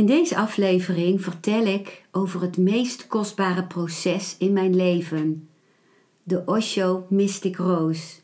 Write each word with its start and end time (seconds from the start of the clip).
In 0.00 0.06
deze 0.06 0.36
aflevering 0.36 1.22
vertel 1.22 1.64
ik 1.64 2.04
over 2.10 2.40
het 2.40 2.56
meest 2.56 3.06
kostbare 3.06 3.64
proces 3.64 4.36
in 4.38 4.52
mijn 4.52 4.76
leven, 4.76 5.48
de 6.22 6.42
Osho 6.46 7.06
Mystic 7.08 7.56
Rose. 7.56 8.20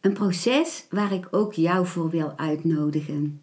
Een 0.00 0.12
proces 0.12 0.86
waar 0.90 1.12
ik 1.12 1.28
ook 1.30 1.52
jou 1.52 1.86
voor 1.86 2.10
wil 2.10 2.32
uitnodigen. 2.36 3.42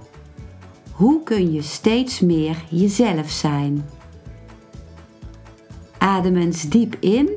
hoe 1.01 1.23
kun 1.23 1.53
je 1.53 1.61
steeds 1.61 2.19
meer 2.19 2.63
jezelf 2.69 3.29
zijn? 3.29 3.89
Adem 5.97 6.35
eens 6.35 6.69
diep 6.69 6.95
in 6.99 7.29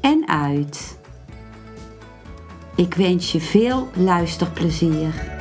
en 0.00 0.28
uit. 0.28 0.98
Ik 2.76 2.94
wens 2.94 3.32
je 3.32 3.40
veel 3.40 3.88
luisterplezier. 3.96 5.32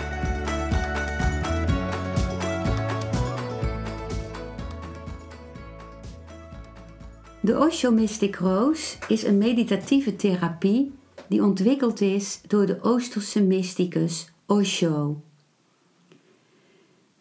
De 7.42 7.58
Osho 7.58 7.92
Mystic 7.92 8.36
Rose 8.36 8.98
is 9.08 9.24
een 9.24 9.38
meditatieve 9.38 10.16
therapie 10.16 10.94
die 11.28 11.44
ontwikkeld 11.44 12.02
is 12.02 12.42
door 12.48 12.66
de 12.66 12.78
Oosterse 12.82 13.44
mysticus 13.44 14.32
Osho. 14.46 15.22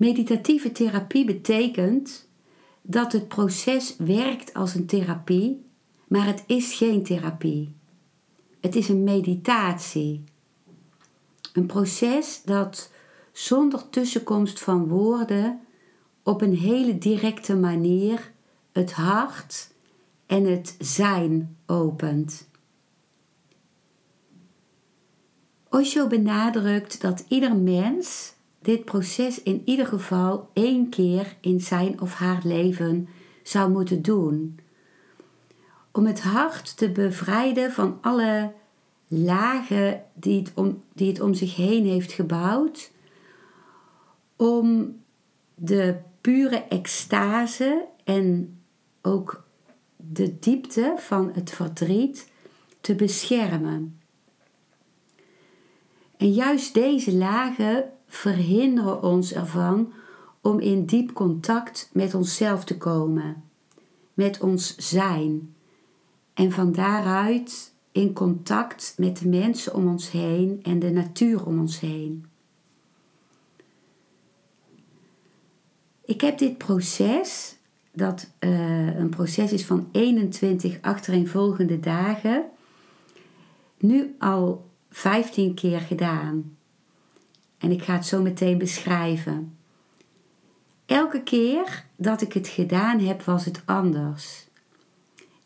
Meditatieve 0.03 0.72
therapie 0.72 1.25
betekent 1.25 2.28
dat 2.81 3.12
het 3.12 3.28
proces 3.28 3.97
werkt 3.97 4.55
als 4.55 4.75
een 4.75 4.86
therapie, 4.86 5.64
maar 6.09 6.27
het 6.27 6.44
is 6.47 6.75
geen 6.75 7.03
therapie. 7.03 7.75
Het 8.61 8.77
is 8.77 8.89
een 8.89 9.05
meditatie. 9.05 10.25
Een 11.53 11.67
proces 11.67 12.42
dat 12.44 12.91
zonder 13.33 13.91
tussenkomst 13.91 14.61
van 14.61 14.89
woorden 14.89 15.61
op 16.22 16.41
een 16.41 16.56
hele 16.56 16.98
directe 16.98 17.56
manier 17.56 18.33
het 18.72 18.92
hart 18.92 19.72
en 20.27 20.44
het 20.44 20.77
zijn 20.78 21.56
opent. 21.66 22.48
Osho 25.69 26.06
benadrukt 26.06 27.00
dat 27.00 27.25
ieder 27.28 27.56
mens 27.56 28.34
dit 28.63 28.85
proces 28.85 29.43
in 29.43 29.63
ieder 29.65 29.87
geval 29.87 30.51
één 30.53 30.89
keer 30.89 31.37
in 31.41 31.61
zijn 31.61 32.01
of 32.01 32.15
haar 32.15 32.41
leven 32.45 33.09
zou 33.43 33.71
moeten 33.71 34.03
doen. 34.03 34.59
Om 35.93 36.07
het 36.07 36.21
hart 36.21 36.77
te 36.77 36.91
bevrijden 36.91 37.73
van 37.73 37.99
alle 38.01 38.53
lagen 39.09 40.05
die 40.15 40.39
het 40.39 40.53
om, 40.55 40.83
die 40.93 41.09
het 41.09 41.21
om 41.21 41.35
zich 41.35 41.57
heen 41.57 41.87
heeft 41.87 42.13
gebouwd. 42.13 42.91
Om 44.37 44.97
de 45.55 45.97
pure 46.21 46.65
extase 46.69 47.84
en 48.05 48.59
ook 49.03 49.45
de 49.97 50.39
diepte 50.39 50.95
van 50.97 51.31
het 51.34 51.51
verdriet 51.51 52.31
te 52.81 52.95
beschermen. 52.95 54.01
En 56.17 56.33
juist 56.33 56.75
deze 56.75 57.15
lagen 57.15 57.93
verhinderen 58.12 59.03
ons 59.03 59.33
ervan 59.33 59.93
om 60.41 60.61
in 60.61 60.87
diep 60.87 61.12
contact 61.12 61.91
met 61.93 62.15
onszelf 62.15 62.65
te 62.65 62.78
komen, 62.78 63.45
met 64.15 64.41
ons 64.41 64.77
zijn 64.77 65.55
en 66.34 66.53
van 66.53 66.72
daaruit 66.72 67.75
in 67.93 68.12
contact 68.12 68.95
met 68.97 69.19
de 69.19 69.28
mensen 69.28 69.75
om 69.75 69.89
ons 69.89 70.11
heen 70.11 70.61
en 70.62 70.78
de 70.78 70.91
natuur 70.91 71.47
om 71.47 71.61
ons 71.61 71.81
heen. 71.81 72.27
Ik 76.05 76.21
heb 76.21 76.39
dit 76.39 76.59
proces 76.59 77.56
dat 77.93 78.31
uh, 78.41 78.97
een 78.97 79.11
proces 79.11 79.53
is 79.53 79.67
van 79.67 79.89
21 79.93 80.78
achtereenvolgende 80.81 81.81
dagen, 81.81 82.45
nu 83.78 84.15
al 84.19 84.71
15 84.91 85.55
keer 85.55 85.81
gedaan. 85.81 86.56
En 87.62 87.71
ik 87.71 87.83
ga 87.83 87.95
het 87.95 88.06
zo 88.06 88.23
meteen 88.23 88.59
beschrijven. 88.59 89.56
Elke 90.87 91.23
keer 91.23 91.84
dat 91.97 92.23
ik 92.23 92.33
het 92.33 92.49
gedaan 92.49 92.99
heb, 92.99 93.23
was 93.23 93.45
het 93.45 93.62
anders. 93.65 94.47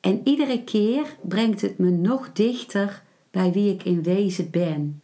En 0.01 0.21
iedere 0.25 0.65
keer 0.65 1.17
brengt 1.23 1.61
het 1.61 1.79
me 1.79 1.91
nog 1.91 2.33
dichter 2.33 3.03
bij 3.31 3.53
wie 3.53 3.73
ik 3.73 3.83
in 3.83 4.03
wezen 4.03 4.51
ben. 4.51 5.01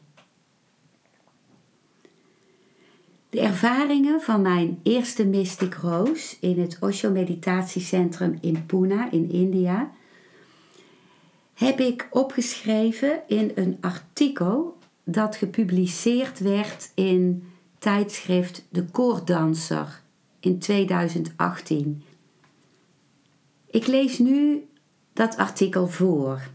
De 3.31 3.41
ervaringen 3.41 4.21
van 4.21 4.43
mijn 4.43 4.81
eerste 4.83 5.27
Mystic 5.27 5.75
Rose 5.75 6.37
in 6.41 6.61
het 6.61 6.77
Osho 6.81 7.11
Meditatiecentrum 7.11 8.39
in 8.41 8.67
Pune 8.67 9.09
in 9.11 9.31
India 9.31 9.93
heb 11.55 11.81
ik 11.81 12.09
opgeschreven 12.11 13.23
in 13.27 13.53
een 13.55 13.79
artikel 13.81 14.77
dat 15.05 15.37
gepubliceerd 15.37 16.39
werd 16.39 16.91
in 16.95 17.49
tijdschrift 17.79 18.67
De 18.69 18.85
Koordanser 18.85 20.03
in 20.41 20.59
2018. 20.59 22.03
Ik 23.71 23.87
lees 23.87 24.19
nu 24.19 24.69
dat 25.13 25.37
artikel 25.37 25.87
voor. 25.87 26.51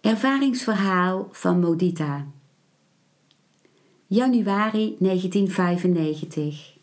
Ervaringsverhaal 0.00 1.28
van 1.32 1.60
Modita 1.60 2.26
januari 4.12 4.96
1995. 4.98 6.76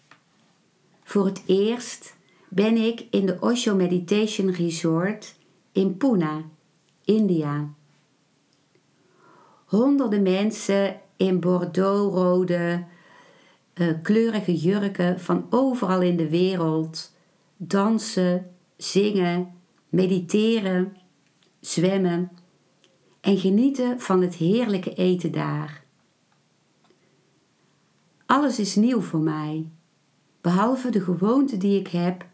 Voor 1.03 1.25
het 1.25 1.43
eerst 1.45 2.15
ben 2.47 2.75
ik 2.77 3.05
in 3.09 3.25
de 3.25 3.37
Osho 3.39 3.75
Meditation 3.75 4.51
Resort 4.51 5.35
in 5.71 5.97
Pune, 5.97 6.43
India. 7.03 7.73
Honderden 9.69 10.21
mensen 10.21 11.01
in 11.15 11.39
bordeauxrode, 11.39 12.83
uh, 13.73 13.93
kleurige 14.01 14.55
jurken 14.55 15.19
van 15.19 15.45
overal 15.49 16.01
in 16.01 16.17
de 16.17 16.29
wereld 16.29 17.11
dansen, 17.57 18.55
zingen, 18.77 19.53
mediteren, 19.89 20.97
zwemmen 21.59 22.31
en 23.21 23.37
genieten 23.37 23.99
van 23.99 24.21
het 24.21 24.35
heerlijke 24.35 24.93
eten 24.93 25.31
daar. 25.31 25.83
Alles 28.25 28.59
is 28.59 28.75
nieuw 28.75 29.01
voor 29.01 29.19
mij, 29.19 29.69
behalve 30.41 30.89
de 30.89 31.01
gewoonte 31.01 31.57
die 31.57 31.79
ik 31.79 31.87
heb 31.87 32.25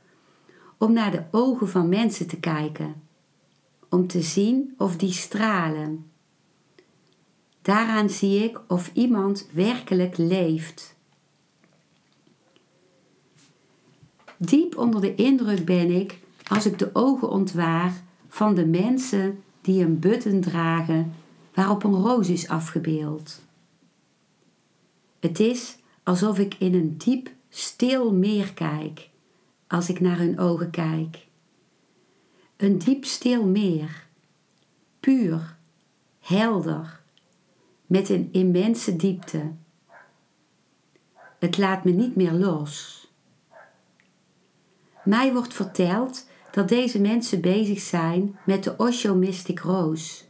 om 0.78 0.94
naar 0.94 1.12
de 1.12 1.24
ogen 1.32 1.70
van 1.70 1.90
mensen 1.90 2.28
te 2.28 2.40
kijken, 2.40 2.96
om 3.90 4.08
te 4.08 4.22
zien 4.22 4.74
of 4.78 4.98
die 4.98 5.12
stralen. 5.12 6.14
Daaraan 7.66 8.10
zie 8.10 8.44
ik 8.44 8.60
of 8.68 8.92
iemand 8.94 9.48
werkelijk 9.52 10.18
leeft. 10.18 10.96
Diep 14.38 14.78
onder 14.78 15.02
de 15.02 15.16
indruk 15.16 15.66
ben 15.66 15.92
ik 15.92 16.20
als 16.48 16.66
ik 16.66 16.80
de 16.80 16.90
ogen 16.94 17.30
ontwaar 17.30 18.04
van 18.28 18.56
de 18.56 18.66
mensen 18.66 19.44
die 19.62 19.84
een 19.84 20.00
button 20.00 20.42
dragen 20.42 21.14
waarop 21.54 21.84
een 21.84 21.96
roos 21.96 22.30
is 22.30 22.48
afgebeeld. 22.48 23.42
Het 25.20 25.40
is 25.40 25.78
alsof 26.04 26.40
ik 26.40 26.56
in 26.60 26.74
een 26.74 26.98
diep, 26.98 27.30
stil 27.50 28.14
meer 28.14 28.54
kijk 28.54 29.10
als 29.68 29.90
ik 29.90 30.00
naar 30.00 30.18
hun 30.18 30.40
ogen 30.40 30.70
kijk. 30.70 31.28
Een 32.58 32.78
diep, 32.78 33.06
stil 33.06 33.46
meer, 33.46 34.08
puur, 35.00 35.58
helder, 36.20 37.04
met 37.86 38.10
een 38.10 38.30
immense 38.32 38.96
diepte. 38.96 39.52
Het 41.40 41.58
laat 41.58 41.84
me 41.84 41.92
niet 41.92 42.16
meer 42.16 42.32
los. 42.32 43.04
Mij 45.04 45.34
wordt 45.34 45.54
verteld 45.54 46.28
dat 46.52 46.68
deze 46.68 47.02
mensen 47.02 47.42
bezig 47.42 47.80
zijn 47.80 48.40
met 48.46 48.64
de 48.64 48.78
Osho 48.78 49.16
Mystic 49.16 49.60
Rose, 49.60 50.24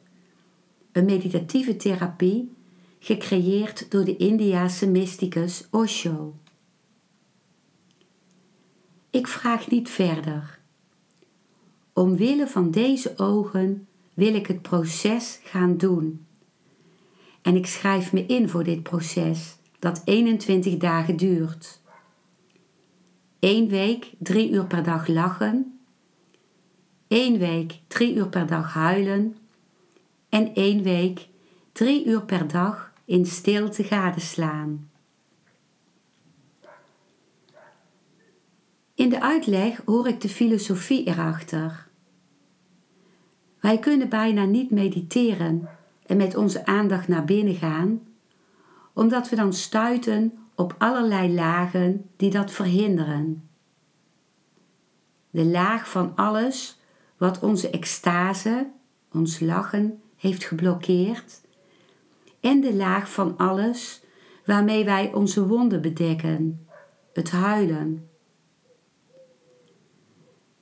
een 0.91 1.05
meditatieve 1.05 1.75
therapie 1.75 2.53
gecreëerd 2.99 3.91
door 3.91 4.05
de 4.05 4.17
Indiase 4.17 4.87
mysticus 4.87 5.67
Osho. 5.71 6.35
Ik 9.09 9.27
vraag 9.27 9.69
niet 9.69 9.89
verder. 9.89 10.59
Omwille 11.93 12.47
van 12.47 12.71
deze 12.71 13.17
ogen 13.17 13.87
wil 14.13 14.35
ik 14.35 14.47
het 14.47 14.61
proces 14.61 15.39
gaan 15.43 15.77
doen. 15.77 16.24
En 17.45 17.55
ik 17.55 17.65
schrijf 17.65 18.13
me 18.13 18.25
in 18.25 18.49
voor 18.49 18.63
dit 18.63 18.83
proces 18.83 19.55
dat 19.79 20.01
21 20.05 20.77
dagen 20.77 21.15
duurt. 21.15 21.81
Eén 23.39 23.67
week 23.67 24.11
drie 24.17 24.51
uur 24.51 24.65
per 24.65 24.83
dag 24.83 25.07
lachen. 25.07 25.79
Eén 27.07 27.37
week 27.37 27.79
drie 27.87 28.15
uur 28.15 28.27
per 28.27 28.47
dag 28.47 28.73
huilen. 28.73 29.37
En 30.29 30.53
één 30.53 30.83
week 30.83 31.27
drie 31.71 32.05
uur 32.05 32.21
per 32.21 32.47
dag 32.47 32.93
in 33.05 33.25
stilte 33.25 33.83
gadeslaan. 33.83 34.89
In 38.93 39.09
de 39.09 39.21
uitleg 39.21 39.81
hoor 39.85 40.07
ik 40.07 40.21
de 40.21 40.29
filosofie 40.29 41.07
erachter. 41.07 41.87
Wij 43.59 43.79
kunnen 43.79 44.09
bijna 44.09 44.45
niet 44.45 44.71
mediteren 44.71 45.69
en 46.05 46.17
met 46.17 46.35
onze 46.35 46.65
aandacht 46.65 47.07
naar 47.07 47.25
binnen 47.25 47.55
gaan, 47.55 48.01
omdat 48.93 49.29
we 49.29 49.35
dan 49.35 49.53
stuiten 49.53 50.33
op 50.55 50.75
allerlei 50.77 51.33
lagen 51.33 52.09
die 52.15 52.31
dat 52.31 52.51
verhinderen. 52.51 53.49
De 55.29 55.45
laag 55.45 55.89
van 55.89 56.15
alles 56.15 56.79
wat 57.17 57.39
onze 57.39 57.69
extase, 57.69 58.71
ons 59.11 59.39
lachen, 59.39 60.01
heeft 60.15 60.43
geblokkeerd, 60.43 61.41
en 62.39 62.61
de 62.61 62.73
laag 62.73 63.11
van 63.11 63.37
alles 63.37 64.03
waarmee 64.45 64.85
wij 64.85 65.13
onze 65.13 65.47
wonden 65.47 65.81
bedekken, 65.81 66.67
het 67.13 67.31
huilen. 67.31 68.09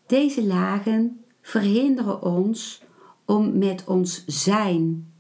Deze 0.06 0.44
lagen 0.44 1.24
verhinderen 1.42 2.22
ons 2.22 2.84
om 3.26 3.58
met 3.58 3.84
ons 3.86 4.24
zijn, 4.26 5.13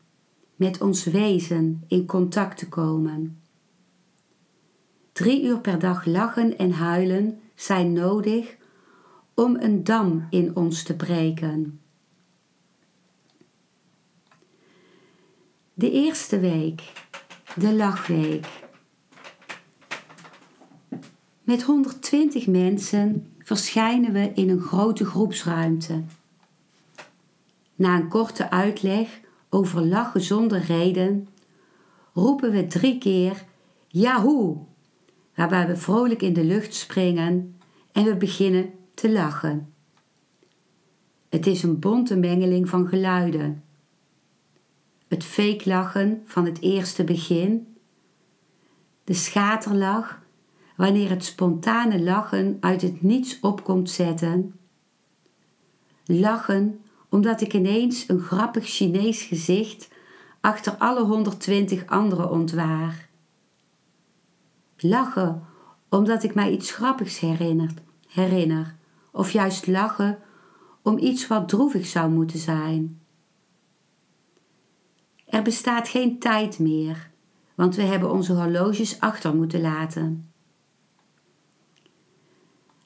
met 0.55 0.81
ons 0.81 1.03
wezen 1.03 1.83
in 1.87 2.05
contact 2.05 2.57
te 2.57 2.69
komen. 2.69 3.41
Drie 5.11 5.43
uur 5.43 5.59
per 5.59 5.79
dag 5.79 6.05
lachen 6.05 6.57
en 6.57 6.71
huilen 6.71 7.39
zijn 7.55 7.93
nodig 7.93 8.57
om 9.33 9.55
een 9.59 9.83
dam 9.83 10.27
in 10.29 10.55
ons 10.55 10.83
te 10.83 10.95
breken. 10.95 11.79
De 15.73 15.91
eerste 15.91 16.39
week, 16.39 16.91
de 17.55 17.73
lachweek. 17.73 18.47
Met 21.43 21.63
120 21.63 22.47
mensen 22.47 23.33
verschijnen 23.39 24.13
we 24.13 24.31
in 24.33 24.49
een 24.49 24.61
grote 24.61 25.05
groepsruimte. 25.05 26.03
Na 27.75 27.95
een 27.95 28.07
korte 28.07 28.49
uitleg 28.49 29.21
over 29.53 29.85
lachen 29.85 30.21
zonder 30.21 30.59
reden, 30.59 31.27
roepen 32.13 32.51
we 32.51 32.67
drie 32.67 32.97
keer 32.97 33.43
Yahoo! 33.87 34.67
waarbij 35.35 35.67
we 35.67 35.75
vrolijk 35.75 36.21
in 36.21 36.33
de 36.33 36.43
lucht 36.43 36.73
springen 36.73 37.59
en 37.91 38.03
we 38.03 38.15
beginnen 38.15 38.73
te 38.93 39.11
lachen. 39.11 39.73
Het 41.29 41.47
is 41.47 41.63
een 41.63 41.79
bonte 41.79 42.15
mengeling 42.15 42.69
van 42.69 42.87
geluiden. 42.87 43.63
Het 45.07 45.23
fake 45.23 45.69
lachen 45.69 46.21
van 46.25 46.45
het 46.45 46.61
eerste 46.61 47.03
begin, 47.03 47.75
de 49.03 49.13
schaterlach 49.13 50.21
wanneer 50.75 51.09
het 51.09 51.23
spontane 51.23 52.01
lachen 52.01 52.57
uit 52.59 52.81
het 52.81 53.01
niets 53.01 53.39
opkomt 53.39 53.89
zetten, 53.89 54.55
lachen 56.05 56.82
omdat 57.13 57.41
ik 57.41 57.53
ineens 57.53 58.03
een 58.07 58.19
grappig 58.19 58.65
Chinees 58.65 59.21
gezicht 59.21 59.87
achter 60.41 60.75
alle 60.77 61.03
120 61.03 61.85
anderen 61.85 62.31
ontwaar. 62.31 63.09
Lachen 64.77 65.43
omdat 65.89 66.23
ik 66.23 66.35
mij 66.35 66.51
iets 66.51 66.71
grappigs 66.71 67.19
herinner, 67.19 67.73
herinner, 68.07 68.75
of 69.11 69.31
juist 69.31 69.67
lachen 69.67 70.19
om 70.81 70.97
iets 70.97 71.27
wat 71.27 71.49
droevig 71.49 71.85
zou 71.85 72.11
moeten 72.11 72.39
zijn. 72.39 73.01
Er 75.25 75.41
bestaat 75.41 75.87
geen 75.87 76.19
tijd 76.19 76.59
meer, 76.59 77.11
want 77.55 77.75
we 77.75 77.81
hebben 77.81 78.11
onze 78.11 78.33
horloges 78.33 78.99
achter 78.99 79.35
moeten 79.35 79.61
laten. 79.61 80.32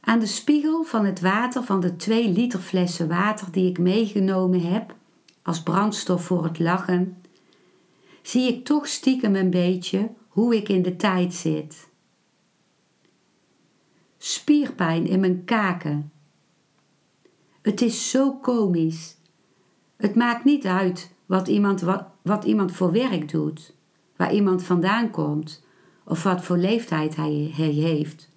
Aan 0.07 0.19
de 0.19 0.25
spiegel 0.25 0.83
van 0.83 1.06
het 1.06 1.19
water 1.19 1.63
van 1.63 1.80
de 1.80 1.95
2 1.95 2.30
liter 2.30 2.59
flessen 2.59 3.07
water 3.07 3.51
die 3.51 3.69
ik 3.69 3.77
meegenomen 3.77 4.62
heb 4.62 4.95
als 5.42 5.63
brandstof 5.63 6.25
voor 6.25 6.44
het 6.44 6.59
lachen, 6.59 7.21
zie 8.21 8.48
ik 8.54 8.65
toch 8.65 8.88
stiekem 8.88 9.36
een 9.36 9.50
beetje 9.50 10.09
hoe 10.27 10.56
ik 10.56 10.69
in 10.69 10.81
de 10.81 10.95
tijd 10.95 11.33
zit. 11.33 11.89
Spierpijn 14.18 15.07
in 15.07 15.19
mijn 15.19 15.44
kaken. 15.44 16.12
Het 17.62 17.81
is 17.81 18.10
zo 18.10 18.33
komisch. 18.33 19.15
Het 19.98 20.15
maakt 20.15 20.44
niet 20.44 20.65
uit 20.65 21.13
wat 21.25 21.48
iemand, 21.48 21.81
wat, 22.21 22.44
iemand 22.44 22.71
voor 22.71 22.92
werk 22.92 23.31
doet, 23.31 23.74
waar 24.15 24.33
iemand 24.33 24.63
vandaan 24.63 25.12
komt 25.12 25.65
of 26.06 26.24
wat 26.24 26.44
voor 26.44 26.57
leeftijd 26.57 27.15
hij 27.15 27.51
heeft. 27.56 28.36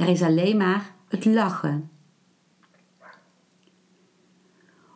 Er 0.00 0.08
is 0.08 0.22
alleen 0.22 0.56
maar 0.56 0.94
het 1.08 1.24
lachen. 1.24 1.90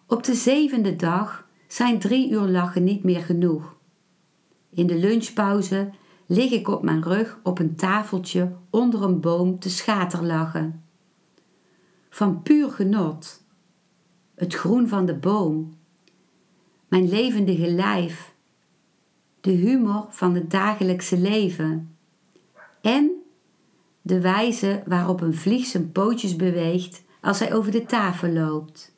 Op 0.06 0.24
de 0.24 0.34
zevende 0.34 0.96
dag 0.96 1.48
zijn 1.66 1.98
drie 1.98 2.30
uur 2.30 2.40
lachen 2.40 2.84
niet 2.84 3.04
meer 3.04 3.20
genoeg. 3.20 3.76
In 4.70 4.86
de 4.86 4.98
lunchpauze 4.98 5.90
lig 6.26 6.50
ik 6.50 6.68
op 6.68 6.82
mijn 6.82 7.02
rug 7.02 7.38
op 7.42 7.58
een 7.58 7.76
tafeltje 7.76 8.52
onder 8.70 9.02
een 9.02 9.20
boom 9.20 9.58
te 9.58 9.70
schaterlachen. 9.70 10.84
Van 12.08 12.42
puur 12.42 12.70
genot. 12.70 13.44
Het 14.34 14.54
groen 14.54 14.88
van 14.88 15.06
de 15.06 15.14
boom. 15.14 15.74
Mijn 16.88 17.08
levendige 17.08 17.70
lijf. 17.70 18.34
De 19.40 19.52
humor 19.52 20.06
van 20.08 20.34
het 20.34 20.50
dagelijkse 20.50 21.18
leven. 21.18 21.96
En 22.80 23.13
de 24.06 24.20
wijze 24.20 24.82
waarop 24.86 25.20
een 25.20 25.34
vlieg 25.34 25.66
zijn 25.66 25.92
pootjes 25.92 26.36
beweegt 26.36 27.02
als 27.20 27.38
hij 27.38 27.54
over 27.54 27.72
de 27.72 27.84
tafel 27.84 28.28
loopt. 28.28 28.94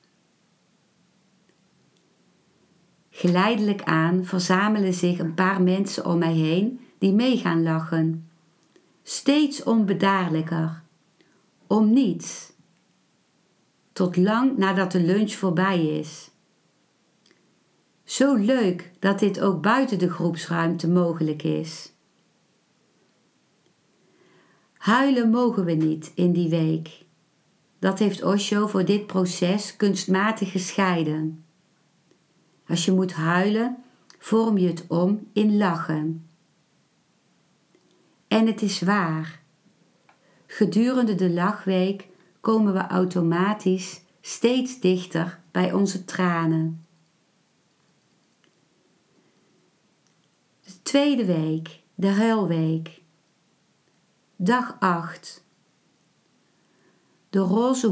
Geleidelijk 3.11 3.83
aan 3.83 4.25
verzamelen 4.25 4.95
zich 4.95 5.19
een 5.19 5.35
paar 5.35 5.63
mensen 5.63 6.07
om 6.07 6.19
mij 6.19 6.33
heen 6.33 6.81
die 6.99 7.13
mee 7.13 7.37
gaan 7.37 7.63
lachen. 7.63 8.29
Steeds 9.03 9.63
onbedaarlijker. 9.63 10.83
Om 11.67 11.93
niets. 11.93 12.53
Tot 13.93 14.17
lang 14.17 14.57
nadat 14.57 14.93
de 14.93 15.01
lunch 15.01 15.33
voorbij 15.33 15.87
is. 15.87 16.31
Zo 18.05 18.35
leuk 18.35 18.93
dat 18.99 19.19
dit 19.19 19.41
ook 19.41 19.63
buiten 19.63 19.99
de 19.99 20.11
groepsruimte 20.11 20.89
mogelijk 20.89 21.43
is. 21.43 21.93
Huilen 24.87 25.31
mogen 25.31 25.65
we 25.65 25.73
niet 25.73 26.13
in 26.15 26.33
die 26.33 26.49
week. 26.49 27.05
Dat 27.79 27.99
heeft 27.99 28.23
Osho 28.23 28.67
voor 28.67 28.85
dit 28.85 29.07
proces 29.07 29.77
kunstmatig 29.77 30.51
gescheiden. 30.51 31.45
Als 32.67 32.85
je 32.85 32.93
moet 32.93 33.13
huilen, 33.13 33.85
vorm 34.19 34.59
je 34.59 34.67
het 34.67 34.85
om 34.89 35.29
in 35.33 35.57
lachen. 35.57 36.29
En 38.29 38.47
het 38.47 38.63
is 38.63 38.81
waar. 38.81 39.43
Gedurende 40.47 41.15
de 41.15 41.31
lachweek 41.31 42.09
komen 42.41 42.73
we 42.73 42.87
automatisch 42.87 44.01
steeds 44.21 44.81
dichter 44.81 45.41
bij 45.51 45.73
onze 45.73 46.05
tranen. 46.05 46.87
De 50.61 50.83
tweede 50.83 51.25
week, 51.25 51.81
de 51.95 52.09
huilweek. 52.09 53.05
Dag 54.39 54.77
8. 54.81 55.45
De 57.31 57.39
roze 57.39 57.87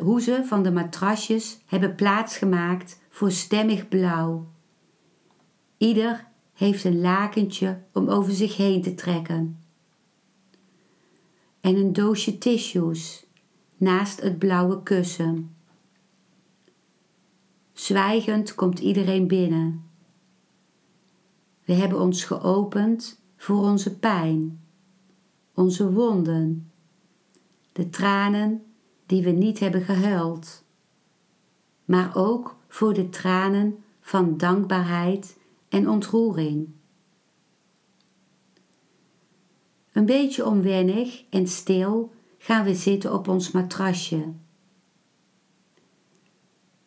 hoezen, 0.00 0.46
van 0.46 0.62
de 0.62 0.70
matrasjes 0.70 1.58
hebben 1.66 1.94
plaatsgemaakt 1.94 3.00
voor 3.08 3.30
stemmig 3.30 3.88
blauw. 3.88 4.46
Ieder 5.76 6.26
heeft 6.52 6.84
een 6.84 7.00
lakentje 7.00 7.82
om 7.92 8.08
over 8.08 8.32
zich 8.32 8.56
heen 8.56 8.82
te 8.82 8.94
trekken. 8.94 9.58
En 11.60 11.76
een 11.76 11.92
doosje 11.92 12.38
tissues 12.38 13.26
naast 13.76 14.20
het 14.20 14.38
blauwe 14.38 14.82
kussen. 14.82 15.56
Zwijgend 17.72 18.54
komt 18.54 18.78
iedereen 18.78 19.26
binnen. 19.26 19.84
We 21.64 21.72
hebben 21.72 22.00
ons 22.00 22.24
geopend 22.24 23.20
voor 23.36 23.62
onze 23.62 23.98
pijn, 23.98 24.60
onze 25.58 25.92
wonden, 25.92 26.70
de 27.72 27.90
tranen 27.90 28.62
die 29.06 29.22
we 29.22 29.30
niet 29.30 29.58
hebben 29.58 29.82
gehuild, 29.82 30.64
maar 31.84 32.16
ook 32.16 32.56
voor 32.68 32.94
de 32.94 33.08
tranen 33.08 33.78
van 34.00 34.36
dankbaarheid 34.36 35.38
en 35.68 35.88
ontroering. 35.88 36.68
Een 39.92 40.06
beetje 40.06 40.46
onwennig 40.46 41.24
en 41.30 41.46
stil 41.46 42.12
gaan 42.38 42.64
we 42.64 42.74
zitten 42.74 43.14
op 43.14 43.28
ons 43.28 43.50
matrasje. 43.50 44.32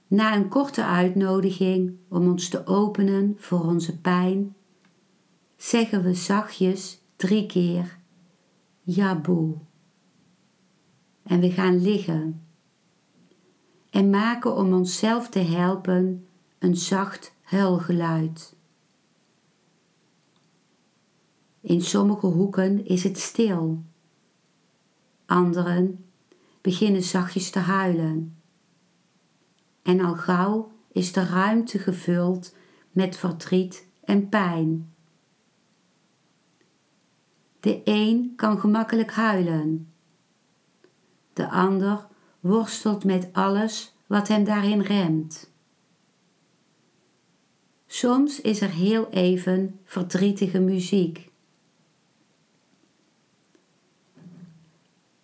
Na 0.08 0.36
een 0.36 0.48
korte 0.48 0.86
uitnodiging 0.86 1.98
om 2.10 2.30
ons 2.30 2.50
te 2.50 2.68
openen 2.68 3.36
voor 3.38 3.64
onze 3.64 4.00
pijn, 4.00 4.56
zeggen 5.58 6.04
we 6.04 6.14
zachtjes 6.14 7.02
drie 7.16 7.46
keer 7.46 8.00
Jaboe. 8.84 9.58
En 11.24 11.40
we 11.40 11.52
gaan 11.52 11.82
liggen 11.82 12.46
en 13.90 14.10
maken 14.10 14.56
om 14.56 14.74
onszelf 14.74 15.30
te 15.30 15.40
helpen 15.40 16.28
een 16.60 16.76
zacht 16.76 17.34
huilgeluid. 17.42 18.56
In 21.62 21.82
sommige 21.82 22.28
hoeken 22.28 22.86
is 22.86 23.04
het 23.04 23.20
stil. 23.20 23.84
Anderen 25.26 26.06
beginnen 26.62 27.04
zachtjes 27.04 27.50
te 27.50 27.60
huilen. 27.60 28.38
En 29.82 30.02
al 30.02 30.16
gauw 30.16 30.72
is 30.92 31.14
de 31.14 31.26
ruimte 31.26 31.80
gevuld 31.80 32.56
met 32.92 33.18
verdriet 33.18 33.88
en 34.04 34.30
pijn. 34.30 34.91
De 37.62 37.82
een 37.84 38.34
kan 38.36 38.60
gemakkelijk 38.60 39.12
huilen. 39.12 39.94
De 41.34 41.50
ander 41.50 42.08
worstelt 42.40 43.04
met 43.04 43.30
alles 43.32 43.96
wat 44.08 44.28
hem 44.28 44.44
daarin 44.44 44.82
remt. 44.82 45.52
Soms 47.88 48.42
is 48.42 48.62
er 48.62 48.70
heel 48.70 49.10
even 49.10 49.80
verdrietige 49.84 50.60
muziek. 50.60 51.30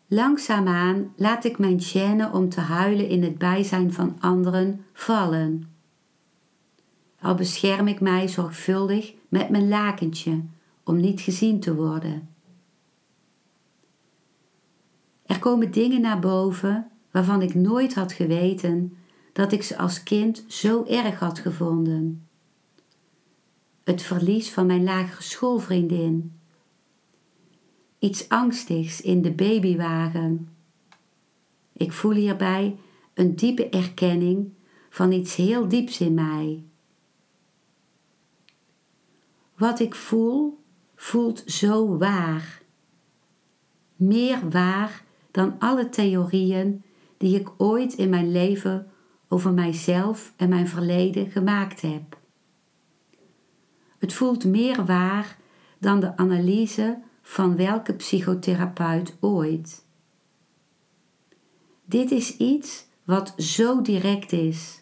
Langzaamaan 0.08 1.14
laat 1.16 1.44
ik 1.44 1.58
mijn 1.58 1.80
chaîne 1.82 2.32
om 2.32 2.50
te 2.50 2.60
huilen 2.60 3.08
in 3.10 3.24
het 3.24 3.38
bijzijn 3.38 3.94
van 3.94 4.18
anderen 4.20 4.86
vallen. 4.94 5.70
Al 7.22 7.36
bescherm 7.36 7.88
ik 7.88 8.00
mij 8.00 8.28
zorgvuldig 8.28 9.14
met 9.30 9.50
mijn 9.50 9.68
lakentje 9.68 10.42
om 10.88 11.00
niet 11.00 11.22
gezien 11.22 11.60
te 11.60 11.76
worden. 11.76 12.30
Er 15.26 15.40
komen 15.40 15.72
dingen 15.72 16.02
naar 16.02 16.20
boven 16.20 16.92
waarvan 17.12 17.42
ik 17.42 17.56
nooit 17.56 17.94
had 17.94 18.14
geweten 18.14 18.98
dat 19.34 19.52
ik 19.52 19.64
ze 19.64 19.78
als 19.78 20.04
kind 20.04 20.46
zo 20.48 20.84
erg 20.84 21.20
had 21.20 21.40
gevonden. 21.40 22.28
Het 23.84 24.02
verlies 24.02 24.52
van 24.52 24.66
mijn 24.66 24.84
lagere 24.84 25.22
schoolvriendin 25.22 26.40
iets 28.00 28.30
angstigs 28.30 29.02
in 29.02 29.22
de 29.22 29.32
babywagen. 29.32 30.50
Ik 31.74 31.92
voel 31.92 32.12
hierbij 32.12 32.80
een 33.14 33.36
diepe 33.36 33.70
erkenning 33.70 34.54
van 34.90 35.12
iets 35.12 35.36
heel 35.36 35.68
dieps 35.68 36.00
in 36.00 36.14
mij. 36.14 36.64
Wat 39.56 39.80
ik 39.80 39.96
voel, 39.96 40.60
voelt 40.98 41.44
zo 41.46 41.98
waar. 41.98 42.62
Meer 43.96 44.50
waar 44.50 45.04
dan 45.32 45.56
alle 45.60 45.90
theorieën 45.90 46.84
die 47.18 47.40
ik 47.40 47.50
ooit 47.58 47.94
in 47.94 48.10
mijn 48.10 48.32
leven 48.32 48.92
over 49.28 49.54
mijzelf 49.54 50.34
en 50.38 50.50
mijn 50.50 50.68
verleden 50.68 51.32
gemaakt 51.32 51.82
heb. 51.82 52.20
Het 53.98 54.14
voelt 54.14 54.46
meer 54.46 54.86
waar 54.86 55.38
dan 55.80 56.00
de 56.00 56.18
analyse 56.18 57.00
van 57.22 57.56
welke 57.56 57.94
psychotherapeut 57.94 59.18
ooit. 59.20 59.86
Dit 61.86 62.12
is 62.12 62.38
iets 62.38 62.86
wat 63.04 63.34
zo 63.38 63.82
direct 63.82 64.32
is. 64.32 64.82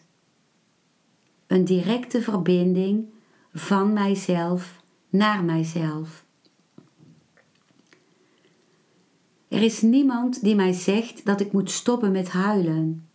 Een 1.46 1.64
directe 1.64 2.22
verbinding 2.22 3.08
van 3.52 3.92
mijzelf 3.92 4.75
naar 5.16 5.44
mijzelf. 5.44 6.24
Er 9.48 9.62
is 9.62 9.82
niemand 9.82 10.42
die 10.42 10.54
mij 10.54 10.72
zegt 10.72 11.24
dat 11.24 11.40
ik 11.40 11.52
moet 11.52 11.70
stoppen 11.70 12.12
met 12.12 12.28
huilen. 12.28 13.08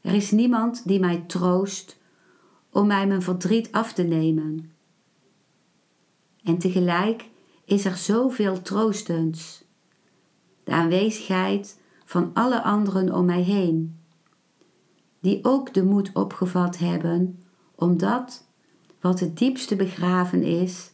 Er 0.00 0.14
is 0.14 0.30
niemand 0.30 0.88
die 0.88 1.00
mij 1.00 1.24
troost 1.26 1.98
om 2.70 2.86
mij 2.86 3.06
mijn 3.06 3.22
verdriet 3.22 3.72
af 3.72 3.92
te 3.92 4.02
nemen. 4.02 4.72
En 6.42 6.58
tegelijk 6.58 7.28
is 7.64 7.84
er 7.84 7.96
zoveel 7.96 8.62
troostends. 8.62 9.64
De 10.64 10.72
aanwezigheid 10.72 11.80
van 12.04 12.30
alle 12.34 12.62
anderen 12.62 13.14
om 13.14 13.24
mij 13.24 13.42
heen, 13.42 13.98
die 15.20 15.44
ook 15.44 15.74
de 15.74 15.84
moed 15.84 16.10
opgevat 16.12 16.78
hebben 16.78 17.42
om 17.74 17.98
dat 17.98 18.43
wat 19.04 19.20
het 19.20 19.38
diepste 19.38 19.76
begraven 19.76 20.42
is, 20.42 20.92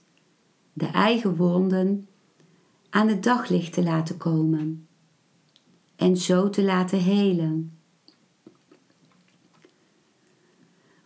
de 0.73 0.87
eigen 0.87 1.37
wonden, 1.37 2.09
aan 2.89 3.09
het 3.09 3.23
daglicht 3.23 3.73
te 3.73 3.83
laten 3.83 4.17
komen 4.17 4.89
en 5.97 6.17
zo 6.17 6.51
te 6.51 6.63
laten 6.63 6.99
helen. 6.99 7.79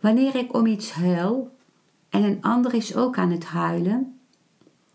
Wanneer 0.00 0.34
ik 0.34 0.54
om 0.54 0.66
iets 0.66 0.92
huil 0.92 1.56
en 2.08 2.22
een 2.22 2.42
ander 2.42 2.74
is 2.74 2.96
ook 2.96 3.18
aan 3.18 3.30
het 3.30 3.44
huilen, 3.44 4.18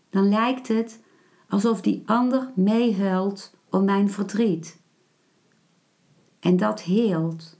dan 0.08 0.28
lijkt 0.28 0.68
het 0.68 1.00
alsof 1.48 1.80
die 1.80 2.02
ander 2.06 2.50
meehuilt 2.54 3.54
om 3.68 3.84
mijn 3.84 4.10
verdriet. 4.10 4.80
En 6.40 6.56
dat 6.56 6.82
heelt. 6.82 7.58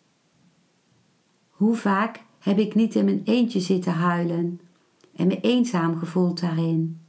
Hoe 1.49 1.75
vaak 1.75 2.28
heb 2.40 2.59
ik 2.59 2.75
niet 2.75 2.94
in 2.94 3.04
mijn 3.04 3.23
eentje 3.25 3.61
zitten 3.61 3.92
huilen 3.92 4.61
en 5.16 5.26
me 5.26 5.40
eenzaam 5.40 5.99
gevoeld 5.99 6.40
daarin. 6.40 7.00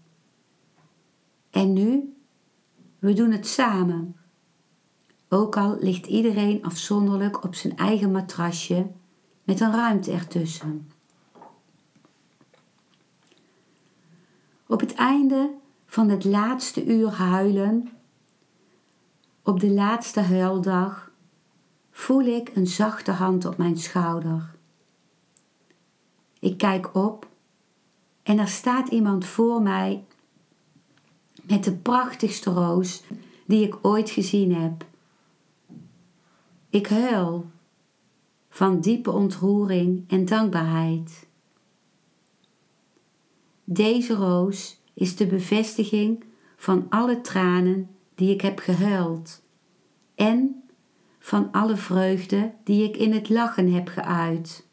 En 1.50 1.74
nu? 1.74 2.16
We 3.00 3.14
doen 3.14 3.32
het 3.32 3.48
samen. 3.48 4.16
Ook 5.30 5.58
al 5.58 5.78
ligt 5.80 6.06
iedereen 6.06 6.64
afzonderlijk 6.64 7.44
op 7.44 7.56
zijn 7.56 7.78
eigen 7.78 8.12
matrasje 8.12 8.88
met 9.44 9.60
een 9.60 9.72
ruimte 9.72 10.12
ertussen. 10.12 10.90
Op 14.68 14.80
het 14.80 14.94
einde 14.94 15.50
van 15.86 16.10
het 16.10 16.24
laatste 16.24 16.86
uur 16.86 17.10
huilen, 17.10 17.90
op 19.44 19.60
de 19.60 19.72
laatste 19.72 20.20
huildag, 20.20 21.12
voel 21.92 22.22
ik 22.22 22.52
een 22.56 22.68
zachte 22.68 23.12
hand 23.12 23.46
op 23.46 23.58
mijn 23.58 23.78
schouder. 23.78 24.51
Ik 26.42 26.58
kijk 26.58 26.96
op 26.96 27.28
en 28.24 28.40
er 28.40 28.48
staat 28.48 28.88
iemand 28.88 29.26
voor 29.26 29.62
mij 29.62 30.04
met 31.44 31.64
de 31.64 31.74
prachtigste 31.74 32.50
roos 32.50 33.04
die 33.46 33.66
ik 33.66 33.78
ooit 33.82 34.10
gezien 34.10 34.56
heb. 34.56 34.86
Ik 36.70 36.88
huil 36.88 37.46
van 38.50 38.80
diepe 38.80 39.12
ontroering 39.12 40.04
en 40.08 40.26
dankbaarheid. 40.26 41.28
Deze 43.64 44.14
roos 44.14 44.80
is 44.94 45.16
de 45.16 45.28
bevestiging 45.28 46.24
van 46.56 46.86
alle 46.90 47.22
tranen 47.22 47.90
die 48.16 48.34
ik 48.34 48.42
heb 48.42 48.60
gehuild 48.60 49.42
en 50.16 50.64
van 51.20 51.52
alle 51.52 51.76
vreugde 51.76 52.54
die 52.64 52.84
ik 52.84 52.98
in 52.98 53.14
het 53.14 53.30
lachen 53.30 53.74
heb 53.74 53.88
geuit. 53.88 54.70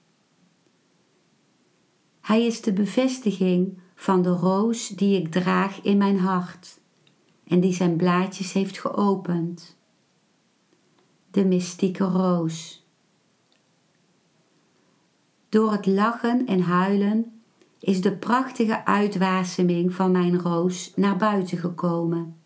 Hij 2.28 2.47
is 2.47 2.61
de 2.61 2.73
bevestiging 2.73 3.78
van 3.94 4.23
de 4.23 4.28
roos 4.28 4.88
die 4.88 5.20
ik 5.20 5.30
draag 5.30 5.80
in 5.82 5.97
mijn 5.97 6.18
hart 6.18 6.80
en 7.44 7.61
die 7.61 7.73
zijn 7.73 7.97
blaadjes 7.97 8.52
heeft 8.52 8.78
geopend. 8.78 9.76
De 11.30 11.44
mystieke 11.44 12.04
roos. 12.04 12.87
Door 15.49 15.73
het 15.73 15.87
lachen 15.87 16.47
en 16.47 16.61
huilen 16.61 17.40
is 17.80 18.00
de 18.00 18.16
prachtige 18.16 18.85
uitwaseming 18.85 19.94
van 19.94 20.11
mijn 20.11 20.38
roos 20.38 20.92
naar 20.97 21.16
buiten 21.16 21.58
gekomen. 21.58 22.37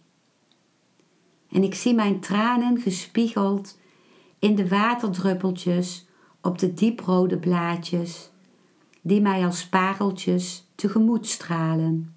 En 1.49 1.63
ik 1.63 1.75
zie 1.75 1.95
mijn 1.95 2.21
tranen 2.21 2.81
gespiegeld 2.81 3.79
in 4.39 4.55
de 4.55 4.69
waterdruppeltjes 4.69 6.07
op 6.41 6.59
de 6.59 6.75
dieprode 6.75 7.39
blaadjes 7.39 8.32
die 9.03 9.21
mij 9.21 9.45
als 9.45 9.69
pareltjes 9.69 10.67
tegemoet 10.75 11.27
stralen. 11.27 12.15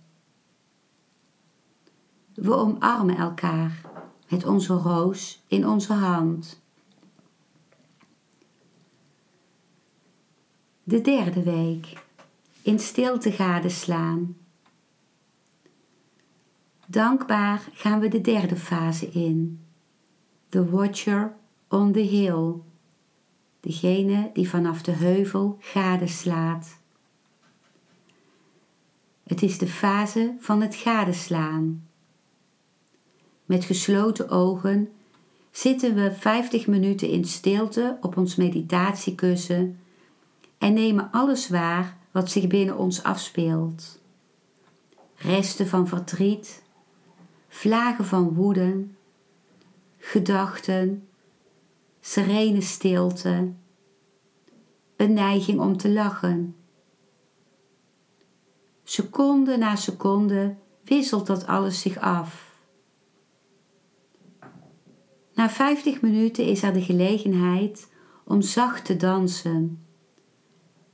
We 2.34 2.54
omarmen 2.54 3.18
elkaar 3.18 3.82
met 4.30 4.46
onze 4.46 4.74
roos 4.74 5.44
in 5.48 5.68
onze 5.68 5.94
hand. 5.94 6.63
De 10.84 11.01
derde 11.01 11.44
week. 11.44 12.04
In 12.62 12.80
stilte 12.80 13.32
gadeslaan. 13.32 14.38
Dankbaar 16.88 17.70
gaan 17.72 18.00
we 18.00 18.08
de 18.08 18.22
derde 18.22 18.56
fase 18.56 19.10
in. 19.10 19.65
The 20.50 20.70
Watcher 20.70 21.36
on 21.68 21.92
the 21.92 22.00
Hill. 22.00 22.63
Degene 23.65 24.29
die 24.34 24.50
vanaf 24.50 24.81
de 24.81 24.91
heuvel 24.91 25.57
gadeslaat. 25.60 26.77
Het 29.24 29.41
is 29.41 29.57
de 29.57 29.67
fase 29.67 30.36
van 30.39 30.62
het 30.62 30.75
gadeslaan. 30.75 31.88
Met 33.45 33.65
gesloten 33.65 34.29
ogen 34.29 34.89
zitten 35.51 35.95
we 35.95 36.12
50 36.13 36.67
minuten 36.67 37.10
in 37.10 37.25
stilte 37.25 37.98
op 38.01 38.17
ons 38.17 38.36
meditatiekussen 38.36 39.79
en 40.57 40.74
nemen 40.74 41.12
alles 41.12 41.50
waar 41.50 41.98
wat 42.12 42.31
zich 42.31 42.48
binnen 42.48 42.77
ons 42.77 43.03
afspeelt. 43.03 44.00
Resten 45.15 45.67
van 45.67 45.88
verdriet, 45.88 46.63
vlagen 47.48 48.05
van 48.05 48.34
woede, 48.34 48.86
gedachten, 49.98 51.05
serene 52.08 52.62
stilte, 52.62 53.54
een 54.96 55.14
neiging 55.14 55.60
om 55.60 55.78
te 55.78 55.90
lachen. 55.90 56.56
Seconde 58.84 59.58
na 59.58 59.76
seconde 59.76 60.56
wisselt 60.84 61.28
dat 61.28 61.46
alles 61.48 61.82
zich 61.82 61.98
af. 61.98 62.60
Na 65.34 65.50
50 65.50 66.02
minuten 66.02 66.46
is 66.46 66.64
er 66.64 66.74
de 66.74 66.82
gelegenheid 66.82 67.92
om 68.26 68.42
zacht 68.42 68.86
te 68.86 68.96
dansen, 68.96 69.86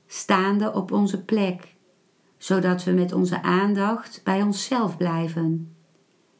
staande 0.08 0.74
op 0.74 0.92
onze 0.92 1.24
plek, 1.24 1.76
zodat 2.38 2.84
we 2.84 2.92
met 2.92 3.14
onze 3.14 3.42
aandacht 3.42 4.22
bij 4.24 4.42
onszelf 4.42 4.98
blijven 4.98 5.76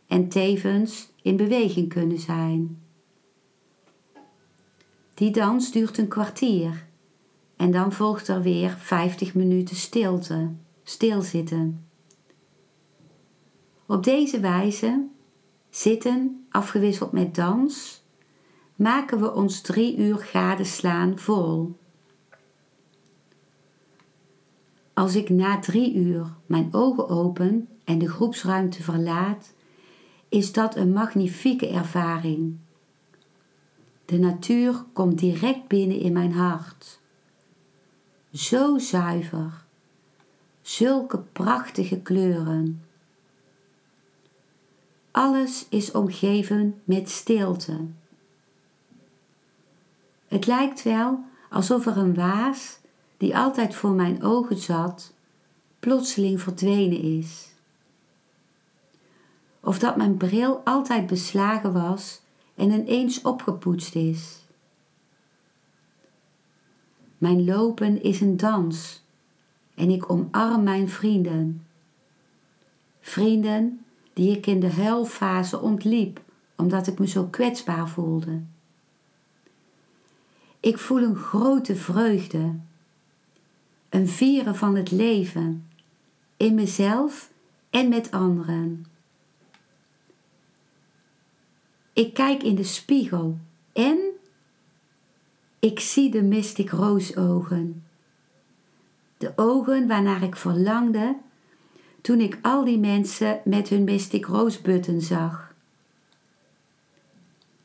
en 0.08 0.30
tevens 0.30 1.12
in 1.22 1.36
beweging 1.36 1.90
kunnen 1.90 2.20
zijn. 2.20 2.81
Die 5.22 5.32
dans 5.32 5.72
duurt 5.72 5.98
een 5.98 6.08
kwartier 6.08 6.86
en 7.56 7.72
dan 7.72 7.92
volgt 7.92 8.28
er 8.28 8.42
weer 8.42 8.76
50 8.78 9.36
minuten 9.36 9.76
stilte, 9.76 10.52
stilzitten. 10.84 11.86
Op 13.86 14.04
deze 14.04 14.40
wijze, 14.40 15.08
zitten 15.70 16.46
afgewisseld 16.50 17.12
met 17.12 17.36
dans, 17.36 18.04
maken 18.76 19.20
we 19.20 19.34
ons 19.34 19.62
drie 19.62 19.98
uur 19.98 20.18
gadeslaan 20.18 21.20
vol. 21.20 21.78
Als 24.94 25.16
ik 25.16 25.30
na 25.30 25.60
drie 25.60 25.94
uur 25.94 26.36
mijn 26.46 26.74
ogen 26.74 27.10
open 27.10 27.68
en 27.84 27.98
de 27.98 28.10
groepsruimte 28.10 28.84
verlaat, 28.84 29.54
is 30.30 30.52
dat 30.54 30.76
een 30.76 30.94
magnifieke 30.94 31.68
ervaring. 31.68 32.58
De 34.12 34.20
natuur 34.20 34.84
komt 34.94 35.20
direct 35.20 35.68
binnen 35.68 36.00
in 36.00 36.14
mijn 36.14 36.32
hart. 36.32 37.00
Zo 38.34 38.78
zuiver, 38.78 39.66
zulke 40.62 41.18
prachtige 41.18 42.00
kleuren. 42.00 42.86
Alles 45.12 45.66
is 45.70 45.92
omgeven 45.92 46.82
met 46.84 47.10
stilte. 47.10 47.86
Het 50.28 50.46
lijkt 50.46 50.84
wel 50.84 51.24
alsof 51.50 51.86
er 51.86 51.98
een 51.98 52.16
waas 52.16 52.80
die 53.18 53.38
altijd 53.38 53.76
voor 53.76 53.92
mijn 53.92 54.24
ogen 54.24 54.58
zat, 54.58 55.14
plotseling 55.80 56.42
verdwenen 56.42 57.02
is. 57.02 57.52
Of 59.60 59.80
dat 59.80 59.96
mijn 59.96 60.18
bril 60.18 60.62
altijd 60.64 61.08
beslagen 61.08 61.74
was 61.74 62.21
en 62.56 62.72
ineens 62.72 63.22
opgepoetst 63.22 63.96
is. 63.96 64.40
Mijn 67.18 67.46
lopen 67.46 68.04
is 68.04 68.22
een 68.22 68.38
dans 68.38 69.04
en 69.76 69.90
ik 69.90 70.12
omarm 70.12 70.64
mijn 70.64 70.90
vrienden. 70.90 71.66
Vrienden 73.00 73.86
die 74.14 74.38
ik 74.38 74.48
in 74.48 74.60
de 74.60 74.72
huilfase 74.72 75.60
ontliep 75.60 76.22
omdat 76.56 76.88
ik 76.88 77.00
me 77.00 77.08
zo 77.08 77.24
kwetsbaar 77.24 77.90
voelde. 77.90 78.42
Ik 80.60 80.78
voel 80.78 81.02
een 81.02 81.16
grote 81.16 81.76
vreugde, 81.76 82.56
een 83.90 84.08
vieren 84.08 84.56
van 84.56 84.76
het 84.76 84.92
leven, 84.92 85.68
in 86.38 86.56
mezelf 86.56 87.32
en 87.70 87.90
met 87.90 88.12
anderen. 88.12 88.86
Ik 91.94 92.14
kijk 92.14 92.44
in 92.44 92.56
de 92.56 92.64
spiegel 92.64 93.38
en 93.74 94.00
ik 95.60 95.80
zie 95.80 96.12
de 96.12 96.22
Mystic 96.22 96.70
Rose 96.70 97.18
ogen. 97.18 97.84
De 99.18 99.34
ogen 99.36 99.88
waarnaar 99.88 100.24
ik 100.24 100.36
verlangde 100.36 101.18
toen 102.02 102.20
ik 102.20 102.38
al 102.42 102.64
die 102.64 102.80
mensen 102.80 103.42
met 103.46 103.70
hun 103.70 103.84
Mystic 103.84 104.26
Rose 104.26 104.62
button 104.62 105.02
zag. 105.02 105.54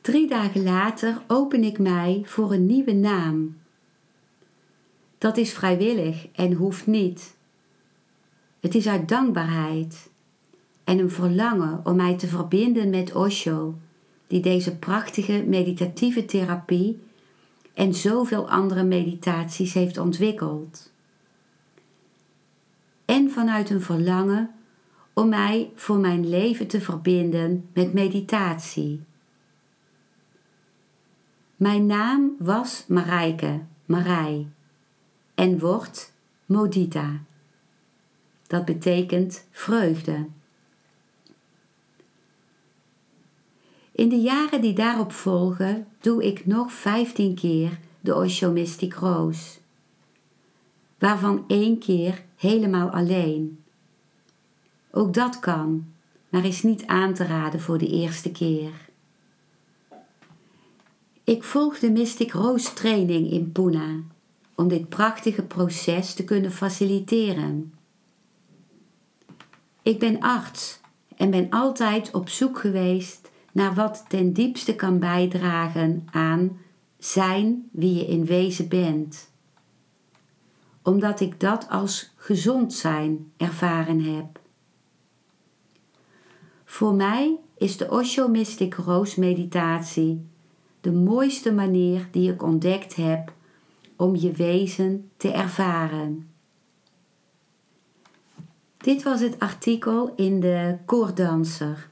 Drie 0.01 0.27
dagen 0.27 0.63
later 0.63 1.21
open 1.27 1.63
ik 1.63 1.79
mij 1.79 2.21
voor 2.25 2.53
een 2.53 2.65
nieuwe 2.65 2.93
naam. 2.93 3.57
Dat 5.17 5.37
is 5.37 5.53
vrijwillig 5.53 6.27
en 6.31 6.53
hoeft 6.53 6.87
niet. 6.87 7.35
Het 8.59 8.75
is 8.75 8.87
uit 8.87 9.09
dankbaarheid 9.09 10.09
en 10.83 10.99
een 10.99 11.11
verlangen 11.11 11.81
om 11.83 11.95
mij 11.95 12.17
te 12.17 12.27
verbinden 12.27 12.89
met 12.89 13.15
Osho 13.15 13.75
die 14.27 14.41
deze 14.41 14.77
prachtige 14.77 15.43
meditatieve 15.47 16.25
therapie 16.25 16.99
en 17.73 17.93
zoveel 17.93 18.49
andere 18.49 18.83
meditaties 18.83 19.73
heeft 19.73 19.97
ontwikkeld. 19.97 20.91
En 23.05 23.31
vanuit 23.31 23.69
een 23.69 23.81
verlangen 23.81 24.51
om 25.13 25.29
mij 25.29 25.71
voor 25.75 25.97
mijn 25.97 26.29
leven 26.29 26.67
te 26.67 26.81
verbinden 26.81 27.69
met 27.73 27.93
meditatie. 27.93 29.01
Mijn 31.55 31.85
naam 31.85 32.35
was 32.39 32.85
Marijke, 32.87 33.61
Marij, 33.85 34.47
en 35.35 35.59
wordt 35.59 36.13
Modita. 36.45 37.21
Dat 38.47 38.65
betekent 38.65 39.47
vreugde. 39.51 40.25
In 43.97 44.09
de 44.09 44.21
jaren 44.21 44.61
die 44.61 44.73
daarop 44.73 45.11
volgen 45.11 45.87
doe 45.99 46.23
ik 46.23 46.45
nog 46.45 46.71
15 46.71 47.35
keer 47.35 47.79
de 47.99 48.15
Osho 48.15 48.51
Mystic 48.51 48.93
Rose, 48.93 49.57
waarvan 50.99 51.43
één 51.47 51.79
keer 51.79 52.23
helemaal 52.35 52.89
alleen. 52.89 53.63
Ook 54.91 55.13
dat 55.13 55.39
kan, 55.39 55.85
maar 56.29 56.45
is 56.45 56.63
niet 56.63 56.85
aan 56.85 57.13
te 57.13 57.23
raden 57.23 57.59
voor 57.59 57.77
de 57.77 57.87
eerste 57.87 58.31
keer. 58.31 58.71
Ik 61.23 61.43
volg 61.43 61.79
de 61.79 61.91
Mystic 61.91 62.31
Rose 62.31 62.73
training 62.73 63.31
in 63.31 63.51
Pune 63.51 64.03
om 64.55 64.67
dit 64.67 64.89
prachtige 64.89 65.43
proces 65.43 66.13
te 66.13 66.23
kunnen 66.23 66.51
faciliteren. 66.51 67.73
Ik 69.81 69.99
ben 69.99 70.19
arts 70.19 70.79
en 71.15 71.29
ben 71.29 71.49
altijd 71.49 72.11
op 72.11 72.29
zoek 72.29 72.59
geweest 72.59 73.26
naar 73.57 73.73
wat 73.73 74.05
ten 74.07 74.33
diepste 74.33 74.75
kan 74.75 74.99
bijdragen 74.99 76.07
aan 76.11 76.59
zijn 76.97 77.69
wie 77.71 77.93
je 77.93 78.05
in 78.05 78.25
wezen 78.25 78.67
bent. 78.67 79.29
Omdat 80.81 81.19
ik 81.19 81.39
dat 81.39 81.69
als 81.69 82.13
gezond 82.15 82.73
zijn 82.73 83.31
ervaren 83.37 84.15
heb. 84.15 84.39
Voor 86.65 86.93
mij 86.93 87.37
is 87.57 87.77
de 87.77 87.89
Osho 87.89 88.27
Mystic 88.27 88.73
Rose 88.73 89.19
meditatie 89.19 90.27
de 90.81 90.91
mooiste 90.91 91.53
manier 91.53 92.07
die 92.11 92.31
ik 92.31 92.43
ontdekt 92.43 92.95
heb 92.95 93.33
om 93.95 94.15
je 94.15 94.31
wezen 94.31 95.09
te 95.17 95.31
ervaren. 95.31 96.29
Dit 98.77 99.03
was 99.03 99.19
het 99.19 99.39
artikel 99.39 100.13
in 100.15 100.39
de 100.39 100.77
Koordanser. 100.85 101.89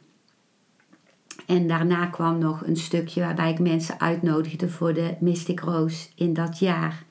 En 1.45 1.67
daarna 1.67 2.05
kwam 2.05 2.37
nog 2.37 2.67
een 2.67 2.77
stukje 2.77 3.21
waarbij 3.21 3.51
ik 3.51 3.59
mensen 3.59 3.99
uitnodigde 3.99 4.69
voor 4.69 4.93
de 4.93 5.15
Mystic 5.19 5.59
Rose 5.59 6.07
in 6.15 6.33
dat 6.33 6.59
jaar. 6.59 7.05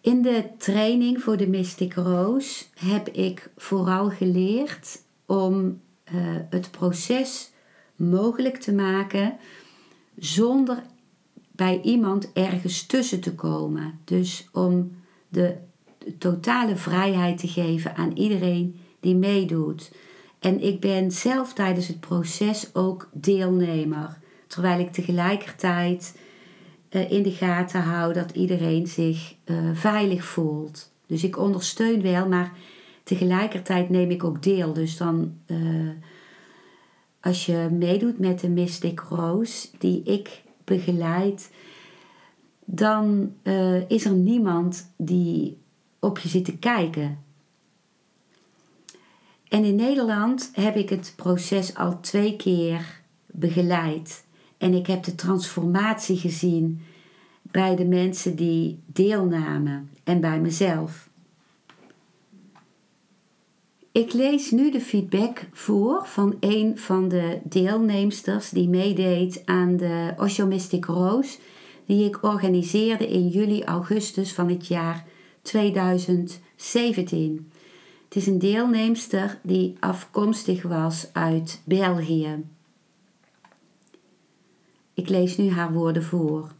In 0.00 0.22
de 0.22 0.44
training 0.58 1.22
voor 1.22 1.36
de 1.36 1.48
Mystic 1.48 1.94
Rose 1.94 2.64
heb 2.74 3.08
ik 3.08 3.50
vooral 3.56 4.10
geleerd 4.10 5.02
om 5.26 5.80
eh, 6.04 6.14
het 6.50 6.70
proces 6.70 7.50
mogelijk 7.96 8.56
te 8.56 8.72
maken 8.72 9.36
zonder 10.18 10.82
bij 11.50 11.80
iemand 11.80 12.32
ergens 12.32 12.86
tussen 12.86 13.20
te 13.20 13.34
komen. 13.34 14.00
Dus 14.04 14.48
om 14.52 14.96
de 15.28 15.56
totale 16.18 16.76
vrijheid 16.76 17.38
te 17.38 17.48
geven 17.48 17.96
aan 17.96 18.12
iedereen 18.12 18.80
die 19.00 19.14
meedoet. 19.14 19.92
En 20.42 20.62
ik 20.62 20.80
ben 20.80 21.10
zelf 21.10 21.52
tijdens 21.52 21.88
het 21.88 22.00
proces 22.00 22.74
ook 22.74 23.08
deelnemer. 23.12 24.18
Terwijl 24.46 24.80
ik 24.80 24.92
tegelijkertijd 24.92 26.18
uh, 26.90 27.10
in 27.10 27.22
de 27.22 27.30
gaten 27.30 27.80
hou 27.80 28.12
dat 28.12 28.30
iedereen 28.30 28.86
zich 28.86 29.34
uh, 29.44 29.70
veilig 29.72 30.24
voelt. 30.24 30.92
Dus 31.06 31.24
ik 31.24 31.38
ondersteun 31.38 32.02
wel, 32.02 32.28
maar 32.28 32.52
tegelijkertijd 33.02 33.88
neem 33.88 34.10
ik 34.10 34.24
ook 34.24 34.42
deel. 34.42 34.72
Dus 34.72 34.96
dan, 34.96 35.38
uh, 35.46 35.90
als 37.20 37.46
je 37.46 37.68
meedoet 37.70 38.18
met 38.18 38.40
de 38.40 38.48
Mystic 38.48 39.00
Rose, 39.00 39.68
die 39.78 40.02
ik 40.02 40.42
begeleid, 40.64 41.50
dan 42.64 43.32
is 43.88 44.04
er 44.04 44.12
niemand 44.12 44.92
die 44.96 45.58
op 46.00 46.18
je 46.18 46.28
zit 46.28 46.44
te 46.44 46.58
kijken. 46.58 47.18
En 49.52 49.64
in 49.64 49.76
Nederland 49.76 50.50
heb 50.52 50.76
ik 50.76 50.88
het 50.88 51.12
proces 51.16 51.74
al 51.74 52.00
twee 52.00 52.36
keer 52.36 53.00
begeleid. 53.26 54.24
En 54.58 54.74
ik 54.74 54.86
heb 54.86 55.02
de 55.02 55.14
transformatie 55.14 56.16
gezien 56.16 56.80
bij 57.42 57.76
de 57.76 57.84
mensen 57.84 58.36
die 58.36 58.78
deelnamen 58.86 59.90
en 60.04 60.20
bij 60.20 60.40
mezelf. 60.40 61.10
Ik 63.92 64.12
lees 64.12 64.50
nu 64.50 64.70
de 64.70 64.80
feedback 64.80 65.48
voor 65.52 66.06
van 66.06 66.36
een 66.40 66.78
van 66.78 67.08
de 67.08 67.40
deelnemsters 67.44 68.50
die 68.50 68.68
meedeed 68.68 69.42
aan 69.44 69.76
de 69.76 70.14
Osho 70.16 70.46
Mystic 70.46 70.84
Rose, 70.84 71.38
die 71.86 72.04
ik 72.04 72.22
organiseerde 72.22 73.08
in 73.08 73.28
juli-augustus 73.28 74.32
van 74.32 74.48
het 74.48 74.66
jaar 74.66 75.06
2017. 75.42 77.51
Het 78.12 78.22
is 78.22 78.28
een 78.28 78.38
deelnemster 78.38 79.38
die 79.42 79.76
afkomstig 79.80 80.62
was 80.62 81.08
uit 81.12 81.62
België. 81.64 82.44
Ik 84.94 85.08
lees 85.08 85.36
nu 85.36 85.50
haar 85.50 85.72
woorden 85.72 86.02
voor. 86.02 86.52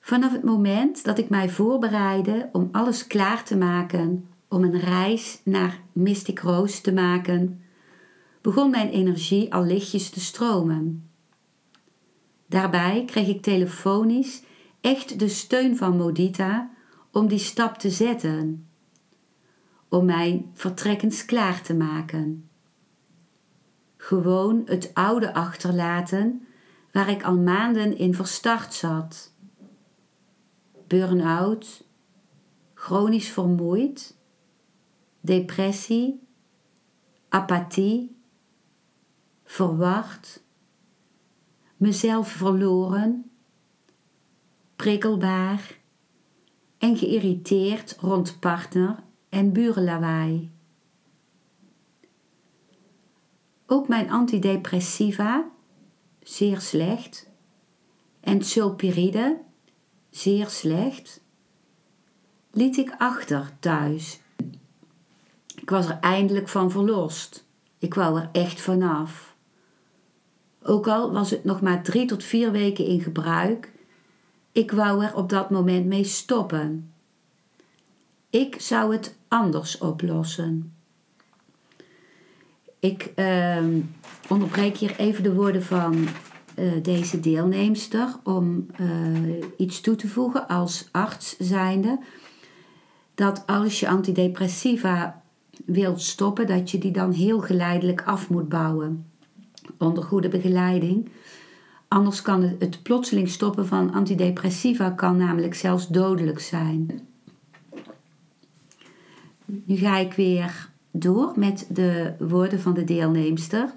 Vanaf 0.00 0.32
het 0.32 0.42
moment 0.42 1.04
dat 1.04 1.18
ik 1.18 1.28
mij 1.28 1.48
voorbereidde 1.48 2.48
om 2.52 2.68
alles 2.72 3.06
klaar 3.06 3.44
te 3.44 3.56
maken 3.56 4.28
om 4.48 4.64
een 4.64 4.80
reis 4.80 5.40
naar 5.42 5.80
Mystic 5.92 6.38
Rose 6.38 6.80
te 6.80 6.92
maken, 6.92 7.62
begon 8.40 8.70
mijn 8.70 8.88
energie 8.88 9.54
al 9.54 9.64
lichtjes 9.64 10.10
te 10.10 10.20
stromen. 10.20 11.08
Daarbij 12.46 13.04
kreeg 13.06 13.28
ik 13.28 13.42
telefonisch 13.42 14.42
echt 14.80 15.18
de 15.18 15.28
steun 15.28 15.76
van 15.76 15.96
Modita 15.96 16.70
om 17.12 17.28
die 17.28 17.38
stap 17.38 17.78
te 17.78 17.90
zetten, 17.90 18.66
om 19.94 20.04
mij 20.04 20.48
vertrekkens 20.52 21.24
klaar 21.24 21.62
te 21.62 21.74
maken. 21.74 22.48
Gewoon 23.96 24.62
het 24.66 24.90
oude 24.94 25.34
achterlaten 25.34 26.46
waar 26.92 27.08
ik 27.08 27.22
al 27.22 27.36
maanden 27.36 27.98
in 27.98 28.14
verstart 28.14 28.74
zat. 28.74 29.32
Burn-out, 30.86 31.84
chronisch 32.74 33.28
vermoeid, 33.28 34.16
depressie, 35.20 36.26
apathie, 37.28 38.16
verward, 39.44 40.42
mezelf 41.76 42.28
verloren, 42.28 43.30
prikkelbaar 44.76 45.78
en 46.78 46.96
geïrriteerd 46.96 47.96
rond 48.00 48.40
partner 48.40 49.02
en 49.34 49.52
burenlawaai. 49.52 50.50
Ook 53.66 53.88
mijn 53.88 54.10
antidepressiva, 54.10 55.50
zeer 56.22 56.60
slecht, 56.60 57.30
en 58.20 58.44
sulpiride, 58.44 59.40
zeer 60.10 60.48
slecht, 60.48 61.20
liet 62.50 62.76
ik 62.76 62.94
achter 62.98 63.50
thuis. 63.60 64.20
Ik 65.60 65.70
was 65.70 65.88
er 65.88 65.98
eindelijk 66.00 66.48
van 66.48 66.70
verlost. 66.70 67.46
Ik 67.78 67.94
wou 67.94 68.20
er 68.20 68.28
echt 68.32 68.60
vanaf. 68.60 69.36
Ook 70.62 70.88
al 70.88 71.12
was 71.12 71.30
het 71.30 71.44
nog 71.44 71.60
maar 71.60 71.82
drie 71.82 72.06
tot 72.06 72.24
vier 72.24 72.52
weken 72.52 72.86
in 72.86 73.00
gebruik, 73.00 73.72
ik 74.52 74.70
wou 74.70 75.04
er 75.04 75.16
op 75.16 75.28
dat 75.28 75.50
moment 75.50 75.86
mee 75.86 76.04
stoppen. 76.04 76.92
Ik 78.30 78.60
zou 78.60 78.92
het 78.92 79.16
anders 79.34 79.78
oplossen. 79.78 80.72
Ik 82.78 83.12
uh, 83.16 83.64
onderbreek 84.28 84.76
hier 84.76 84.96
even 84.98 85.22
de 85.22 85.34
woorden 85.34 85.62
van 85.62 85.94
uh, 85.94 86.72
deze 86.82 87.20
deelnemster 87.20 88.08
om 88.24 88.66
uh, 88.80 89.42
iets 89.56 89.80
toe 89.80 89.96
te 89.96 90.08
voegen 90.08 90.48
als 90.48 90.88
arts 90.90 91.36
zijnde. 91.38 91.98
Dat 93.14 93.42
als 93.46 93.80
je 93.80 93.88
antidepressiva 93.88 95.22
wilt 95.64 96.00
stoppen, 96.00 96.46
dat 96.46 96.70
je 96.70 96.78
die 96.78 96.92
dan 96.92 97.12
heel 97.12 97.40
geleidelijk 97.40 98.02
af 98.02 98.28
moet 98.28 98.48
bouwen. 98.48 99.06
Onder 99.78 100.04
goede 100.04 100.28
begeleiding. 100.28 101.08
Anders 101.88 102.22
kan 102.22 102.42
het, 102.42 102.60
het 102.60 102.82
plotseling 102.82 103.28
stoppen 103.28 103.66
van 103.66 103.92
antidepressiva 103.92 104.90
kan 104.90 105.16
namelijk 105.16 105.54
zelfs 105.54 105.88
dodelijk 105.88 106.40
zijn. 106.40 107.12
Nu 109.44 109.76
ga 109.76 109.96
ik 109.96 110.12
weer 110.12 110.70
door 110.90 111.32
met 111.36 111.66
de 111.70 112.14
woorden 112.18 112.60
van 112.60 112.74
de 112.74 112.84
deelnemster. 112.84 113.74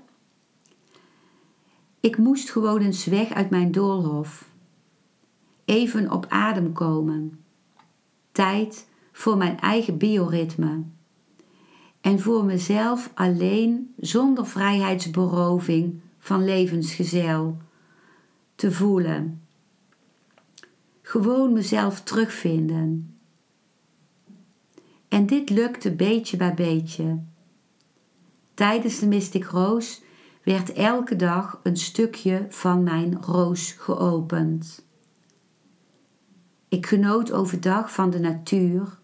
Ik 2.00 2.18
moest 2.18 2.50
gewoon 2.50 2.82
eens 2.82 3.06
weg 3.06 3.34
uit 3.34 3.50
mijn 3.50 3.72
doolhof. 3.72 4.50
Even 5.66 6.12
op 6.12 6.26
adem 6.30 6.74
komen. 6.74 7.40
Tijd 8.32 8.88
voor 9.12 9.38
mijn 9.38 9.60
eigen 9.60 9.98
bioritme. 9.98 10.84
En 12.02 12.20
voor 12.20 12.46
mezelf 12.46 13.12
alleen 13.14 13.94
zonder 13.98 14.46
vrijheidsberoving 14.48 16.00
van 16.20 16.46
levensgezel 16.46 17.58
te 18.56 18.72
voelen. 18.72 19.42
Gewoon 21.02 21.54
mezelf 21.54 22.02
terugvinden. 22.02 23.17
En 25.08 25.26
dit 25.26 25.50
lukte 25.50 25.96
beetje 25.96 26.38
bij 26.38 26.54
beetje. 26.54 27.20
Tijdens 28.54 29.00
de 29.00 29.08
Mystic 29.08 29.46
Roos 29.46 30.02
werd 30.44 30.74
elke 30.74 31.16
dag 31.16 31.60
een 31.64 31.78
stukje 31.78 32.46
van 32.50 32.84
mijn 32.84 33.22
roos 33.22 33.72
geopend. 33.72 34.86
Ik 36.70 36.86
genoot 36.86 37.32
overdag 37.32 37.94
van 37.94 38.10
de 38.10 38.20
natuur, 38.20 39.00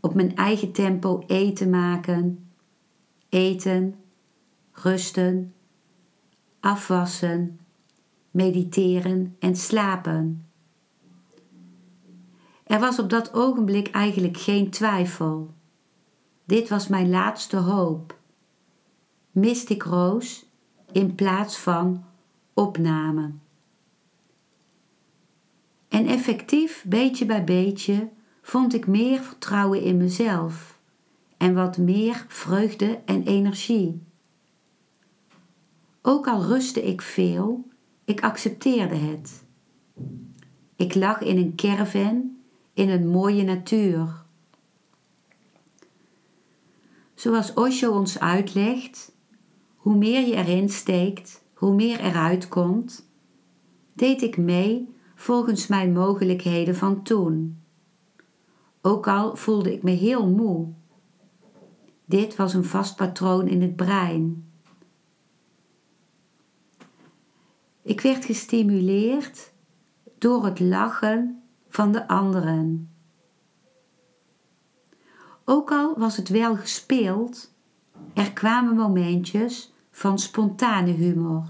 op 0.00 0.14
mijn 0.14 0.36
eigen 0.36 0.72
tempo 0.72 1.22
eten 1.26 1.70
maken, 1.70 2.48
eten, 3.28 3.94
rusten, 4.72 5.54
afwassen, 6.60 7.58
mediteren 8.30 9.36
en 9.38 9.56
slapen. 9.56 10.45
Er 12.66 12.80
was 12.80 12.98
op 12.98 13.10
dat 13.10 13.34
ogenblik 13.34 13.88
eigenlijk 13.88 14.36
geen 14.36 14.70
twijfel. 14.70 15.54
Dit 16.44 16.68
was 16.68 16.88
mijn 16.88 17.10
laatste 17.10 17.56
hoop. 17.56 18.18
Mystic 19.30 19.82
Roos 19.82 20.46
in 20.92 21.14
plaats 21.14 21.58
van 21.58 22.04
opname. 22.54 23.30
En 25.88 26.06
effectief, 26.06 26.84
beetje 26.88 27.26
bij 27.26 27.44
beetje, 27.44 28.08
vond 28.42 28.74
ik 28.74 28.86
meer 28.86 29.20
vertrouwen 29.20 29.82
in 29.82 29.96
mezelf 29.96 30.78
en 31.36 31.54
wat 31.54 31.78
meer 31.78 32.24
vreugde 32.28 33.00
en 33.04 33.22
energie. 33.22 34.02
Ook 36.02 36.28
al 36.28 36.42
rustte 36.42 36.86
ik 36.86 37.02
veel, 37.02 37.68
ik 38.04 38.20
accepteerde 38.20 38.96
het. 38.96 39.44
Ik 40.76 40.94
lag 40.94 41.20
in 41.20 41.36
een 41.36 41.54
caravan 41.56 42.35
in 42.76 42.90
een 42.90 43.08
mooie 43.08 43.42
natuur. 43.42 44.24
Zoals 47.14 47.54
Osho 47.54 47.90
ons 47.90 48.20
uitlegt, 48.20 49.12
hoe 49.76 49.96
meer 49.96 50.26
je 50.26 50.34
erin 50.34 50.68
steekt, 50.68 51.44
hoe 51.54 51.74
meer 51.74 52.00
eruit 52.00 52.48
komt, 52.48 53.08
deed 53.92 54.22
ik 54.22 54.36
mee 54.36 54.94
volgens 55.14 55.66
mijn 55.66 55.92
mogelijkheden 55.92 56.76
van 56.76 57.02
toen. 57.02 57.62
ook 58.80 59.08
al 59.08 59.36
voelde 59.36 59.72
ik 59.72 59.82
me 59.82 59.90
heel 59.90 60.28
moe. 60.28 60.68
Dit 62.04 62.36
was 62.36 62.54
een 62.54 62.64
vast 62.64 62.96
patroon 62.96 63.48
in 63.48 63.62
het 63.62 63.76
brein. 63.76 64.50
Ik 67.82 68.00
werd 68.00 68.24
gestimuleerd 68.24 69.52
door 70.18 70.44
het 70.44 70.60
lachen 70.60 71.40
van 71.76 71.92
de 71.92 72.08
anderen. 72.08 72.90
Ook 75.44 75.70
al 75.70 75.98
was 75.98 76.16
het 76.16 76.28
wel 76.28 76.56
gespeeld, 76.56 77.54
er 78.14 78.32
kwamen 78.32 78.76
momentjes 78.76 79.72
van 79.90 80.18
spontane 80.18 80.90
humor. 80.90 81.48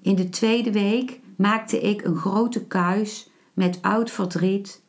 In 0.00 0.14
de 0.14 0.28
tweede 0.28 0.72
week 0.72 1.20
maakte 1.36 1.80
ik 1.80 2.04
een 2.04 2.16
grote 2.16 2.66
kuis 2.66 3.30
met 3.52 3.82
oud 3.82 4.10
verdriet, 4.10 4.82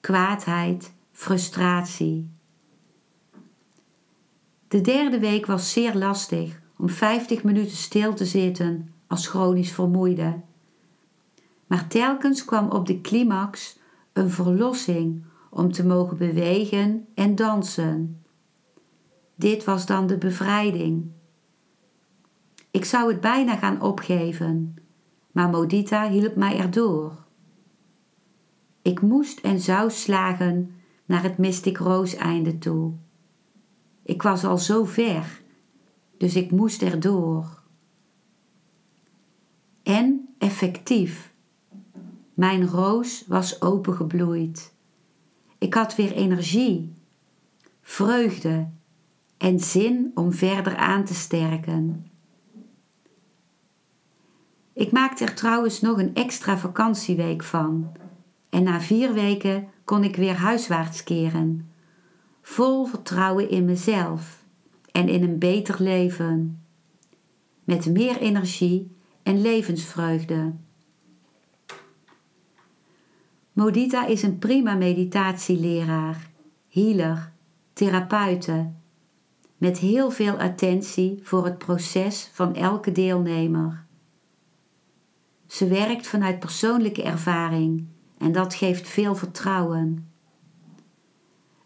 kwaadheid, 0.00 0.94
frustratie. 1.12 2.30
De 4.68 4.80
derde 4.80 5.18
week 5.18 5.46
was 5.46 5.72
zeer 5.72 5.94
lastig 5.94 6.60
om 6.78 6.88
50 6.88 7.42
minuten 7.42 7.76
stil 7.76 8.14
te 8.14 8.24
zitten 8.24 8.94
als 9.06 9.26
chronisch 9.26 9.72
vermoeide. 9.72 10.45
Maar 11.66 11.88
telkens 11.88 12.44
kwam 12.44 12.70
op 12.70 12.86
de 12.86 13.00
climax 13.00 13.78
een 14.12 14.30
verlossing 14.30 15.24
om 15.50 15.72
te 15.72 15.86
mogen 15.86 16.16
bewegen 16.16 17.06
en 17.14 17.34
dansen. 17.34 18.24
Dit 19.34 19.64
was 19.64 19.86
dan 19.86 20.06
de 20.06 20.18
bevrijding. 20.18 21.10
Ik 22.70 22.84
zou 22.84 23.12
het 23.12 23.20
bijna 23.20 23.56
gaan 23.56 23.80
opgeven, 23.80 24.74
maar 25.32 25.48
Modita 25.48 26.08
hielp 26.08 26.36
mij 26.36 26.58
erdoor. 26.58 27.24
Ik 28.82 29.00
moest 29.00 29.40
en 29.40 29.60
zou 29.60 29.90
slagen 29.90 30.74
naar 31.04 31.22
het 31.22 31.38
Mystic 31.38 31.76
Rose 31.76 32.16
einde 32.16 32.58
toe. 32.58 32.92
Ik 34.02 34.22
was 34.22 34.44
al 34.44 34.58
zo 34.58 34.84
ver, 34.84 35.42
dus 36.18 36.36
ik 36.36 36.50
moest 36.50 36.82
erdoor. 36.82 37.62
En 39.82 40.34
effectief. 40.38 41.34
Mijn 42.36 42.66
roos 42.66 43.24
was 43.26 43.62
opengebloeid. 43.62 44.72
Ik 45.58 45.74
had 45.74 45.96
weer 45.96 46.12
energie, 46.12 46.92
vreugde 47.82 48.68
en 49.36 49.60
zin 49.60 50.10
om 50.14 50.32
verder 50.32 50.76
aan 50.76 51.04
te 51.04 51.14
sterken. 51.14 52.10
Ik 54.72 54.92
maakte 54.92 55.24
er 55.24 55.34
trouwens 55.34 55.80
nog 55.80 55.98
een 55.98 56.14
extra 56.14 56.58
vakantieweek 56.58 57.42
van. 57.42 57.92
En 58.48 58.62
na 58.62 58.80
vier 58.80 59.12
weken 59.12 59.68
kon 59.84 60.04
ik 60.04 60.16
weer 60.16 60.36
huiswaarts 60.36 61.04
keren. 61.04 61.70
Vol 62.42 62.84
vertrouwen 62.84 63.50
in 63.50 63.64
mezelf 63.64 64.44
en 64.92 65.08
in 65.08 65.22
een 65.22 65.38
beter 65.38 65.82
leven. 65.82 66.62
Met 67.64 67.86
meer 67.86 68.16
energie 68.18 68.96
en 69.22 69.40
levensvreugde. 69.40 70.54
Modita 73.56 74.06
is 74.06 74.22
een 74.22 74.38
prima 74.38 74.74
meditatieleraar, 74.74 76.30
healer, 76.68 77.32
therapeute, 77.72 78.70
met 79.56 79.78
heel 79.78 80.10
veel 80.10 80.38
attentie 80.38 81.20
voor 81.22 81.44
het 81.44 81.58
proces 81.58 82.30
van 82.32 82.54
elke 82.54 82.92
deelnemer. 82.92 83.84
Ze 85.46 85.68
werkt 85.68 86.06
vanuit 86.06 86.38
persoonlijke 86.38 87.02
ervaring 87.02 87.86
en 88.18 88.32
dat 88.32 88.54
geeft 88.54 88.88
veel 88.88 89.14
vertrouwen. 89.14 90.10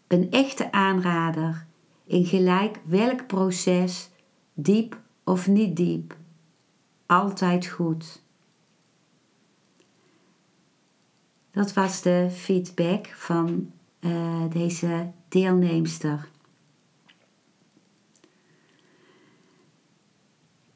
Een 0.07 0.31
echte 0.31 0.71
aanrader 0.71 1.65
in 2.05 2.25
gelijk 2.25 2.79
welk 2.85 3.27
proces, 3.27 4.09
diep 4.53 5.01
of 5.23 5.47
niet 5.47 5.75
diep. 5.75 6.17
Altijd 7.05 7.67
goed. 7.67 8.23
Dat 11.51 11.73
was 11.73 12.01
de 12.01 12.27
feedback 12.31 13.07
van 13.07 13.71
uh, 13.99 14.43
deze 14.53 15.11
deelnemster. 15.29 16.29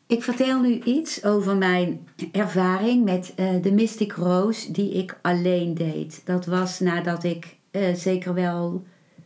Ik 0.07 0.23
vertel 0.23 0.61
nu 0.61 0.81
iets 0.81 1.23
over 1.23 1.57
mijn 1.57 2.07
ervaring 2.31 3.03
met 3.03 3.33
uh, 3.35 3.61
de 3.61 3.71
Mystic 3.71 4.11
Rose 4.11 4.71
die 4.71 4.91
ik 4.91 5.19
alleen 5.21 5.73
deed. 5.73 6.21
Dat 6.25 6.45
was 6.45 6.79
nadat 6.79 7.23
ik 7.23 7.55
uh, 7.71 7.93
zeker 7.93 8.33
wel 8.33 8.83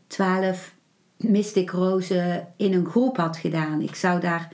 twaalf 0.08 0.74
Mystic 1.18 1.70
Rozen 1.70 2.48
in 2.58 2.74
een 2.74 2.86
groep 2.86 3.18
had 3.18 3.38
gedaan. 3.38 3.82
Ik 3.82 3.96
zou 3.96 4.20
daar 4.20 4.52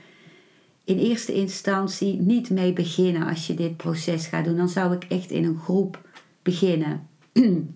in 0.84 0.98
eerste 0.98 1.32
instantie 1.32 2.20
niet 2.20 2.50
mee 2.50 2.72
beginnen 2.72 3.28
als 3.28 3.46
je 3.46 3.54
dit 3.54 3.76
proces 3.76 4.26
gaat 4.26 4.44
doen. 4.44 4.56
Dan 4.56 4.68
zou 4.68 4.94
ik 4.94 5.04
echt 5.04 5.30
in 5.30 5.44
een 5.44 5.58
groep 5.58 6.05
beginnen. 6.46 7.08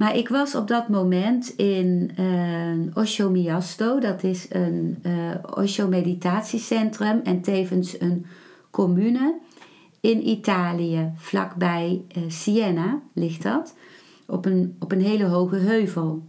maar 0.00 0.16
ik 0.16 0.28
was 0.28 0.54
op 0.54 0.68
dat 0.68 0.88
moment 0.88 1.48
in 1.56 2.10
uh, 2.18 2.96
Osho 2.96 3.30
Miasto. 3.30 3.98
Dat 3.98 4.22
is 4.22 4.46
een 4.50 4.98
uh, 5.06 5.34
Osho 5.54 5.88
meditatiecentrum 5.88 7.20
en 7.24 7.40
tevens 7.40 8.00
een 8.00 8.26
commune 8.70 9.38
in 10.00 10.28
Italië. 10.28 11.12
Vlakbij 11.16 12.02
uh, 12.16 12.22
Siena 12.28 13.02
ligt 13.12 13.42
dat. 13.42 13.76
Op 14.26 14.44
een, 14.44 14.76
op 14.78 14.92
een 14.92 15.02
hele 15.02 15.24
hoge 15.24 15.56
heuvel. 15.56 16.22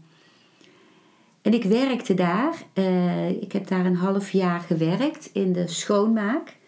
En 1.41 1.53
ik 1.53 1.63
werkte 1.63 2.13
daar. 2.13 2.63
ik 3.41 3.51
heb 3.51 3.67
daar 3.67 3.85
een 3.85 3.95
half 3.95 4.31
jaar 4.31 4.59
gewerkt 4.59 5.29
in 5.33 5.53
de 5.53 5.67
schoonmaak. 5.67 6.58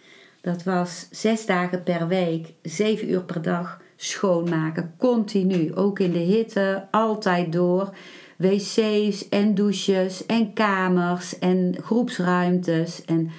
Dat 0.41 0.63
was 0.63 1.07
zes 1.11 1.45
dagen 1.45 1.83
per 1.83 2.07
week, 2.07 2.53
zeven 2.61 3.09
uur 3.09 3.23
per 3.23 3.41
dag 3.41 3.81
schoonmaken. 3.95 4.93
Continu, 4.97 5.75
ook 5.75 5.99
in 5.99 6.11
de 6.11 6.19
hitte, 6.19 6.87
altijd 6.91 7.51
door. 7.51 7.95
Wc's 8.37 9.29
en 9.29 9.55
douches 9.55 10.25
en 10.25 10.53
kamers 10.53 11.39
en 11.39 11.75
groepsruimtes. 11.81 13.05
En 13.05 13.29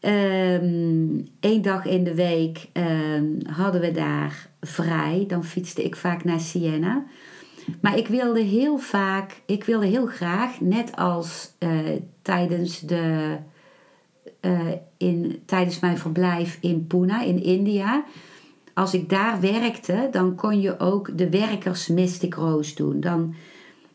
um, 0.00 1.28
één 1.40 1.62
dag 1.62 1.84
in 1.84 2.04
de 2.04 2.14
week 2.14 2.68
ehm, 2.72 3.26
hadden 3.46 3.80
we 3.80 3.90
daar 3.90 4.48
vrij. 4.60 5.24
Dan 5.28 5.44
fietste 5.44 5.84
ik 5.84 5.96
vaak 5.96 6.24
naar 6.24 6.40
Siena. 6.40 7.04
Maar 7.80 7.98
ik 7.98 8.08
wilde 8.08 8.40
heel 8.40 8.78
vaak, 8.78 9.42
ik 9.46 9.64
wilde 9.64 9.86
heel 9.86 10.06
graag, 10.06 10.60
net 10.60 10.96
als 10.96 11.52
uh, 11.58 11.70
tijdens 12.22 12.80
de 12.80 13.36
uh, 14.40 14.60
in, 14.96 15.42
tijdens 15.46 15.80
mijn 15.80 15.98
verblijf 15.98 16.58
in 16.60 16.86
Pune 16.86 17.26
in 17.26 17.42
India. 17.42 18.04
Als 18.74 18.94
ik 18.94 19.08
daar 19.08 19.40
werkte, 19.40 20.08
dan 20.10 20.34
kon 20.34 20.60
je 20.60 20.78
ook 20.78 21.18
de 21.18 21.30
werkers 21.30 21.88
Mystic 21.88 22.34
Rose 22.34 22.74
doen. 22.74 23.00
Dan, 23.00 23.34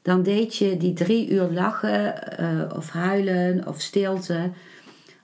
dan 0.01 0.23
deed 0.23 0.55
je 0.55 0.77
die 0.77 0.93
drie 0.93 1.29
uur 1.29 1.49
lachen 1.51 2.15
uh, 2.39 2.77
of 2.77 2.89
huilen 2.89 3.67
of 3.67 3.81
stilte 3.81 4.51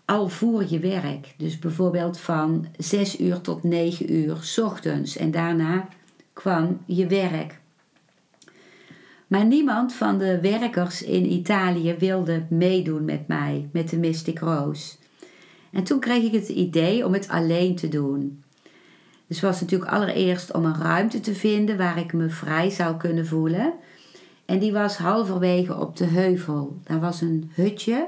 al 0.06 0.28
voor 0.28 0.63
je 0.68 0.80
werk. 0.80 1.34
Dus 1.38 1.60
bijvoorbeeld 1.60 2.20
van 2.20 2.68
zes 2.78 3.20
uur 3.20 3.42
tot 3.42 3.63
negen 3.63 4.13
uur 4.13 4.38
s 4.42 4.58
ochtends. 4.58 5.18
En 5.18 5.32
daarna 5.32 5.88
kwam 6.34 6.80
je 6.86 7.08
werk. 7.08 7.62
Maar 9.34 9.46
niemand 9.46 9.93
van 9.93 10.17
de 10.17 10.39
werkers 10.41 11.04
in 11.04 11.32
Italië 11.32 11.96
wilde 12.00 12.46
meedoen 12.50 13.06
met 13.06 13.28
mij, 13.28 13.69
met 13.72 13.89
de 13.89 13.98
Mystic 13.98 14.39
Rose. 14.39 14.96
En 15.72 15.84
toen 15.84 16.00
kreeg 16.00 16.24
ik 16.24 16.32
het 16.32 16.50
idee 16.50 17.06
om 17.06 17.13
het 17.13 17.28
alleen 17.28 17.76
te 17.76 17.88
doen. 17.88 18.43
Dus 19.28 19.41
was 19.41 19.62
natuurlijk 19.62 19.91
allereerst 19.91 20.54
om 20.54 20.65
een 20.65 20.82
ruimte 20.82 21.19
te 21.19 21.34
vinden 21.34 21.78
waar 21.78 21.98
ik 21.98 22.13
me 22.13 22.30
vrij 22.30 22.69
zou 22.69 22.98
kunnen 22.98 23.28
voelen. 23.28 23.74
En 24.46 24.60
die 24.60 24.72
was 24.72 24.98
halverwege 24.98 25.78
op 25.78 25.98
de 25.98 26.06
heuvel. 26.06 26.78
Daar 26.84 27.00
was 27.00 27.22
een 27.22 27.52
hutje 27.54 28.08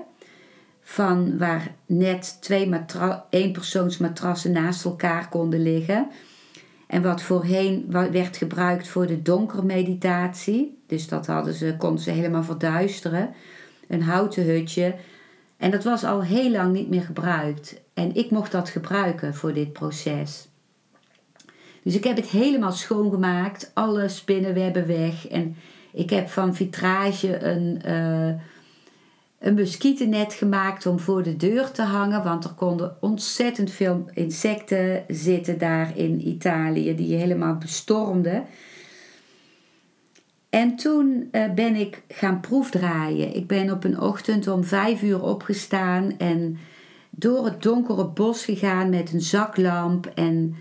van 0.82 1.38
waar 1.38 1.76
net 1.86 2.38
twee 2.42 2.70
matra 2.70 3.26
eenpersoonsmatrassen 3.30 4.52
naast 4.52 4.86
elkaar 4.86 5.30
konden 5.30 5.62
liggen. 5.64 6.08
En 6.96 7.02
wat 7.02 7.22
voorheen 7.22 7.86
werd 8.12 8.38
gebruikt 8.38 8.88
voor 8.88 9.08
de 9.08 9.22
donkermeditatie. 9.22 10.78
Dus 10.88 11.08
dat 11.08 11.28
hadden 11.28 11.54
ze, 11.54 11.76
konden 11.78 12.04
ze 12.04 12.12
helemaal 12.12 12.44
verduisteren. 12.44 13.34
Een 13.88 14.02
houten 14.02 14.44
hutje 14.44 14.96
en 15.58 15.72
dat 15.72 15.84
was 15.84 16.04
al 16.04 16.24
heel 16.24 16.52
lang 16.52 16.74
niet 16.74 16.90
meer 16.90 17.02
gebruikt. 17.02 17.82
En 17.94 18.16
ik 18.16 18.32
mocht 18.32 18.52
dat 18.52 18.70
gebruiken 18.70 19.36
voor 19.36 19.54
dit 19.54 19.74
proces. 19.74 20.48
Dus 21.84 21.96
ik 21.96 22.04
heb 22.04 22.16
het 22.16 22.28
helemaal 22.28 22.72
schoongemaakt, 22.72 23.72
alle 23.74 24.08
spinnenwebben 24.08 24.88
weg. 24.88 25.28
En 25.28 25.56
ik 25.94 26.10
heb 26.10 26.30
van 26.30 26.56
vitrage 26.56 27.44
een, 27.44 27.82
uh, 27.86 28.42
een 29.40 29.54
muskietennet 29.54 30.34
gemaakt 30.34 30.86
om 30.86 31.00
voor 31.00 31.24
de 31.24 31.36
deur 31.36 31.72
te 31.72 31.82
hangen, 31.82 32.24
want 32.24 32.44
er 32.44 32.54
konden 32.54 32.98
ontzettend 33.00 33.72
veel 33.72 34.06
insecten 34.14 35.04
zitten 35.08 35.58
daar 35.58 35.98
in 35.98 36.28
Italië 36.28 36.96
die 36.96 37.08
je 37.08 37.16
helemaal 37.16 37.58
bestormden. 37.58 38.46
En 40.50 40.76
toen 40.76 41.30
uh, 41.32 41.54
ben 41.54 41.76
ik 41.76 42.02
gaan 42.08 42.40
proefdraaien. 42.40 43.36
Ik 43.36 43.48
ben 43.48 43.72
op 43.72 43.84
een 43.84 44.00
ochtend 44.00 44.48
om 44.48 44.64
vijf 44.64 45.02
uur 45.02 45.24
opgestaan 45.24 46.18
en 46.18 46.58
door 47.10 47.46
het 47.46 47.62
donkere 47.62 48.08
bos 48.08 48.46
gegaan 48.46 48.90
met 48.90 49.14
een 49.14 49.22
zaklamp. 49.22 50.06
En 50.06 50.56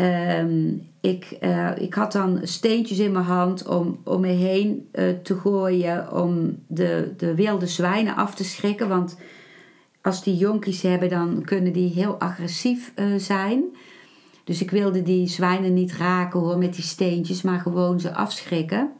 uh, 0.00 0.70
ik, 1.00 1.38
uh, 1.40 1.70
ik 1.78 1.94
had 1.94 2.12
dan 2.12 2.40
steentjes 2.42 2.98
in 2.98 3.12
mijn 3.12 3.24
hand 3.24 3.68
om, 3.68 4.00
om 4.04 4.20
me 4.20 4.28
heen 4.28 4.88
uh, 4.92 5.08
te 5.22 5.34
gooien 5.34 6.12
om 6.12 6.58
de, 6.66 7.14
de 7.16 7.34
wilde 7.34 7.66
zwijnen 7.66 8.16
af 8.16 8.34
te 8.34 8.44
schrikken. 8.44 8.88
Want 8.88 9.16
als 10.02 10.22
die 10.22 10.36
jonkies 10.36 10.82
hebben, 10.82 11.08
dan 11.08 11.42
kunnen 11.44 11.72
die 11.72 11.92
heel 11.92 12.20
agressief 12.20 12.92
zijn. 13.16 13.64
Dus 14.44 14.60
ik 14.60 14.70
wilde 14.70 15.02
die 15.02 15.28
zwijnen 15.28 15.74
niet 15.74 15.92
raken 15.92 16.40
hoor 16.40 16.58
met 16.58 16.74
die 16.74 16.84
steentjes, 16.84 17.42
maar 17.42 17.60
gewoon 17.60 18.00
ze 18.00 18.14
afschrikken. 18.14 18.90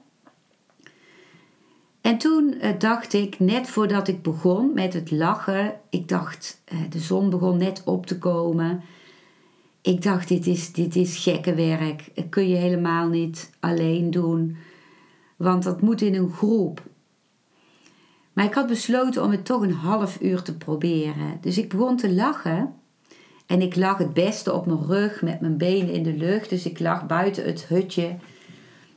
En 2.00 2.18
toen 2.18 2.54
dacht 2.78 3.12
ik, 3.12 3.38
net 3.38 3.68
voordat 3.68 4.08
ik 4.08 4.22
begon 4.22 4.70
met 4.74 4.92
het 4.92 5.10
lachen, 5.10 5.74
ik 5.90 6.08
dacht, 6.08 6.62
de 6.90 6.98
zon 6.98 7.30
begon 7.30 7.58
net 7.58 7.82
op 7.84 8.06
te 8.06 8.18
komen. 8.18 8.82
Ik 9.82 10.02
dacht, 10.02 10.28
dit 10.28 10.46
is, 10.46 10.72
dit 10.72 10.96
is 10.96 11.16
gekke 11.16 11.54
werk. 11.54 12.10
Dat 12.14 12.28
kun 12.28 12.48
je 12.48 12.56
helemaal 12.56 13.08
niet 13.08 13.50
alleen 13.60 14.10
doen, 14.10 14.56
want 15.36 15.62
dat 15.62 15.80
moet 15.80 16.00
in 16.00 16.14
een 16.14 16.30
groep. 16.30 16.82
Maar 18.32 18.44
ik 18.44 18.54
had 18.54 18.66
besloten 18.66 19.22
om 19.22 19.30
het 19.30 19.44
toch 19.44 19.62
een 19.62 19.72
half 19.72 20.20
uur 20.20 20.42
te 20.42 20.56
proberen. 20.56 21.38
Dus 21.40 21.58
ik 21.58 21.68
begon 21.68 21.96
te 21.96 22.14
lachen. 22.14 22.74
En 23.46 23.62
ik 23.62 23.76
lag 23.76 23.98
het 23.98 24.14
beste 24.14 24.52
op 24.52 24.66
mijn 24.66 24.86
rug 24.86 25.22
met 25.22 25.40
mijn 25.40 25.56
benen 25.56 25.92
in 25.92 26.02
de 26.02 26.16
lucht. 26.16 26.50
Dus 26.50 26.66
ik 26.66 26.78
lag 26.78 27.06
buiten 27.06 27.44
het 27.44 27.66
hutje 27.66 28.16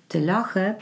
te 0.08 0.22
lachen. 0.22 0.78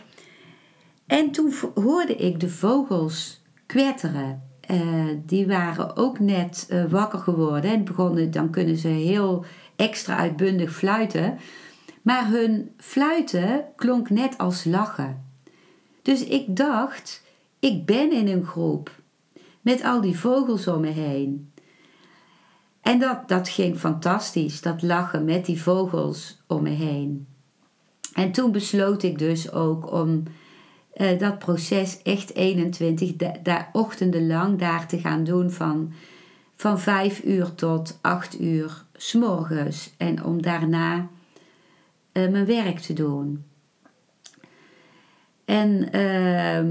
En 1.05 1.31
toen 1.31 1.53
hoorde 1.73 2.15
ik 2.15 2.39
de 2.39 2.49
vogels 2.49 3.41
kwetteren. 3.65 4.43
Uh, 4.71 5.05
die 5.25 5.47
waren 5.47 5.95
ook 5.95 6.19
net 6.19 6.67
uh, 6.69 6.85
wakker 6.85 7.19
geworden. 7.19 7.71
En 7.71 7.83
begonnen, 7.83 8.31
dan 8.31 8.49
kunnen 8.49 8.77
ze 8.77 8.87
heel 8.87 9.45
extra 9.79 10.17
uitbundig 10.17 10.75
fluiten. 10.75 11.37
Maar 12.01 12.27
hun 12.27 12.71
fluiten 12.77 13.65
klonk 13.75 14.09
net 14.09 14.37
als 14.37 14.63
lachen. 14.63 15.25
Dus 16.01 16.23
ik 16.23 16.55
dacht, 16.55 17.23
ik 17.59 17.85
ben 17.85 18.11
in 18.11 18.27
een 18.27 18.45
groep. 18.45 18.91
Met 19.61 19.83
al 19.83 20.01
die 20.01 20.19
vogels 20.19 20.67
om 20.67 20.81
me 20.81 20.87
heen. 20.87 21.51
En 22.81 22.99
dat, 22.99 23.27
dat 23.27 23.49
ging 23.49 23.77
fantastisch, 23.77 24.61
dat 24.61 24.81
lachen 24.81 25.25
met 25.25 25.45
die 25.45 25.61
vogels 25.61 26.41
om 26.47 26.63
me 26.63 26.69
heen. 26.69 27.27
En 28.13 28.31
toen 28.31 28.51
besloot 28.51 29.03
ik 29.03 29.19
dus 29.19 29.51
ook 29.51 29.91
om 29.91 30.23
uh, 30.95 31.19
dat 31.19 31.39
proces 31.39 32.01
echt 32.01 32.35
21 32.35 33.15
daar 33.43 33.69
ochtenden 33.71 34.27
lang 34.27 34.59
daar 34.59 34.87
te 34.87 34.99
gaan 34.99 35.23
doen 35.23 35.51
van, 35.51 35.93
van 36.55 36.79
5 36.79 37.23
uur 37.23 37.55
tot 37.55 37.97
8 38.01 38.39
uur 38.41 38.87
s'morgens. 39.01 39.93
En 39.97 40.23
om 40.23 40.41
daarna 40.41 41.07
uh, 42.13 42.29
mijn 42.29 42.45
werk 42.45 42.79
te 42.79 42.93
doen. 42.93 43.43
En 45.45 45.97
uh, 45.97 46.63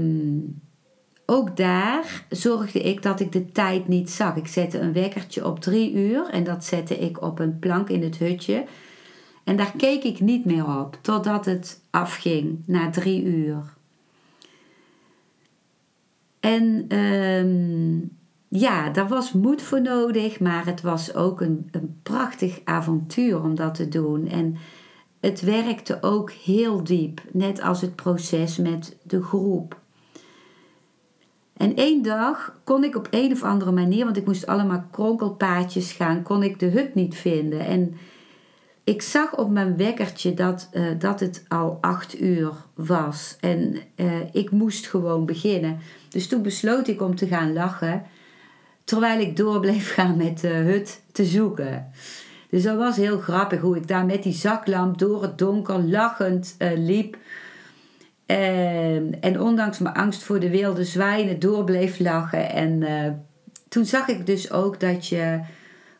ook 1.25 1.57
daar 1.57 2.25
zorgde 2.29 2.79
ik 2.79 3.01
dat 3.01 3.19
ik 3.19 3.31
de 3.31 3.51
tijd 3.51 3.87
niet 3.87 4.09
zag. 4.09 4.35
Ik 4.35 4.47
zette 4.47 4.79
een 4.79 4.93
wekkertje 4.93 5.45
op 5.45 5.59
3 5.59 5.93
uur 5.93 6.29
en 6.29 6.43
dat 6.43 6.65
zette 6.65 6.97
ik 6.97 7.21
op 7.21 7.39
een 7.39 7.59
plank 7.59 7.89
in 7.89 8.03
het 8.03 8.17
hutje. 8.17 8.65
En 9.43 9.55
daar 9.55 9.73
keek 9.77 10.03
ik 10.03 10.19
niet 10.19 10.45
meer 10.45 10.79
op 10.79 10.97
totdat 11.01 11.45
het 11.45 11.81
afging 11.89 12.59
na 12.65 12.89
drie 12.89 13.23
uur. 13.23 13.73
En 16.39 16.97
um, 16.97 18.18
ja, 18.49 18.89
daar 18.89 19.07
was 19.07 19.31
moed 19.31 19.61
voor 19.61 19.81
nodig, 19.81 20.39
maar 20.39 20.65
het 20.65 20.81
was 20.81 21.13
ook 21.13 21.41
een, 21.41 21.67
een 21.71 21.99
prachtig 22.03 22.61
avontuur 22.63 23.43
om 23.43 23.55
dat 23.55 23.75
te 23.75 23.87
doen. 23.87 24.27
En 24.27 24.57
het 25.19 25.41
werkte 25.41 25.97
ook 26.01 26.31
heel 26.31 26.83
diep, 26.83 27.21
net 27.31 27.61
als 27.61 27.81
het 27.81 27.95
proces 27.95 28.57
met 28.57 28.97
de 29.03 29.23
groep. 29.23 29.79
En 31.57 31.75
één 31.75 32.01
dag 32.01 32.59
kon 32.63 32.83
ik 32.83 32.95
op 32.95 33.07
een 33.09 33.31
of 33.31 33.43
andere 33.43 33.71
manier, 33.71 34.05
want 34.05 34.17
ik 34.17 34.25
moest 34.25 34.47
allemaal 34.47 34.83
kronkelpaadjes 34.91 35.91
gaan, 35.91 36.23
kon 36.23 36.43
ik 36.43 36.59
de 36.59 36.65
hut 36.65 36.95
niet 36.95 37.15
vinden. 37.15 37.59
En 37.59 37.97
ik 38.83 39.01
zag 39.01 39.37
op 39.37 39.49
mijn 39.49 39.77
wekkertje 39.77 40.33
dat, 40.33 40.69
uh, 40.73 40.99
dat 40.99 41.19
het 41.19 41.45
al 41.47 41.77
acht 41.81 42.21
uur 42.21 42.53
was. 42.73 43.37
En 43.39 43.75
uh, 43.95 44.11
ik 44.31 44.51
moest 44.51 44.87
gewoon 44.87 45.25
beginnen. 45.25 45.77
Dus 46.09 46.27
toen 46.27 46.41
besloot 46.41 46.87
ik 46.87 47.01
om 47.01 47.15
te 47.15 47.27
gaan 47.27 47.53
lachen. 47.53 48.03
Terwijl 48.89 49.19
ik 49.19 49.37
door 49.37 49.59
bleef 49.59 49.93
gaan 49.95 50.17
met 50.17 50.39
de 50.39 50.47
hut 50.47 51.01
te 51.11 51.25
zoeken. 51.25 51.91
Dus 52.49 52.63
dat 52.63 52.77
was 52.77 52.95
heel 52.95 53.19
grappig 53.19 53.61
hoe 53.61 53.77
ik 53.77 53.87
daar 53.87 54.05
met 54.05 54.23
die 54.23 54.33
zaklamp 54.33 54.97
door 54.97 55.21
het 55.21 55.37
donker 55.37 55.79
lachend 55.79 56.55
uh, 56.59 56.69
liep. 56.75 57.17
En, 58.25 59.21
en 59.21 59.41
ondanks 59.41 59.79
mijn 59.79 59.95
angst 59.95 60.23
voor 60.23 60.39
de 60.39 60.49
wilde 60.49 60.85
zwijnen 60.85 61.39
door 61.39 61.63
bleef 61.63 61.99
lachen. 61.99 62.49
En 62.49 62.83
toen 63.67 63.85
zag 63.85 64.07
ik 64.07 64.25
dus 64.25 64.51
ook 64.51 64.79
dat 64.79 65.07
je, 65.07 65.39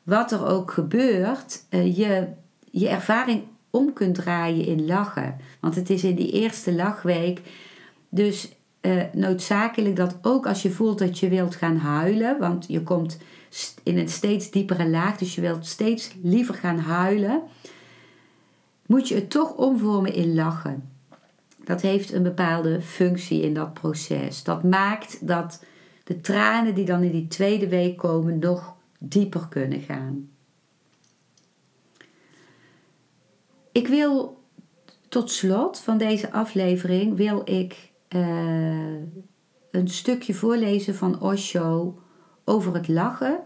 wat 0.03 0.31
er 0.31 0.47
ook 0.47 0.71
gebeurt, 0.71 1.63
je 1.69 2.27
je 2.71 2.89
ervaring 2.89 3.43
om 3.69 3.93
kunt 3.93 4.15
draaien 4.15 4.65
in 4.65 4.85
lachen. 4.85 5.37
Want 5.59 5.75
het 5.75 5.89
is 5.89 6.03
in 6.03 6.15
die 6.15 6.31
eerste 6.31 6.73
lachweek 6.73 7.41
dus 8.09 8.51
uh, 8.81 9.03
noodzakelijk 9.13 9.95
dat 9.95 10.17
ook 10.21 10.47
als 10.47 10.61
je 10.61 10.71
voelt 10.71 10.99
dat 10.99 11.19
je 11.19 11.29
wilt 11.29 11.55
gaan 11.55 11.77
huilen, 11.77 12.39
want 12.39 12.65
je 12.67 12.83
komt 12.83 13.17
in 13.83 13.97
een 13.97 14.09
steeds 14.09 14.51
diepere 14.51 14.89
laag, 14.89 15.17
dus 15.17 15.35
je 15.35 15.41
wilt 15.41 15.65
steeds 15.65 16.15
liever 16.21 16.53
gaan 16.53 16.79
huilen, 16.79 17.41
moet 18.85 19.07
je 19.07 19.15
het 19.15 19.29
toch 19.29 19.55
omvormen 19.55 20.13
in 20.13 20.33
lachen. 20.33 20.89
Dat 21.63 21.81
heeft 21.81 22.13
een 22.13 22.23
bepaalde 22.23 22.81
functie 22.81 23.41
in 23.41 23.53
dat 23.53 23.73
proces. 23.73 24.43
Dat 24.43 24.63
maakt 24.63 25.27
dat 25.27 25.63
de 26.03 26.21
tranen 26.21 26.75
die 26.75 26.85
dan 26.85 27.03
in 27.03 27.11
die 27.11 27.27
tweede 27.27 27.67
week 27.67 27.97
komen 27.97 28.39
nog 28.39 28.75
dieper 28.99 29.47
kunnen 29.47 29.81
gaan. 29.81 30.29
Ik 33.71 33.87
wil 33.87 34.43
tot 35.09 35.31
slot 35.31 35.79
van 35.79 35.97
deze 35.97 36.31
aflevering 36.31 37.17
wil 37.17 37.41
ik 37.45 37.88
een 39.71 39.87
stukje 39.87 40.33
voorlezen 40.33 40.95
van 40.95 41.21
Osho 41.21 41.99
over 42.45 42.73
het 42.73 42.87
lachen, 42.87 43.39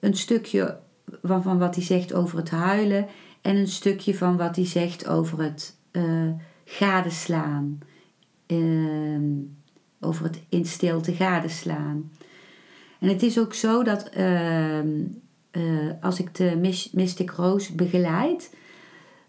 een 0.00 0.16
stukje 0.16 0.78
van, 1.22 1.42
van 1.42 1.58
wat 1.58 1.74
hij 1.74 1.84
zegt 1.84 2.14
over 2.14 2.38
het 2.38 2.50
huilen 2.50 3.06
en 3.42 3.56
een 3.56 3.68
stukje 3.68 4.14
van 4.14 4.36
wat 4.36 4.56
hij 4.56 4.66
zegt 4.66 5.08
over 5.08 5.42
het 5.42 5.76
uh, 5.92 6.30
gadeslaan, 6.64 7.78
uh, 8.46 9.20
over 10.00 10.24
het 10.24 10.40
in 10.48 10.64
stilte 10.64 11.12
gadeslaan. 11.12 12.10
En 13.00 13.08
het 13.08 13.22
is 13.22 13.38
ook 13.38 13.54
zo 13.54 13.82
dat 13.82 14.08
ehm, 14.08 14.88
eh, 15.50 15.90
als 16.00 16.20
ik 16.20 16.34
de 16.34 16.78
Mystic 16.92 17.30
Rose 17.30 17.74
begeleid, 17.74 18.54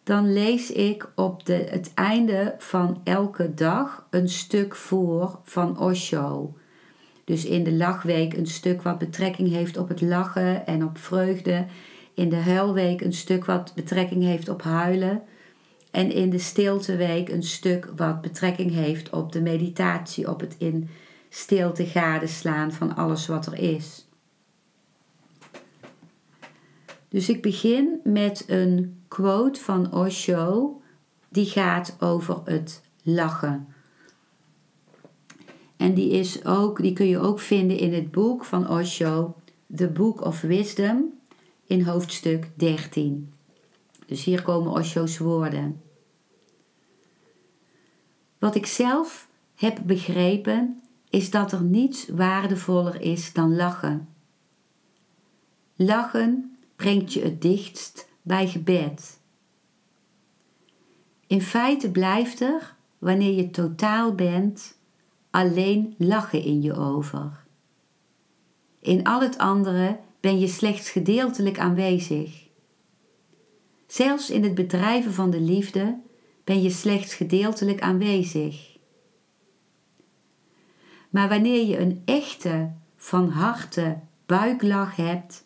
dan 0.09 0.33
lees 0.33 0.71
ik 0.71 1.11
op 1.15 1.45
de, 1.45 1.53
het 1.53 1.91
einde 1.93 2.55
van 2.57 3.01
elke 3.03 3.53
dag 3.53 4.07
een 4.09 4.29
stuk 4.29 4.75
voor 4.75 5.39
van 5.43 5.79
Osho. 5.79 6.57
Dus 7.23 7.45
in 7.45 7.63
de 7.63 7.73
lachweek 7.73 8.33
een 8.33 8.47
stuk 8.47 8.81
wat 8.81 8.97
betrekking 8.97 9.49
heeft 9.49 9.77
op 9.77 9.87
het 9.87 10.01
lachen 10.01 10.65
en 10.65 10.83
op 10.83 10.97
vreugde. 10.97 11.65
In 12.13 12.29
de 12.29 12.35
huilweek 12.35 13.01
een 13.01 13.13
stuk 13.13 13.45
wat 13.45 13.71
betrekking 13.75 14.23
heeft 14.23 14.49
op 14.49 14.61
huilen. 14.61 15.21
En 15.91 16.11
in 16.11 16.29
de 16.29 16.39
stilteweek 16.39 17.29
een 17.29 17.43
stuk 17.43 17.91
wat 17.95 18.21
betrekking 18.21 18.71
heeft 18.71 19.09
op 19.09 19.31
de 19.31 19.41
meditatie, 19.41 20.29
op 20.29 20.39
het 20.39 20.55
in 20.57 20.89
stilte 21.29 21.85
gadeslaan 21.85 22.71
van 22.71 22.95
alles 22.95 23.27
wat 23.27 23.45
er 23.45 23.55
is. 23.55 24.07
Dus 27.09 27.29
ik 27.29 27.41
begin 27.41 27.99
met 28.03 28.43
een 28.47 28.98
quote 29.09 29.59
van 29.59 29.93
Osho 29.93 30.81
die 31.29 31.45
gaat 31.45 31.95
over 31.99 32.41
het 32.45 32.81
lachen. 33.01 33.67
En 35.77 35.93
die, 35.93 36.09
is 36.09 36.45
ook, 36.45 36.81
die 36.81 36.93
kun 36.93 37.07
je 37.07 37.19
ook 37.19 37.39
vinden 37.39 37.77
in 37.77 37.93
het 37.93 38.11
boek 38.11 38.45
van 38.45 38.69
Osho, 38.69 39.35
The 39.75 39.87
Book 39.87 40.25
of 40.25 40.41
Wisdom, 40.41 41.19
in 41.65 41.83
hoofdstuk 41.83 42.49
13. 42.55 43.33
Dus 44.05 44.23
hier 44.23 44.41
komen 44.41 44.71
Osho's 44.71 45.17
woorden. 45.17 45.81
Wat 48.39 48.55
ik 48.55 48.65
zelf 48.65 49.27
heb 49.55 49.81
begrepen 49.85 50.81
is 51.09 51.29
dat 51.29 51.51
er 51.51 51.63
niets 51.63 52.07
waardevoller 52.07 53.01
is 53.01 53.33
dan 53.33 53.55
lachen. 53.55 54.09
Lachen 55.75 56.57
brengt 56.75 57.13
je 57.13 57.21
het 57.21 57.41
dichtst 57.41 58.08
bij 58.21 58.47
gebed. 58.47 59.19
In 61.27 61.41
feite 61.41 61.91
blijft 61.91 62.41
er, 62.41 62.75
wanneer 62.97 63.35
je 63.35 63.49
totaal 63.49 64.15
bent, 64.15 64.77
alleen 65.29 65.95
lachen 65.97 66.43
in 66.43 66.61
je 66.61 66.73
over. 66.73 67.45
In 68.79 69.03
al 69.03 69.21
het 69.21 69.37
andere 69.37 69.99
ben 70.19 70.39
je 70.39 70.47
slechts 70.47 70.89
gedeeltelijk 70.89 71.59
aanwezig. 71.59 72.47
Zelfs 73.87 74.29
in 74.29 74.43
het 74.43 74.55
bedrijven 74.55 75.13
van 75.13 75.29
de 75.29 75.39
liefde 75.39 75.99
ben 76.43 76.61
je 76.61 76.69
slechts 76.69 77.13
gedeeltelijk 77.13 77.81
aanwezig. 77.81 78.77
Maar 81.09 81.29
wanneer 81.29 81.65
je 81.65 81.77
een 81.77 82.01
echte, 82.05 82.71
van 82.95 83.29
harte 83.29 83.99
buiklach 84.25 84.95
hebt, 84.95 85.45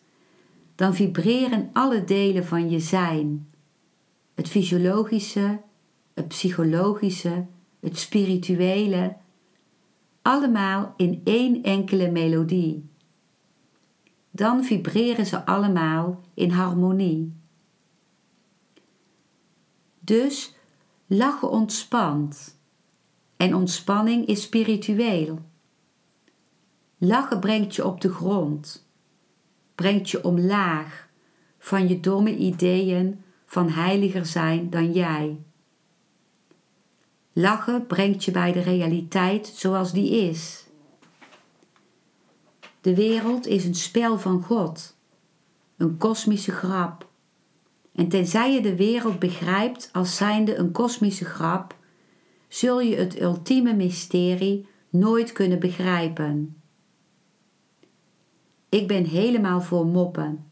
dan 0.74 0.94
vibreren 0.94 1.70
alle 1.72 2.04
delen 2.04 2.44
van 2.44 2.70
je 2.70 2.80
zijn. 2.80 3.48
Het 4.34 4.48
fysiologische, 4.48 5.60
het 6.14 6.28
psychologische, 6.28 7.46
het 7.80 7.98
spirituele, 7.98 9.16
allemaal 10.22 10.94
in 10.96 11.20
één 11.24 11.62
enkele 11.62 12.10
melodie. 12.10 12.88
Dan 14.30 14.64
vibreren 14.64 15.26
ze 15.26 15.46
allemaal 15.46 16.20
in 16.34 16.50
harmonie. 16.50 17.32
Dus 20.00 20.54
lachen 21.06 21.50
ontspant. 21.50 22.58
En 23.36 23.54
ontspanning 23.54 24.26
is 24.26 24.42
spiritueel. 24.42 25.38
Lachen 26.98 27.40
brengt 27.40 27.74
je 27.74 27.86
op 27.86 28.00
de 28.00 28.12
grond, 28.12 28.83
brengt 29.74 30.10
je 30.10 30.24
omlaag 30.24 31.08
van 31.58 31.88
je 31.88 32.00
domme 32.00 32.36
ideeën 32.36 33.22
van 33.46 33.68
heiliger 33.68 34.26
zijn 34.26 34.70
dan 34.70 34.92
jij. 34.92 35.38
Lachen 37.32 37.86
brengt 37.86 38.24
je 38.24 38.30
bij 38.30 38.52
de 38.52 38.60
realiteit 38.60 39.46
zoals 39.46 39.92
die 39.92 40.28
is. 40.28 40.66
De 42.80 42.94
wereld 42.94 43.46
is 43.46 43.64
een 43.64 43.74
spel 43.74 44.18
van 44.18 44.42
God, 44.42 44.96
een 45.76 45.96
kosmische 45.96 46.52
grap. 46.52 47.08
En 47.92 48.08
tenzij 48.08 48.52
je 48.52 48.60
de 48.60 48.76
wereld 48.76 49.18
begrijpt 49.18 49.88
als 49.92 50.16
zijnde 50.16 50.56
een 50.56 50.72
kosmische 50.72 51.24
grap, 51.24 51.76
zul 52.48 52.80
je 52.80 52.96
het 52.96 53.20
ultieme 53.20 53.74
mysterie 53.74 54.66
nooit 54.90 55.32
kunnen 55.32 55.58
begrijpen. 55.58 56.62
Ik 58.74 58.88
ben 58.88 59.04
helemaal 59.04 59.60
voor 59.60 59.86
moppen. 59.86 60.44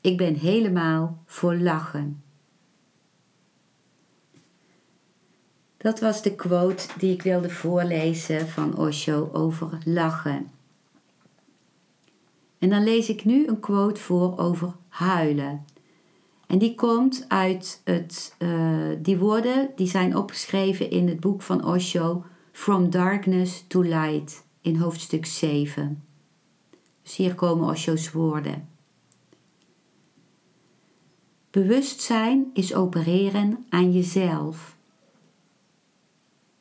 Ik 0.00 0.16
ben 0.16 0.34
helemaal 0.34 1.22
voor 1.26 1.54
lachen. 1.54 2.22
Dat 5.76 6.00
was 6.00 6.22
de 6.22 6.34
quote 6.34 6.88
die 6.98 7.12
ik 7.12 7.22
wilde 7.22 7.50
voorlezen 7.50 8.48
van 8.48 8.76
Osho 8.76 9.30
over 9.32 9.78
lachen. 9.84 10.50
En 12.58 12.70
dan 12.70 12.84
lees 12.84 13.08
ik 13.08 13.24
nu 13.24 13.46
een 13.46 13.60
quote 13.60 14.00
voor 14.00 14.38
over 14.38 14.72
huilen. 14.88 15.64
En 16.46 16.58
die 16.58 16.74
komt 16.74 17.24
uit 17.28 17.80
het, 17.84 18.34
uh, 18.38 18.88
die 18.98 19.18
woorden 19.18 19.70
die 19.76 19.88
zijn 19.88 20.16
opgeschreven 20.16 20.90
in 20.90 21.08
het 21.08 21.20
boek 21.20 21.42
van 21.42 21.64
Osho, 21.64 22.24
From 22.52 22.90
Darkness 22.90 23.64
to 23.66 23.82
Light, 23.82 24.44
in 24.60 24.76
hoofdstuk 24.76 25.26
7. 25.26 26.02
Hier 27.04 27.34
komen 27.34 27.68
Osho's 27.68 28.12
woorden. 28.12 28.68
Bewustzijn 31.50 32.50
is 32.52 32.74
opereren 32.74 33.64
aan 33.68 33.92
jezelf. 33.92 34.76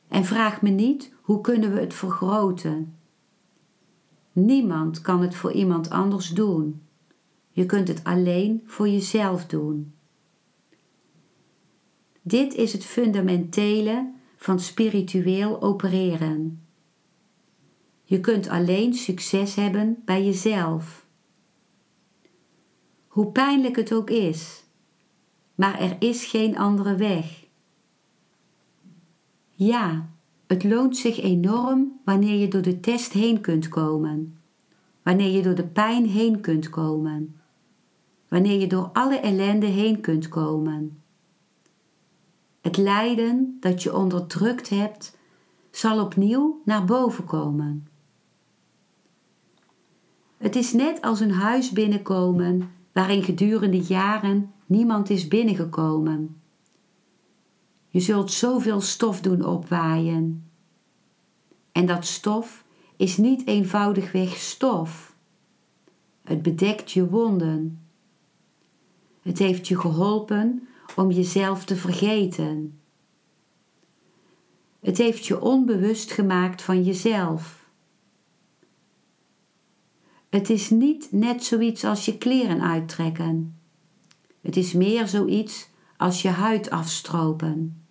En 0.08 0.26
vraag 0.26 0.62
me 0.62 0.70
niet 0.70 1.14
hoe 1.22 1.42
kunnen 1.42 1.74
we 1.74 1.80
het 1.80 1.94
vergroten. 1.94 2.96
Niemand 4.32 5.02
kan 5.02 5.22
het 5.22 5.36
voor 5.36 5.52
iemand 5.52 5.90
anders 5.90 6.30
doen. 6.30 6.82
Je 7.52 7.66
kunt 7.66 7.88
het 7.88 8.04
alleen 8.04 8.64
voor 8.66 8.90
jezelf 8.90 9.46
doen. 9.46 9.94
Dit 12.22 12.54
is 12.54 12.74
het 12.74 12.86
fundamentele 12.86 14.12
van 14.36 14.60
spiritueel 14.60 15.62
opereren. 15.62 16.63
Je 18.14 18.20
kunt 18.20 18.50
alleen 18.50 18.94
succes 18.94 19.56
hebben 19.56 20.02
bij 20.06 20.26
jezelf. 20.26 21.06
Hoe 23.08 23.32
pijnlijk 23.32 23.76
het 23.76 23.94
ook 23.94 24.10
is, 24.10 24.64
maar 25.56 25.80
er 25.80 25.96
is 26.00 26.26
geen 26.26 26.58
andere 26.58 26.96
weg. 26.96 27.46
Ja, 29.50 30.10
het 30.48 30.64
loont 30.64 30.98
zich 30.98 31.22
enorm 31.22 32.00
wanneer 32.06 32.36
je 32.36 32.48
door 32.48 32.62
de 32.62 32.80
test 32.80 33.14
heen 33.14 33.42
kunt 33.42 33.68
komen, 33.68 34.38
wanneer 35.04 35.32
je 35.32 35.42
door 35.42 35.56
de 35.56 35.68
pijn 35.68 36.06
heen 36.06 36.42
kunt 36.42 36.70
komen, 36.70 37.40
wanneer 38.28 38.60
je 38.60 38.68
door 38.68 38.90
alle 38.94 39.18
ellende 39.18 39.66
heen 39.66 40.02
kunt 40.02 40.28
komen. 40.28 41.02
Het 42.62 42.78
lijden 42.78 43.58
dat 43.60 43.84
je 43.84 43.96
onderdrukt 43.96 44.70
hebt, 44.70 45.18
zal 45.72 46.04
opnieuw 46.04 46.62
naar 46.66 46.86
boven 46.86 47.26
komen. 47.26 47.88
Het 50.44 50.56
is 50.56 50.74
net 50.74 51.02
als 51.02 51.20
een 51.20 51.32
huis 51.32 51.72
binnenkomen 51.72 52.72
waarin 52.92 53.24
gedurende 53.24 53.82
jaren 53.82 54.54
niemand 54.66 55.10
is 55.10 55.28
binnengekomen. 55.28 56.42
Je 57.90 58.00
zult 58.00 58.32
zoveel 58.32 58.82
stof 58.82 59.22
doen 59.22 59.46
opwaaien. 59.46 60.50
En 61.72 61.86
dat 61.86 62.06
stof 62.06 62.66
is 62.98 63.18
niet 63.18 63.48
eenvoudigweg 63.48 64.36
stof. 64.36 65.16
Het 66.24 66.42
bedekt 66.42 66.92
je 66.92 67.10
wonden. 67.10 67.86
Het 69.22 69.40
heeft 69.40 69.68
je 69.68 69.80
geholpen 69.80 70.68
om 70.96 71.12
jezelf 71.12 71.66
te 71.66 71.76
vergeten. 71.76 72.80
Het 74.80 74.98
heeft 74.98 75.26
je 75.26 75.42
onbewust 75.42 76.12
gemaakt 76.12 76.62
van 76.62 76.84
jezelf. 76.84 77.63
Het 80.34 80.50
is 80.50 80.70
niet 80.70 81.08
net 81.12 81.44
zoiets 81.44 81.84
als 81.84 82.06
je 82.06 82.18
kleren 82.18 82.62
uittrekken. 82.62 83.58
Het 84.42 84.58
is 84.58 84.74
meer 84.74 85.08
zoiets 85.08 85.70
als 85.98 86.22
je 86.22 86.30
huid 86.30 86.70
afstropen. 86.70 87.86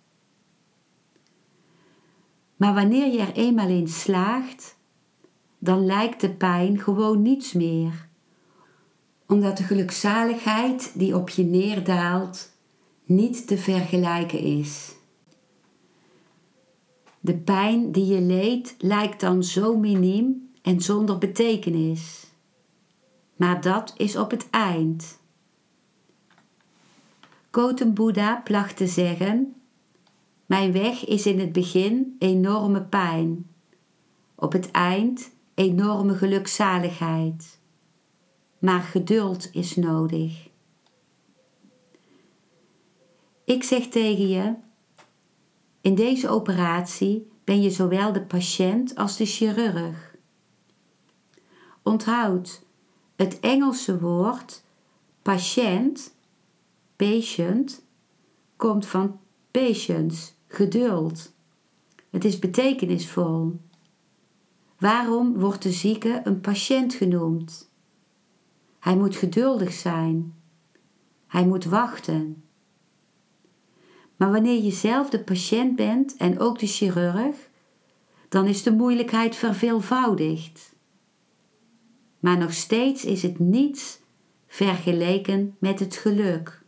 Maar 2.55 2.73
wanneer 2.73 3.13
je 3.13 3.19
er 3.19 3.33
eenmaal 3.33 3.67
in 3.67 3.87
slaagt, 3.87 4.77
dan 5.57 5.85
lijkt 5.85 6.21
de 6.21 6.29
pijn 6.29 6.79
gewoon 6.79 7.21
niets 7.21 7.53
meer, 7.53 8.07
omdat 9.27 9.57
de 9.57 9.63
gelukzaligheid 9.63 10.91
die 10.95 11.15
op 11.15 11.29
je 11.29 11.43
neerdaalt 11.43 12.51
niet 13.05 13.47
te 13.47 13.57
vergelijken 13.57 14.39
is. 14.39 14.95
De 17.19 17.37
pijn 17.37 17.91
die 17.91 18.05
je 18.05 18.21
leed 18.21 18.75
lijkt 18.77 19.19
dan 19.19 19.43
zo 19.43 19.77
miniem 19.77 20.51
en 20.61 20.81
zonder 20.81 21.17
betekenis 21.17 22.31
maar 23.35 23.61
dat 23.61 23.93
is 23.97 24.15
op 24.15 24.31
het 24.31 24.49
eind. 24.49 25.19
Gautam 27.51 27.93
Buddha 27.93 28.41
placht 28.43 28.77
te 28.77 28.87
zeggen: 28.87 29.55
Mijn 30.45 30.71
weg 30.71 31.05
is 31.05 31.25
in 31.25 31.39
het 31.39 31.51
begin 31.51 32.15
enorme 32.19 32.83
pijn, 32.83 33.49
op 34.35 34.51
het 34.51 34.71
eind 34.71 35.31
enorme 35.53 36.15
gelukzaligheid. 36.15 37.59
Maar 38.59 38.81
geduld 38.81 39.49
is 39.51 39.75
nodig. 39.75 40.49
Ik 43.45 43.63
zeg 43.63 43.87
tegen 43.87 44.27
je: 44.27 44.53
in 45.81 45.95
deze 45.95 46.29
operatie 46.29 47.31
ben 47.43 47.61
je 47.61 47.69
zowel 47.69 48.13
de 48.13 48.21
patiënt 48.21 48.95
als 48.95 49.17
de 49.17 49.25
chirurg. 49.25 50.15
Onthoud, 51.81 52.62
het 53.15 53.39
Engelse 53.39 53.99
woord 53.99 54.63
patiënt, 55.21 56.15
patient, 56.95 57.85
komt 58.55 58.85
van 58.85 59.19
patience, 59.51 60.31
geduld. 60.47 61.33
Het 62.09 62.25
is 62.25 62.39
betekenisvol. 62.39 63.59
Waarom 64.77 65.39
wordt 65.39 65.63
de 65.63 65.71
zieke 65.71 66.21
een 66.23 66.41
patiënt 66.41 66.93
genoemd? 66.93 67.71
Hij 68.79 68.95
moet 68.95 69.15
geduldig 69.15 69.71
zijn. 69.71 70.35
Hij 71.27 71.45
moet 71.45 71.65
wachten. 71.65 72.43
Maar 74.15 74.31
wanneer 74.31 74.63
je 74.63 74.71
zelf 74.71 75.09
de 75.09 75.19
patiënt 75.19 75.75
bent 75.75 76.17
en 76.17 76.39
ook 76.39 76.59
de 76.59 76.67
chirurg, 76.67 77.49
dan 78.29 78.45
is 78.45 78.63
de 78.63 78.71
moeilijkheid 78.71 79.35
verveelvoudigd. 79.35 80.72
Maar 82.23 82.37
nog 82.37 82.53
steeds 82.53 83.05
is 83.05 83.21
het 83.21 83.39
niets 83.39 83.99
vergeleken 84.47 85.55
met 85.59 85.79
het 85.79 85.95
geluk. 85.95 86.63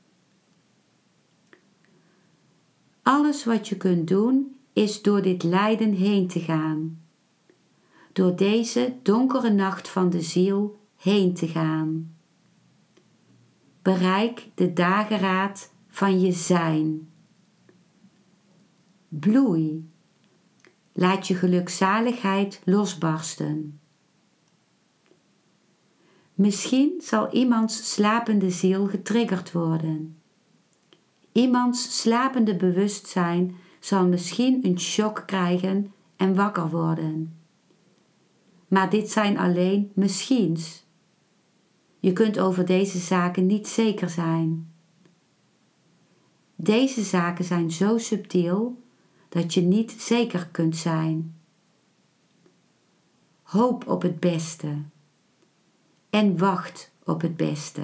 Alles 3.02 3.46
wat 3.46 3.68
je 3.68 3.78
kunt 3.78 4.08
doen 4.08 4.56
is 4.74 5.02
door 5.02 5.22
dit 5.22 5.44
lijden 5.44 5.94
heen 5.94 6.28
te 6.28 6.40
gaan. 6.40 7.02
Door 8.14 8.36
deze 8.36 8.96
donkere 9.02 9.50
nacht 9.50 9.88
van 9.88 10.10
de 10.10 10.22
ziel 10.22 10.80
heen 10.96 11.34
te 11.34 11.48
gaan. 11.48 12.16
Bereik 13.82 14.50
de 14.56 14.74
dageraad 14.74 15.74
van 15.88 16.20
je 16.20 16.32
zijn. 16.32 17.10
Bloei. 19.08 19.90
Laat 20.94 21.28
je 21.28 21.36
gelukzaligheid 21.36 22.62
losbarsten. 22.64 23.80
Misschien 26.36 27.02
zal 27.02 27.34
iemands 27.34 27.94
slapende 27.94 28.50
ziel 28.50 28.88
getriggerd 28.88 29.52
worden. 29.52 30.18
Iemands 31.32 32.02
slapende 32.02 32.56
bewustzijn 32.56 33.56
zal 33.80 34.08
misschien 34.08 34.66
een 34.66 34.80
shock 34.80 35.24
krijgen 35.26 35.94
en 36.16 36.36
wakker 36.36 36.70
worden. 36.70 37.38
Maar 38.68 38.90
dit 38.90 39.12
zijn 39.12 39.38
alleen 39.38 39.92
misschiens. 39.94 40.86
Je 42.00 42.14
kunt 42.14 42.40
over 42.40 42.66
deze 42.66 42.98
zaken 42.98 43.46
niet 43.46 43.68
zeker 43.68 44.10
zijn. 44.10 44.74
Deze 46.56 47.04
zaken 47.04 47.46
zijn 47.46 47.72
zo 47.72 47.98
subtiel 47.98 48.82
dat 49.30 49.54
je 49.54 49.62
niet 49.62 49.92
zeker 49.92 50.48
kunt 50.52 50.78
zijn. 50.78 51.36
Hoop 53.42 53.88
op 53.88 54.02
het 54.02 54.20
beste 54.20 54.76
en 56.16 56.38
wacht 56.38 56.92
op 57.04 57.22
het 57.22 57.38
beste. 57.38 57.82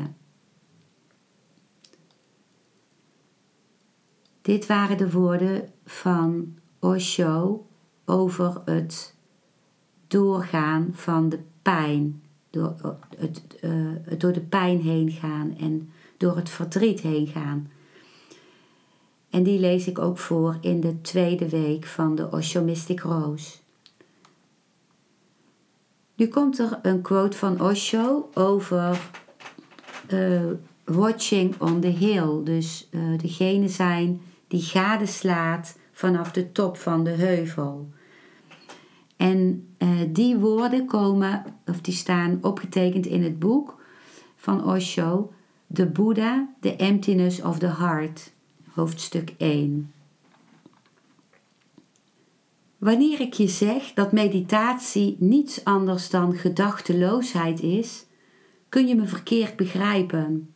Dit 4.42 4.66
waren 4.66 4.98
de 4.98 5.12
woorden 5.12 5.70
van 5.86 6.58
Osho 6.80 7.66
over 8.06 8.62
het 8.66 9.16
doorgaan 10.08 10.90
van 10.94 11.30
de 11.30 11.40
pijn, 11.62 12.24
door, 12.50 12.98
het, 13.18 13.42
uh, 13.62 13.92
door 14.18 14.34
de 14.34 14.42
pijn 14.42 14.82
heen 14.82 15.12
gaan 15.12 15.58
en 15.58 15.92
door 16.18 16.36
het 16.36 16.50
verdriet 16.50 17.00
heen 17.00 17.28
gaan. 17.28 17.72
En 19.30 19.44
die 19.44 19.60
lees 19.60 19.88
ik 19.88 20.00
ook 20.00 20.18
voor 20.18 20.58
in 20.62 20.82
de 20.82 21.02
tweede 21.02 21.50
week 21.50 21.86
van 21.86 22.16
de 22.16 22.32
Osho 22.32 22.64
Mystic 22.64 23.00
Rose. 23.00 23.61
Nu 26.22 26.28
komt 26.28 26.60
er 26.60 26.80
een 26.82 27.02
quote 27.02 27.38
van 27.38 27.62
Osho 27.62 28.30
over 28.34 29.00
uh, 30.14 30.42
watching 30.84 31.62
on 31.62 31.80
the 31.80 31.88
hill. 31.88 32.44
Dus 32.44 32.88
uh, 32.92 33.18
degene 33.18 33.68
zijn 33.68 34.22
die 34.48 34.62
gadeslaat 34.62 35.78
vanaf 35.92 36.32
de 36.32 36.52
top 36.52 36.78
van 36.78 37.04
de 37.04 37.10
heuvel. 37.10 37.90
En 39.18 39.68
uh, 39.78 39.90
die 40.10 40.38
woorden 40.38 40.86
komen, 40.86 41.44
of 41.66 41.82
die 41.82 41.94
staan 41.94 42.38
opgetekend 42.42 43.06
in 43.06 43.24
het 43.24 43.40
boek 43.40 43.84
van 44.36 44.66
Osho, 44.66 45.34
The 45.74 45.86
Buddha, 45.86 46.54
The 46.60 46.76
Emptiness 46.76 47.42
of 47.42 47.60
the 47.60 47.76
Heart, 47.76 48.32
hoofdstuk 48.74 49.34
1. 49.38 49.92
Wanneer 52.82 53.20
ik 53.20 53.34
je 53.34 53.48
zeg 53.48 53.94
dat 53.94 54.12
meditatie 54.12 55.16
niets 55.20 55.64
anders 55.64 56.10
dan 56.10 56.34
gedachteloosheid 56.34 57.62
is, 57.62 58.06
kun 58.70 58.88
je 58.88 58.96
me 58.96 59.08
verkeerd 59.08 59.56
begrijpen. 59.56 60.54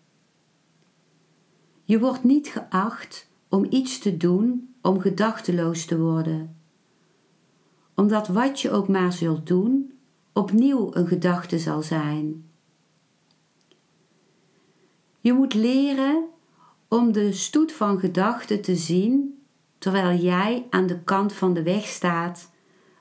Je 1.83 1.99
wordt 1.99 2.23
niet 2.23 2.47
geacht 2.47 3.29
om 3.49 3.65
iets 3.69 3.99
te 3.99 4.17
doen 4.17 4.75
om 4.81 4.99
gedachteloos 4.99 5.85
te 5.85 5.99
worden, 5.99 6.55
omdat 7.95 8.27
wat 8.27 8.61
je 8.61 8.71
ook 8.71 8.87
maar 8.87 9.13
zult 9.13 9.47
doen, 9.47 9.93
opnieuw 10.33 10.95
een 10.95 11.07
gedachte 11.07 11.59
zal 11.59 11.81
zijn. 11.81 12.49
Je 15.19 15.33
moet 15.33 15.53
leren 15.53 16.25
om 16.87 17.11
de 17.11 17.31
stoet 17.31 17.71
van 17.71 17.99
gedachten 17.99 18.61
te 18.61 18.75
zien 18.75 19.34
terwijl 19.85 20.19
jij 20.19 20.67
aan 20.69 20.87
de 20.87 21.03
kant 21.03 21.33
van 21.33 21.53
de 21.53 21.63
weg 21.63 21.85
staat, 21.85 22.51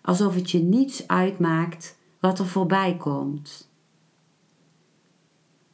alsof 0.02 0.34
het 0.34 0.50
je 0.50 0.58
niets 0.58 1.08
uitmaakt 1.08 1.98
wat 2.20 2.38
er 2.38 2.46
voorbij 2.46 2.96
komt. 2.96 3.70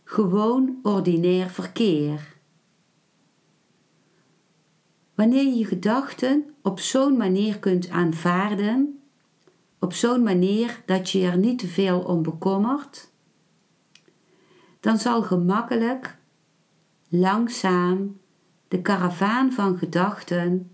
Gewoon 0.04 0.78
ordinair 0.82 1.50
verkeer. 1.50 2.36
Wanneer 5.14 5.44
je 5.44 5.54
je 5.54 5.64
gedachten 5.64 6.54
op 6.62 6.80
zo'n 6.80 7.16
manier 7.16 7.58
kunt 7.58 7.88
aanvaarden, 7.88 9.00
op 9.78 9.92
zo'n 9.92 10.22
manier 10.22 10.82
dat 10.86 11.11
je 11.11 11.26
er 11.26 11.38
niet 11.38 11.58
te 11.58 11.66
veel 11.66 12.00
om 12.00 12.22
bekommert, 12.22 13.11
dan 14.80 14.98
zal 14.98 15.22
gemakkelijk, 15.22 16.16
langzaam 17.08 18.20
de 18.68 18.82
karavaan 18.82 19.52
van 19.52 19.78
gedachten 19.78 20.72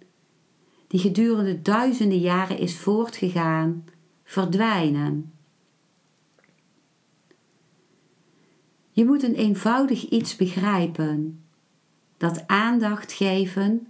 die 0.87 1.01
gedurende 1.01 1.63
duizenden 1.63 2.19
jaren 2.19 2.59
is 2.59 2.77
voortgegaan, 2.77 3.85
verdwijnen. 4.25 5.33
Je 8.91 9.05
moet 9.05 9.23
een 9.23 9.35
eenvoudig 9.35 10.09
iets 10.09 10.37
begrijpen, 10.37 11.45
dat 12.17 12.47
aandacht 12.47 13.13
geven, 13.13 13.87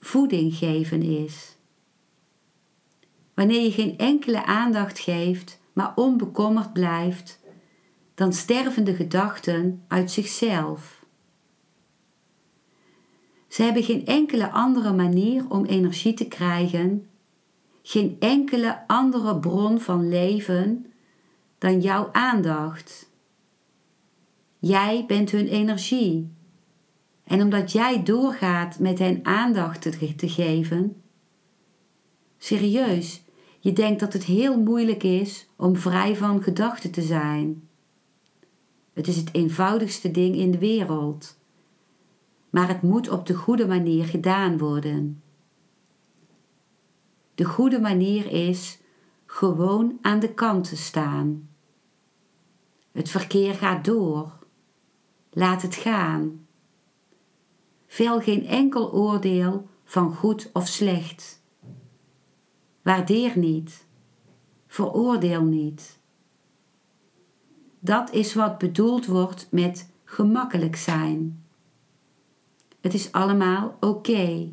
voeding 0.00 0.54
geven 0.54 1.02
is. 1.02 1.56
Wanneer 3.34 3.62
je 3.62 3.72
geen 3.72 3.98
enkele 3.98 4.44
aandacht 4.44 4.98
geeft, 4.98 5.60
maar 5.72 5.92
onbekommerd 5.94 6.72
blijft, 6.72 7.40
dan 8.14 8.32
sterven 8.32 8.84
de 8.84 8.94
gedachten 8.94 9.84
uit 9.88 10.10
zichzelf. 10.10 10.99
Ze 13.50 13.62
hebben 13.62 13.82
geen 13.82 14.06
enkele 14.06 14.50
andere 14.50 14.92
manier 14.92 15.44
om 15.48 15.64
energie 15.64 16.14
te 16.14 16.28
krijgen, 16.28 17.06
geen 17.82 18.16
enkele 18.18 18.86
andere 18.86 19.38
bron 19.38 19.80
van 19.80 20.08
leven 20.08 20.86
dan 21.58 21.80
jouw 21.80 22.08
aandacht. 22.12 23.10
Jij 24.58 25.04
bent 25.06 25.30
hun 25.30 25.46
energie. 25.46 26.30
En 27.24 27.42
omdat 27.42 27.72
jij 27.72 28.02
doorgaat 28.02 28.78
met 28.78 28.98
hen 28.98 29.20
aandacht 29.22 29.82
te, 29.82 30.14
te 30.16 30.28
geven, 30.28 31.02
serieus, 32.38 33.22
je 33.60 33.72
denkt 33.72 34.00
dat 34.00 34.12
het 34.12 34.24
heel 34.24 34.60
moeilijk 34.60 35.02
is 35.02 35.48
om 35.56 35.76
vrij 35.76 36.16
van 36.16 36.42
gedachten 36.42 36.90
te 36.90 37.02
zijn. 37.02 37.68
Het 38.92 39.08
is 39.08 39.16
het 39.16 39.34
eenvoudigste 39.34 40.10
ding 40.10 40.36
in 40.36 40.50
de 40.50 40.58
wereld 40.58 41.38
maar 42.50 42.68
het 42.68 42.82
moet 42.82 43.08
op 43.08 43.26
de 43.26 43.34
goede 43.34 43.66
manier 43.66 44.04
gedaan 44.04 44.58
worden. 44.58 45.22
De 47.34 47.44
goede 47.44 47.80
manier 47.80 48.32
is 48.50 48.78
gewoon 49.26 49.98
aan 50.00 50.20
de 50.20 50.34
kant 50.34 50.68
te 50.68 50.76
staan. 50.76 51.48
Het 52.92 53.08
verkeer 53.08 53.54
gaat 53.54 53.84
door. 53.84 54.32
Laat 55.30 55.62
het 55.62 55.74
gaan. 55.74 56.46
Vel 57.86 58.20
geen 58.20 58.46
enkel 58.46 58.92
oordeel 58.92 59.68
van 59.84 60.14
goed 60.14 60.50
of 60.52 60.66
slecht. 60.66 61.42
Waardeer 62.82 63.38
niet. 63.38 63.86
Veroordeel 64.66 65.42
niet. 65.42 65.98
Dat 67.78 68.10
is 68.10 68.34
wat 68.34 68.58
bedoeld 68.58 69.06
wordt 69.06 69.48
met 69.50 69.90
gemakkelijk 70.04 70.76
zijn. 70.76 71.44
Het 72.80 72.94
is 72.94 73.12
allemaal 73.12 73.76
oké. 73.80 74.48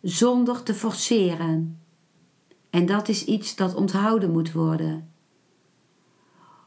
Zonder 0.00 0.62
te 0.62 0.74
forceren. 0.74 1.78
En 2.70 2.86
dat 2.86 3.08
is 3.08 3.24
iets 3.24 3.56
dat 3.56 3.74
onthouden 3.74 4.30
moet 4.30 4.52
worden. 4.52 5.12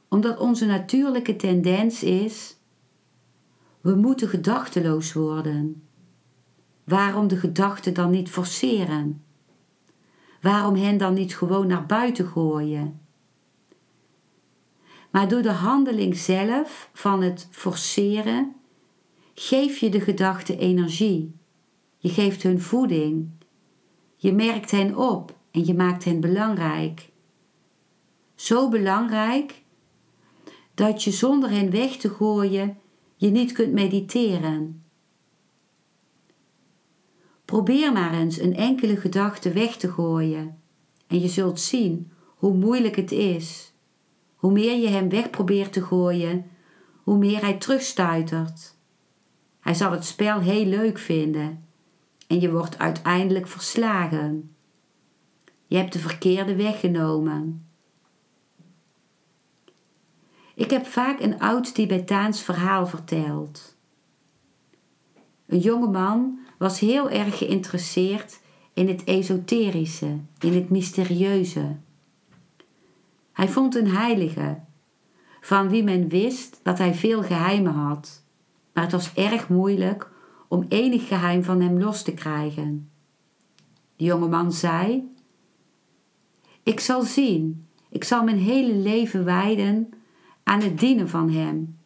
Omdat 0.08 0.40
onze 0.40 0.66
natuurlijke 0.66 1.36
tendens 1.36 2.04
is: 2.04 2.58
we 3.82 3.96
moeten 3.96 4.28
gedachteloos 4.28 5.14
worden. 5.14 5.84
Waarom 6.84 7.28
de 7.28 7.38
gedachten 7.38 7.94
dan 7.94 8.10
niet 8.10 8.30
forceren? 8.30 9.24
Waarom 10.42 10.76
hen 10.76 10.98
dan 10.98 11.14
niet 11.14 11.36
gewoon 11.36 11.68
naar 11.68 11.86
buiten 11.86 12.28
gooien? 12.28 13.07
Maar 15.10 15.28
door 15.28 15.42
de 15.42 15.52
handeling 15.52 16.18
zelf 16.18 16.90
van 16.94 17.22
het 17.22 17.48
forceren 17.52 18.56
geef 19.34 19.78
je 19.78 19.90
de 19.90 20.00
gedachten 20.02 20.58
energie. 20.58 21.36
Je 21.98 22.10
geeft 22.10 22.44
hun 22.44 22.62
voeding. 22.62 23.30
Je 24.16 24.34
merkt 24.34 24.72
hen 24.72 24.96
op 24.96 25.36
en 25.52 25.66
je 25.66 25.74
maakt 25.74 26.04
hen 26.04 26.20
belangrijk. 26.20 27.10
Zo 28.36 28.70
belangrijk 28.70 29.64
dat 30.74 31.04
je 31.04 31.12
zonder 31.12 31.50
hen 31.50 31.72
weg 31.72 31.98
te 31.98 32.10
gooien 32.10 32.78
je 33.16 33.30
niet 33.30 33.52
kunt 33.52 33.74
mediteren. 33.74 34.84
Probeer 37.46 37.92
maar 37.92 38.14
eens 38.14 38.40
een 38.40 38.56
enkele 38.56 38.98
gedachte 38.98 39.52
weg 39.52 39.78
te 39.78 39.92
gooien 39.92 40.60
en 41.08 41.20
je 41.20 41.28
zult 41.28 41.60
zien 41.60 42.12
hoe 42.26 42.54
moeilijk 42.54 42.96
het 42.96 43.12
is. 43.12 43.74
Hoe 44.38 44.52
meer 44.52 44.78
je 44.78 44.88
hem 44.88 45.10
weg 45.10 45.30
probeert 45.30 45.74
te 45.74 45.82
gooien, 45.82 46.46
hoe 47.04 47.18
meer 47.18 47.42
hij 47.42 47.54
terugstuitert. 47.54 48.76
Hij 49.60 49.74
zal 49.74 49.92
het 49.92 50.06
spel 50.06 50.40
heel 50.40 50.66
leuk 50.66 50.98
vinden 50.98 51.66
en 52.28 52.40
je 52.40 52.52
wordt 52.52 52.78
uiteindelijk 52.78 53.48
verslagen. 53.48 54.56
Je 55.68 55.78
hebt 55.78 55.94
de 55.94 56.00
verkeerde 56.00 56.56
weg 56.56 56.80
genomen. 56.80 57.68
Ik 60.56 60.70
heb 60.70 60.86
vaak 60.86 61.20
een 61.20 61.40
oud 61.40 61.74
Tibetaans 61.74 62.42
verhaal 62.42 62.88
verteld. 62.88 63.76
Een 65.46 65.60
jonge 65.60 65.88
man 65.88 66.40
was 66.58 66.80
heel 66.80 67.10
erg 67.10 67.38
geïnteresseerd 67.38 68.40
in 68.74 68.88
het 68.88 69.04
esoterische, 69.04 70.20
in 70.40 70.54
het 70.54 70.70
mysterieuze. 70.70 71.76
Hij 73.38 73.50
vond 73.50 73.76
een 73.76 73.88
heilige, 73.88 74.60
van 75.42 75.70
wie 75.70 75.84
men 75.84 76.08
wist 76.08 76.60
dat 76.64 76.78
hij 76.78 76.94
veel 76.94 77.24
geheimen 77.24 77.74
had, 77.74 78.24
maar 78.74 78.84
het 78.84 78.92
was 78.92 79.14
erg 79.14 79.50
moeilijk 79.50 80.12
om 80.48 80.66
enig 80.70 81.08
geheim 81.08 81.44
van 81.44 81.62
hem 81.62 81.80
los 81.80 82.04
te 82.04 82.14
krijgen. 82.14 82.90
De 83.96 84.04
jonge 84.04 84.28
man 84.28 84.52
zei: 84.52 85.14
Ik 86.64 86.80
zal 86.80 87.02
zien, 87.02 87.68
ik 87.90 88.04
zal 88.04 88.24
mijn 88.24 88.40
hele 88.40 88.74
leven 88.74 89.26
wijden 89.26 89.90
aan 90.44 90.62
het 90.62 90.80
dienen 90.80 91.10
van 91.10 91.30
Hem, 91.30 91.78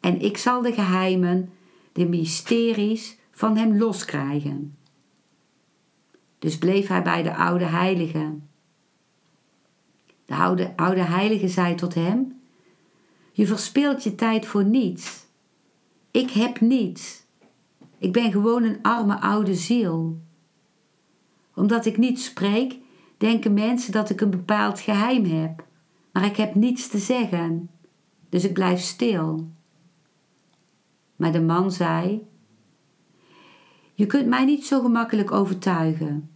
en 0.00 0.20
ik 0.20 0.36
zal 0.36 0.62
de 0.62 0.72
geheimen, 0.72 1.50
de 1.92 2.06
mysteries 2.06 3.18
van 3.30 3.56
Hem 3.56 3.78
loskrijgen. 3.78 4.76
Dus 6.38 6.58
bleef 6.58 6.86
hij 6.86 7.02
bij 7.02 7.22
de 7.22 7.34
oude 7.34 7.64
heilige. 7.64 8.38
De 10.30 10.36
oude, 10.36 10.72
oude 10.76 11.00
heilige 11.00 11.48
zei 11.48 11.74
tot 11.74 11.94
hem: 11.94 12.40
Je 13.32 13.46
verspeelt 13.46 14.02
je 14.02 14.14
tijd 14.14 14.46
voor 14.46 14.64
niets. 14.64 15.26
Ik 16.10 16.30
heb 16.30 16.60
niets. 16.60 17.24
Ik 17.98 18.12
ben 18.12 18.32
gewoon 18.32 18.62
een 18.62 18.78
arme 18.82 19.20
oude 19.20 19.54
ziel. 19.54 20.20
Omdat 21.54 21.86
ik 21.86 21.98
niet 21.98 22.20
spreek, 22.20 22.76
denken 23.16 23.54
mensen 23.54 23.92
dat 23.92 24.10
ik 24.10 24.20
een 24.20 24.30
bepaald 24.30 24.80
geheim 24.80 25.24
heb, 25.24 25.64
maar 26.12 26.24
ik 26.24 26.36
heb 26.36 26.54
niets 26.54 26.88
te 26.88 26.98
zeggen, 26.98 27.70
dus 28.28 28.44
ik 28.44 28.52
blijf 28.52 28.80
stil. 28.80 29.48
Maar 31.16 31.32
de 31.32 31.40
man 31.40 31.72
zei: 31.72 32.26
Je 33.94 34.06
kunt 34.06 34.26
mij 34.26 34.44
niet 34.44 34.66
zo 34.66 34.80
gemakkelijk 34.80 35.30
overtuigen. 35.30 36.30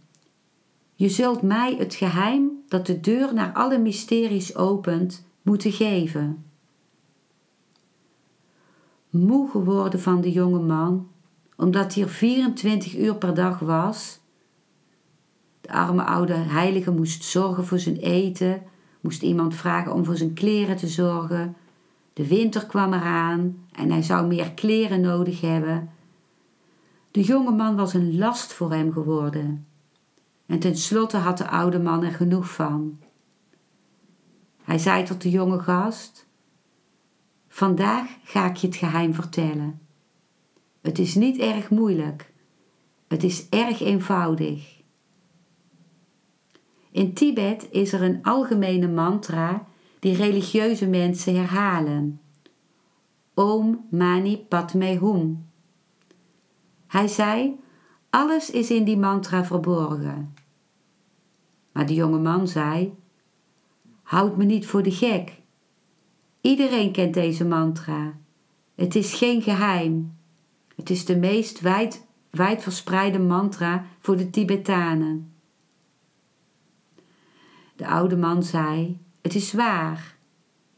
Je 0.97 1.09
zult 1.09 1.41
mij 1.41 1.75
het 1.75 1.95
geheim 1.95 2.63
dat 2.67 2.85
de 2.85 2.99
deur 2.99 3.33
naar 3.33 3.53
alle 3.53 3.77
mysteries 3.77 4.55
opent, 4.55 5.25
moeten 5.41 5.71
geven. 5.71 6.45
Moe 9.09 9.49
geworden 9.49 9.99
van 9.99 10.21
de 10.21 10.31
jonge 10.31 10.59
man, 10.59 11.07
omdat 11.55 11.93
hij 11.93 12.03
er 12.03 12.09
24 12.09 12.97
uur 12.97 13.15
per 13.15 13.33
dag 13.33 13.59
was. 13.59 14.19
De 15.61 15.71
arme 15.71 16.03
oude 16.03 16.33
heilige 16.33 16.91
moest 16.91 17.23
zorgen 17.23 17.65
voor 17.65 17.79
zijn 17.79 17.97
eten, 17.97 18.63
moest 19.01 19.21
iemand 19.21 19.55
vragen 19.55 19.93
om 19.93 20.05
voor 20.05 20.17
zijn 20.17 20.33
kleren 20.33 20.75
te 20.75 20.87
zorgen. 20.87 21.55
De 22.13 22.27
winter 22.27 22.65
kwam 22.65 22.93
eraan 22.93 23.65
en 23.71 23.91
hij 23.91 24.01
zou 24.01 24.27
meer 24.27 24.51
kleren 24.51 25.01
nodig 25.01 25.41
hebben. 25.41 25.89
De 27.11 27.21
jonge 27.21 27.51
man 27.51 27.75
was 27.75 27.93
een 27.93 28.17
last 28.17 28.53
voor 28.53 28.71
hem 28.71 28.91
geworden. 28.91 29.65
En 30.45 30.59
tenslotte 30.59 31.17
had 31.17 31.37
de 31.37 31.47
oude 31.47 31.79
man 31.79 32.03
er 32.03 32.11
genoeg 32.11 32.49
van. 32.49 32.99
Hij 34.63 34.77
zei 34.77 35.03
tot 35.03 35.21
de 35.21 35.29
jonge 35.29 35.59
gast: 35.59 36.27
Vandaag 37.47 38.17
ga 38.23 38.49
ik 38.49 38.55
je 38.55 38.67
het 38.67 38.75
geheim 38.75 39.13
vertellen. 39.13 39.79
Het 40.81 40.99
is 40.99 41.15
niet 41.15 41.37
erg 41.37 41.69
moeilijk. 41.69 42.33
Het 43.07 43.23
is 43.23 43.49
erg 43.49 43.81
eenvoudig. 43.81 44.81
In 46.91 47.13
Tibet 47.13 47.67
is 47.71 47.93
er 47.93 48.01
een 48.01 48.23
algemene 48.23 48.87
mantra 48.87 49.67
die 49.99 50.15
religieuze 50.15 50.87
mensen 50.87 51.35
herhalen. 51.35 52.21
Om 53.33 53.85
Mani 53.89 54.37
Padme 54.37 54.97
Hum. 54.97 55.49
Hij 56.87 57.07
zei: 57.07 57.59
Alles 58.09 58.51
is 58.51 58.71
in 58.71 58.83
die 58.83 58.97
mantra 58.97 59.45
verborgen. 59.45 60.34
Maar 61.75 61.85
de 61.85 61.93
jonge 61.93 62.19
man 62.19 62.47
zei: 62.47 62.93
Houd 64.03 64.37
me 64.37 64.43
niet 64.43 64.65
voor 64.65 64.83
de 64.83 64.91
gek. 64.91 65.41
Iedereen 66.41 66.91
kent 66.91 67.13
deze 67.13 67.45
mantra. 67.45 68.17
Het 68.75 68.95
is 68.95 69.13
geen 69.13 69.41
geheim. 69.41 70.17
Het 70.75 70.89
is 70.89 71.05
de 71.05 71.17
meest 71.17 71.59
wijd, 71.59 72.05
wijdverspreide 72.29 73.19
mantra 73.19 73.85
voor 73.99 74.17
de 74.17 74.29
Tibetanen. 74.29 75.33
De 77.75 77.87
oude 77.87 78.17
man 78.17 78.43
zei: 78.43 78.99
Het 79.21 79.35
is 79.35 79.53
waar. 79.53 80.17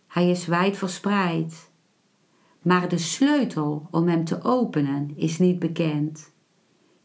Hij 0.07 0.29
is 0.29 0.45
wijd 0.45 0.77
verspreid. 0.77 1.71
Maar 2.61 2.89
de 2.89 2.97
sleutel 2.97 3.87
om 3.91 4.07
hem 4.07 4.25
te 4.25 4.43
openen 4.43 5.11
is 5.15 5.39
niet 5.39 5.59
bekend. 5.59 6.31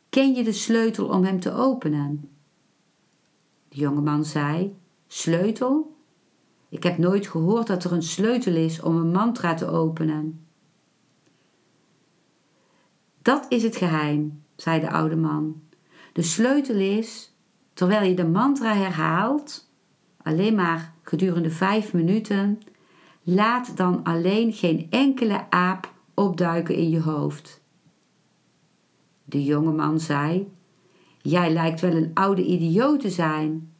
Ken 0.08 0.34
je 0.34 0.44
de 0.44 0.52
sleutel 0.52 1.06
om 1.06 1.24
hem 1.24 1.40
te 1.40 1.52
openen? 1.52 2.31
De 3.72 3.78
jonge 3.78 4.00
man 4.00 4.24
zei: 4.24 4.76
Sleutel? 5.06 5.96
Ik 6.68 6.82
heb 6.82 6.98
nooit 6.98 7.26
gehoord 7.26 7.66
dat 7.66 7.84
er 7.84 7.92
een 7.92 8.02
sleutel 8.02 8.54
is 8.54 8.80
om 8.80 8.96
een 8.96 9.10
mantra 9.10 9.54
te 9.54 9.66
openen. 9.66 10.46
Dat 13.22 13.46
is 13.48 13.62
het 13.62 13.76
geheim, 13.76 14.42
zei 14.56 14.80
de 14.80 14.90
oude 14.90 15.16
man. 15.16 15.62
De 16.12 16.22
sleutel 16.22 16.74
is, 16.74 17.34
terwijl 17.72 18.08
je 18.08 18.14
de 18.14 18.26
mantra 18.26 18.74
herhaalt, 18.74 19.70
alleen 20.22 20.54
maar 20.54 20.94
gedurende 21.02 21.50
vijf 21.50 21.92
minuten, 21.92 22.60
laat 23.22 23.76
dan 23.76 24.04
alleen 24.04 24.52
geen 24.52 24.86
enkele 24.90 25.50
aap 25.50 25.92
opduiken 26.14 26.74
in 26.74 26.90
je 26.90 27.00
hoofd. 27.00 27.60
De 29.24 29.44
jonge 29.44 29.72
man 29.72 30.00
zei: 30.00 30.52
Jij 31.22 31.52
lijkt 31.52 31.80
wel 31.80 31.92
een 31.92 32.10
oude 32.14 32.44
idioot 32.44 33.00
te 33.00 33.10
zijn. 33.10 33.72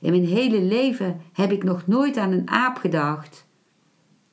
In 0.00 0.10
mijn 0.10 0.26
hele 0.26 0.62
leven 0.62 1.20
heb 1.32 1.52
ik 1.52 1.62
nog 1.62 1.86
nooit 1.86 2.16
aan 2.16 2.32
een 2.32 2.50
aap 2.50 2.76
gedacht. 2.76 3.46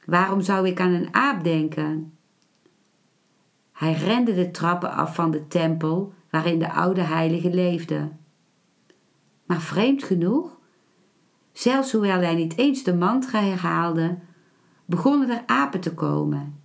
Waarom 0.05 0.41
zou 0.41 0.67
ik 0.67 0.79
aan 0.79 0.91
een 0.91 1.13
aap 1.13 1.43
denken? 1.43 2.17
Hij 3.71 3.93
rende 3.93 4.33
de 4.33 4.51
trappen 4.51 4.91
af 4.91 5.15
van 5.15 5.31
de 5.31 5.47
tempel 5.47 6.13
waarin 6.29 6.59
de 6.59 6.71
oude 6.71 7.01
heilige 7.01 7.49
leefde. 7.49 8.11
Maar 9.45 9.61
vreemd 9.61 10.03
genoeg, 10.03 10.59
zelfs 11.51 11.91
hoewel 11.91 12.19
hij 12.19 12.35
niet 12.35 12.57
eens 12.57 12.83
de 12.83 12.95
mantra 12.95 13.41
herhaalde, 13.41 14.17
begonnen 14.85 15.29
er 15.29 15.43
apen 15.45 15.79
te 15.79 15.93
komen, 15.93 16.61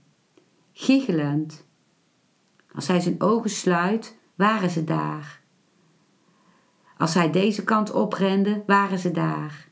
giechelend. 0.72 1.66
Als 2.74 2.88
hij 2.88 3.00
zijn 3.00 3.20
ogen 3.20 3.50
sluit, 3.50 4.18
waren 4.34 4.70
ze 4.70 4.84
daar. 4.84 5.41
Als 7.02 7.14
hij 7.14 7.30
deze 7.30 7.64
kant 7.64 7.90
oprende, 7.90 8.62
waren 8.66 8.98
ze 8.98 9.10
daar. 9.10 9.68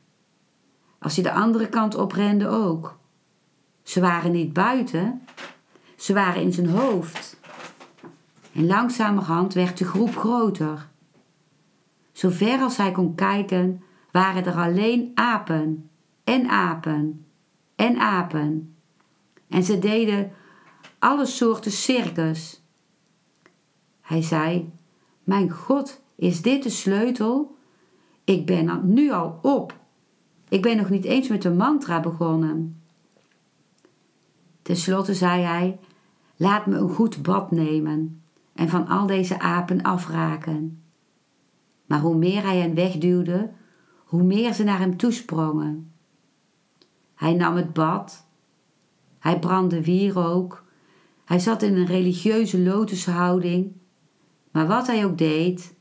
Als 0.99 1.15
hij 1.15 1.23
de 1.23 1.31
andere 1.31 1.69
kant 1.69 1.95
oprende 1.95 2.47
ook. 2.47 2.99
Ze 3.83 3.99
waren 3.99 4.31
niet 4.31 4.53
buiten, 4.53 5.21
ze 5.95 6.13
waren 6.13 6.41
in 6.41 6.53
zijn 6.53 6.69
hoofd. 6.69 7.39
En 8.53 8.65
langzamerhand 8.65 9.53
werd 9.53 9.77
de 9.77 9.85
groep 9.85 10.15
groter. 10.15 10.87
Zover 12.11 12.59
als 12.59 12.77
hij 12.77 12.91
kon 12.91 13.15
kijken, 13.15 13.83
waren 14.11 14.45
er 14.45 14.55
alleen 14.55 15.11
apen 15.13 15.89
en 16.23 16.49
apen 16.49 17.25
en 17.75 17.99
apen. 17.99 18.75
En 19.47 19.63
ze 19.63 19.79
deden 19.79 20.31
alle 20.99 21.25
soorten 21.25 21.71
circus. 21.71 22.63
Hij 24.01 24.21
zei: 24.21 24.71
Mijn 25.23 25.49
God, 25.49 26.00
is 26.21 26.41
dit 26.41 26.63
de 26.63 26.69
sleutel? 26.69 27.55
Ik 28.23 28.45
ben 28.45 28.81
nu 28.83 29.11
al 29.11 29.39
op. 29.41 29.79
Ik 30.49 30.61
ben 30.61 30.77
nog 30.77 30.89
niet 30.89 31.03
eens 31.03 31.27
met 31.27 31.41
de 31.41 31.51
mantra 31.51 31.99
begonnen. 31.99 32.81
Ten 34.61 34.75
slotte 34.75 35.13
zei 35.13 35.41
hij: 35.41 35.79
Laat 36.35 36.65
me 36.65 36.77
een 36.77 36.89
goed 36.89 37.21
bad 37.21 37.51
nemen 37.51 38.21
en 38.53 38.69
van 38.69 38.87
al 38.87 39.07
deze 39.07 39.39
apen 39.39 39.81
afraken. 39.81 40.83
Maar 41.85 41.99
hoe 41.99 42.15
meer 42.15 42.43
hij 42.43 42.57
hen 42.57 42.75
wegduwde, 42.75 43.51
hoe 44.05 44.23
meer 44.23 44.53
ze 44.53 44.63
naar 44.63 44.79
hem 44.79 44.97
toesprongen. 44.97 45.91
Hij 47.15 47.33
nam 47.33 47.55
het 47.55 47.73
bad, 47.73 48.25
hij 49.19 49.39
brandde 49.39 49.83
wierook, 49.83 50.65
hij 51.25 51.39
zat 51.39 51.61
in 51.61 51.75
een 51.75 51.85
religieuze 51.85 52.59
lotushouding, 52.59 53.71
maar 54.51 54.67
wat 54.67 54.87
hij 54.87 55.05
ook 55.05 55.17
deed, 55.17 55.79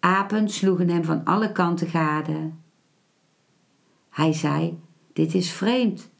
apen 0.00 0.48
sloegen 0.48 0.88
hem 0.88 1.04
van 1.04 1.24
alle 1.24 1.52
kanten 1.52 1.86
gade. 1.86 2.50
Hij 4.10 4.32
zei: 4.32 4.78
Dit 5.12 5.34
is 5.34 5.50
vreemd. 5.50 6.10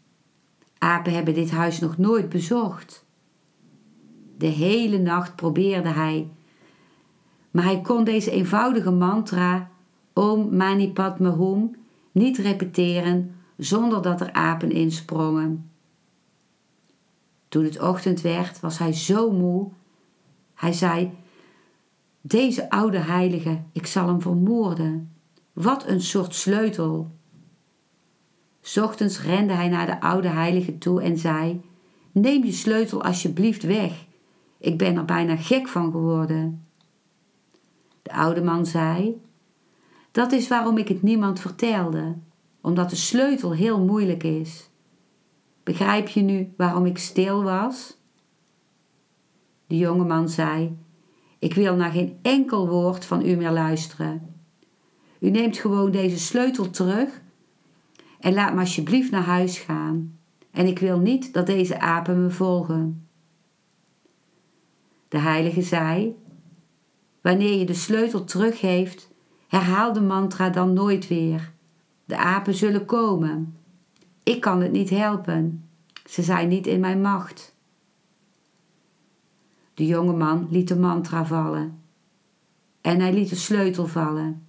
Apen 0.79 1.13
hebben 1.13 1.35
dit 1.35 1.51
huis 1.51 1.81
nog 1.81 1.99
nooit 1.99 2.29
bezocht. 2.29 3.05
De 4.37 4.47
hele 4.47 4.99
nacht 4.99 5.37
probeerde 5.37 5.89
hij, 5.89 6.29
maar 7.51 7.65
hij 7.65 7.81
kon 7.81 8.05
deze 8.05 8.31
eenvoudige 8.31 8.91
mantra 8.91 9.71
Om 10.13 10.57
Mani 10.57 10.93
Padme 10.93 11.31
Hum 11.31 11.77
niet 12.13 12.39
repeteren 12.39 13.35
zonder 13.57 14.03
dat 14.03 14.21
er 14.21 14.33
apen 14.33 14.71
insprongen. 14.71 15.71
Toen 17.49 17.65
het 17.65 17.81
ochtend 17.81 18.21
werd, 18.21 18.61
was 18.61 18.79
hij 18.79 18.93
zo 18.93 19.31
moe. 19.31 19.69
Hij 20.55 20.73
zei: 20.73 21.11
Deze 22.21 22.71
oude 22.71 22.99
heilige, 22.99 23.63
ik 23.73 23.87
zal 23.87 24.07
hem 24.07 24.21
vermoorden. 24.21 25.13
Wat 25.53 25.87
een 25.87 26.01
soort 26.01 26.35
sleutel. 26.35 27.11
Ochtends 28.81 29.23
rende 29.23 29.53
hij 29.53 29.69
naar 29.69 29.87
de 29.87 30.01
oude 30.01 30.29
heilige 30.29 30.79
toe 30.79 31.03
en 31.03 31.19
zei: 31.19 31.61
Neem 32.13 32.45
je 32.45 32.53
sleutel 32.53 33.03
alsjeblieft 33.03 33.63
weg. 33.63 34.07
Ik 34.59 34.79
ben 34.79 34.97
er 34.97 35.05
bijna 35.05 35.37
gek 35.37 35.69
van 35.69 35.91
geworden. 35.91 36.65
De 38.03 38.13
oude 38.13 38.43
man 38.43 38.67
zei: 38.67 39.21
Dat 40.11 40.33
is 40.33 40.49
waarom 40.49 40.79
ik 40.79 40.89
het 40.89 41.03
niemand 41.03 41.41
vertelde, 41.41 42.17
omdat 42.61 42.91
de 42.91 42.97
sleutel 42.97 43.53
heel 43.53 43.81
moeilijk 43.85 44.23
is. 44.23 44.71
Begrijp 45.63 46.09
je 46.09 46.21
nu 46.21 46.53
waarom 46.57 46.87
ik 46.87 46.99
stil 46.99 47.43
was? 47.43 47.97
De 49.67 49.77
jonge 49.77 50.05
man 50.05 50.29
zei: 50.29 50.77
Ik 51.41 51.55
wil 51.55 51.77
naar 51.77 51.91
geen 51.91 52.19
enkel 52.23 52.69
woord 52.69 53.05
van 53.05 53.27
u 53.27 53.37
meer 53.37 53.51
luisteren. 53.51 54.35
U 55.19 55.31
neemt 55.31 55.59
gewoon 55.59 55.91
deze 55.91 56.19
sleutel 56.19 56.71
terug 56.71 57.21
en 58.19 58.35
laat 58.35 58.55
me 58.55 58.61
alsjeblieft 58.61 59.11
naar 59.11 59.23
huis 59.23 59.59
gaan. 59.59 60.19
En 60.51 60.67
ik 60.67 60.79
wil 60.79 60.99
niet 60.99 61.33
dat 61.33 61.47
deze 61.47 61.81
apen 61.81 62.23
me 62.23 62.31
volgen. 62.31 63.09
De 65.09 65.19
heilige 65.19 65.63
zei: 65.63 66.17
Wanneer 67.21 67.59
je 67.59 67.65
de 67.65 67.75
sleutel 67.75 68.25
teruggeeft, 68.25 69.11
herhaal 69.49 69.93
de 69.93 70.01
mantra 70.01 70.51
dan 70.51 70.73
nooit 70.73 71.09
weer. 71.09 71.53
De 72.05 72.17
apen 72.17 72.55
zullen 72.55 72.85
komen. 72.85 73.57
Ik 74.23 74.41
kan 74.41 74.61
het 74.61 74.73
niet 74.73 74.91
helpen. 74.91 75.69
Ze 76.09 76.23
zijn 76.23 76.49
niet 76.49 76.67
in 76.67 76.81
mijn 76.81 77.01
macht. 77.01 77.50
De 79.81 79.87
jonge 79.87 80.13
man 80.13 80.47
liet 80.51 80.69
de 80.69 80.77
mantra 80.77 81.25
vallen. 81.25 81.83
En 82.81 83.01
hij 83.01 83.13
liet 83.13 83.29
de 83.29 83.37
sleutel 83.37 83.87
vallen. 83.87 84.47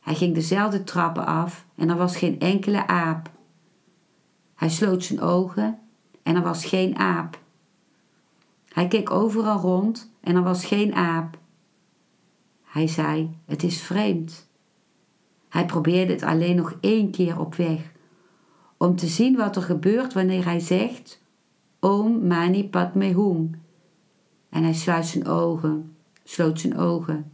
Hij 0.00 0.14
ging 0.14 0.34
dezelfde 0.34 0.84
trappen 0.84 1.26
af 1.26 1.66
en 1.74 1.88
er 1.88 1.96
was 1.96 2.16
geen 2.16 2.40
enkele 2.40 2.86
aap. 2.86 3.30
Hij 4.54 4.68
sloot 4.68 5.04
zijn 5.04 5.20
ogen 5.20 5.78
en 6.22 6.36
er 6.36 6.42
was 6.42 6.64
geen 6.64 6.96
aap. 6.96 7.40
Hij 8.68 8.88
keek 8.88 9.10
overal 9.10 9.58
rond 9.58 10.12
en 10.20 10.36
er 10.36 10.42
was 10.42 10.64
geen 10.64 10.94
aap. 10.94 11.38
Hij 12.62 12.86
zei: 12.86 13.36
Het 13.44 13.62
is 13.62 13.82
vreemd. 13.82 14.48
Hij 15.48 15.66
probeerde 15.66 16.12
het 16.12 16.22
alleen 16.22 16.56
nog 16.56 16.76
één 16.80 17.10
keer 17.10 17.40
op 17.40 17.54
weg, 17.54 17.92
om 18.76 18.96
te 18.96 19.06
zien 19.06 19.36
wat 19.36 19.56
er 19.56 19.62
gebeurt 19.62 20.12
wanneer 20.12 20.44
hij 20.44 20.60
zegt: 20.60 21.22
Om 21.80 22.26
Mani 22.26 22.68
Padme 22.68 23.12
Hum. 23.12 23.66
En 24.48 24.62
hij 24.62 24.74
sluit 24.74 25.06
zijn 25.06 25.26
ogen, 25.26 25.96
sloot 26.24 26.60
zijn 26.60 26.76
ogen. 26.76 27.32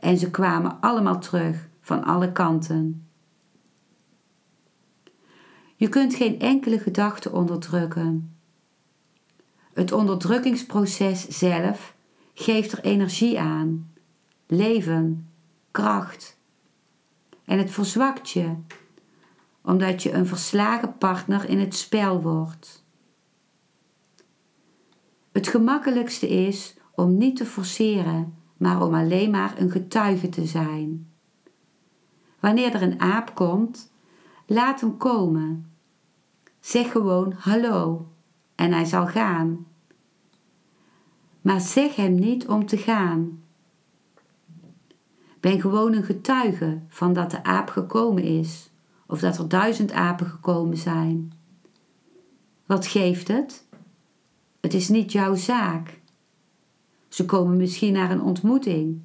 En 0.00 0.18
ze 0.18 0.30
kwamen 0.30 0.80
allemaal 0.80 1.20
terug 1.20 1.68
van 1.80 2.04
alle 2.04 2.32
kanten. 2.32 3.06
Je 5.76 5.88
kunt 5.88 6.14
geen 6.14 6.40
enkele 6.40 6.78
gedachte 6.78 7.32
onderdrukken. 7.32 8.36
Het 9.72 9.92
onderdrukkingsproces 9.92 11.28
zelf 11.28 11.94
geeft 12.34 12.72
er 12.72 12.80
energie 12.80 13.40
aan, 13.40 13.92
leven, 14.46 15.28
kracht. 15.70 16.38
En 17.44 17.58
het 17.58 17.70
verzwakt 17.70 18.30
je, 18.30 18.54
omdat 19.62 20.02
je 20.02 20.12
een 20.12 20.26
verslagen 20.26 20.98
partner 20.98 21.48
in 21.48 21.58
het 21.58 21.74
spel 21.74 22.22
wordt. 22.22 22.83
Het 25.34 25.48
gemakkelijkste 25.48 26.28
is 26.28 26.76
om 26.94 27.16
niet 27.16 27.36
te 27.36 27.46
forceren, 27.46 28.34
maar 28.56 28.82
om 28.82 28.94
alleen 28.94 29.30
maar 29.30 29.54
een 29.58 29.70
getuige 29.70 30.28
te 30.28 30.46
zijn. 30.46 31.10
Wanneer 32.40 32.74
er 32.74 32.82
een 32.82 33.00
aap 33.00 33.34
komt, 33.34 33.92
laat 34.46 34.80
hem 34.80 34.96
komen. 34.96 35.72
Zeg 36.60 36.92
gewoon 36.92 37.32
hallo 37.38 38.08
en 38.54 38.72
hij 38.72 38.84
zal 38.84 39.06
gaan. 39.06 39.66
Maar 41.40 41.60
zeg 41.60 41.96
hem 41.96 42.14
niet 42.14 42.48
om 42.48 42.66
te 42.66 42.76
gaan. 42.76 43.42
Ben 45.40 45.60
gewoon 45.60 45.92
een 45.92 46.04
getuige 46.04 46.82
van 46.88 47.12
dat 47.12 47.30
de 47.30 47.44
aap 47.44 47.68
gekomen 47.68 48.22
is 48.22 48.70
of 49.06 49.20
dat 49.20 49.38
er 49.38 49.48
duizend 49.48 49.92
apen 49.92 50.26
gekomen 50.26 50.76
zijn. 50.76 51.32
Wat 52.66 52.86
geeft 52.86 53.28
het? 53.28 53.63
Het 54.64 54.74
is 54.74 54.88
niet 54.88 55.12
jouw 55.12 55.34
zaak. 55.34 56.00
Ze 57.08 57.24
komen 57.24 57.56
misschien 57.56 57.92
naar 57.92 58.10
een 58.10 58.22
ontmoeting, 58.22 59.00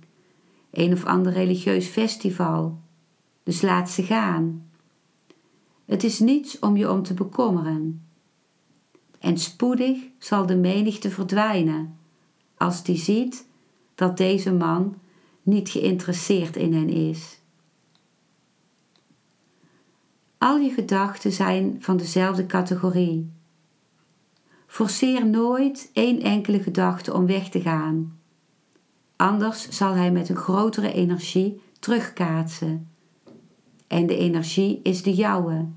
een 0.71 0.93
of 0.93 1.05
ander 1.05 1.31
religieus 1.31 1.87
festival 1.87 2.79
dus 3.43 3.61
laat 3.61 3.89
ze 3.89 4.03
gaan. 4.03 4.69
Het 5.85 6.03
is 6.03 6.19
niets 6.19 6.59
om 6.59 6.77
je 6.77 6.91
om 6.91 7.03
te 7.03 7.13
bekommeren. 7.13 8.07
En 9.19 9.37
spoedig 9.37 9.97
zal 10.17 10.45
de 10.45 10.55
menigte 10.55 11.09
verdwijnen 11.09 11.97
als 12.57 12.83
die 12.83 12.97
ziet 12.97 13.47
dat 13.95 14.17
deze 14.17 14.53
man 14.53 14.95
niet 15.41 15.69
geïnteresseerd 15.69 16.55
in 16.55 16.73
hen 16.73 16.89
is. 16.89 17.39
Al 20.37 20.57
je 20.57 20.69
gedachten 20.69 21.31
zijn 21.31 21.77
van 21.79 21.97
dezelfde 21.97 22.45
categorie. 22.45 23.37
Forceer 24.69 25.25
nooit 25.27 25.89
één 25.93 26.21
enkele 26.21 26.63
gedachte 26.63 27.13
om 27.13 27.25
weg 27.25 27.49
te 27.49 27.61
gaan. 27.61 28.19
Anders 29.15 29.69
zal 29.69 29.93
hij 29.93 30.11
met 30.11 30.29
een 30.29 30.35
grotere 30.35 30.93
energie 30.93 31.61
terugkaatsen 31.79 32.89
en 33.87 34.07
de 34.07 34.17
energie 34.17 34.79
is 34.83 35.03
de 35.03 35.13
jouwe. 35.13 35.67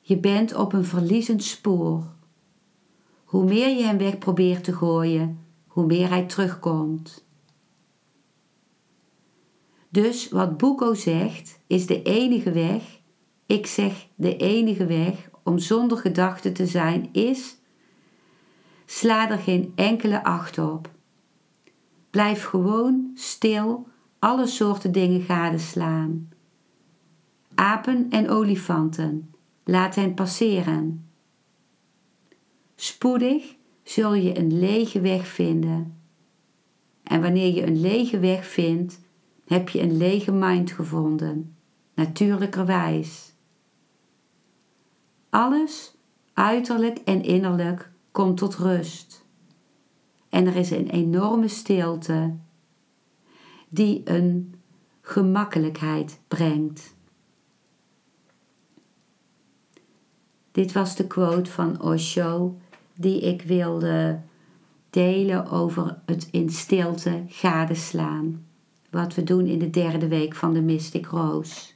Je 0.00 0.18
bent 0.18 0.54
op 0.54 0.72
een 0.72 0.84
verliezend 0.84 1.42
spoor. 1.44 2.04
Hoe 3.24 3.44
meer 3.44 3.76
je 3.76 3.82
hem 3.82 3.98
weg 3.98 4.18
probeert 4.18 4.64
te 4.64 4.72
gooien, 4.72 5.38
hoe 5.66 5.86
meer 5.86 6.08
hij 6.08 6.26
terugkomt. 6.26 7.24
Dus 9.88 10.28
wat 10.28 10.56
Boeko 10.56 10.94
zegt, 10.94 11.58
is 11.66 11.86
de 11.86 12.02
enige 12.02 12.52
weg. 12.52 13.00
Ik 13.46 13.66
zeg 13.66 14.06
de 14.14 14.36
enige 14.36 14.86
weg 14.86 15.34
om 15.46 15.58
zonder 15.58 15.98
gedachten 15.98 16.52
te 16.52 16.66
zijn 16.66 17.08
is. 17.12 17.56
Sla 18.84 19.30
er 19.30 19.38
geen 19.38 19.72
enkele 19.74 20.24
acht 20.24 20.58
op. 20.58 20.90
Blijf 22.10 22.44
gewoon 22.44 23.10
stil 23.14 23.86
alle 24.18 24.46
soorten 24.46 24.92
dingen 24.92 25.20
gadeslaan. 25.20 26.28
Apen 27.54 28.06
en 28.10 28.28
olifanten, 28.28 29.34
laat 29.64 29.94
hen 29.94 30.14
passeren. 30.14 31.08
Spoedig 32.74 33.54
zul 33.82 34.14
je 34.14 34.38
een 34.38 34.58
lege 34.58 35.00
weg 35.00 35.26
vinden. 35.26 36.00
En 37.02 37.20
wanneer 37.20 37.54
je 37.54 37.66
een 37.66 37.80
lege 37.80 38.18
weg 38.18 38.46
vindt, 38.46 39.00
heb 39.46 39.68
je 39.68 39.82
een 39.82 39.96
lege 39.96 40.32
mind 40.32 40.72
gevonden, 40.72 41.56
natuurlijkerwijs. 41.94 43.34
Alles, 45.36 45.96
uiterlijk 46.32 46.98
en 46.98 47.22
innerlijk, 47.22 47.90
komt 48.12 48.36
tot 48.36 48.54
rust. 48.54 49.24
En 50.28 50.46
er 50.46 50.56
is 50.56 50.70
een 50.70 50.88
enorme 50.88 51.48
stilte 51.48 52.34
die 53.68 54.00
een 54.04 54.54
gemakkelijkheid 55.00 56.20
brengt. 56.28 56.94
Dit 60.52 60.72
was 60.72 60.96
de 60.96 61.06
quote 61.06 61.50
van 61.50 61.82
Osho 61.82 62.58
die 62.94 63.20
ik 63.20 63.42
wilde 63.42 64.20
delen 64.90 65.50
over 65.50 66.02
het 66.06 66.28
in 66.30 66.50
stilte 66.50 67.24
gadeslaan. 67.28 68.46
wat 68.90 69.14
we 69.14 69.22
doen 69.22 69.46
in 69.46 69.58
de 69.58 69.70
derde 69.70 70.08
week 70.08 70.34
van 70.34 70.52
de 70.52 70.62
Mystic 70.62 71.06
Rose. 71.06 71.75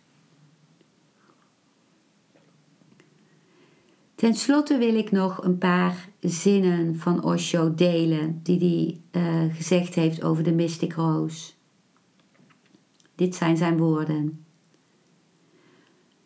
Ten 4.20 4.34
slotte 4.34 4.78
wil 4.78 4.94
ik 4.94 5.10
nog 5.10 5.44
een 5.44 5.58
paar 5.58 6.08
zinnen 6.20 6.96
van 6.96 7.24
Osho 7.24 7.74
delen 7.74 8.40
die 8.42 9.00
hij 9.12 9.22
uh, 9.22 9.54
gezegd 9.54 9.94
heeft 9.94 10.22
over 10.22 10.42
de 10.42 10.52
Mystic 10.52 10.92
Rose. 10.92 11.52
Dit 13.14 13.34
zijn 13.34 13.56
zijn 13.56 13.78
woorden. 13.78 14.44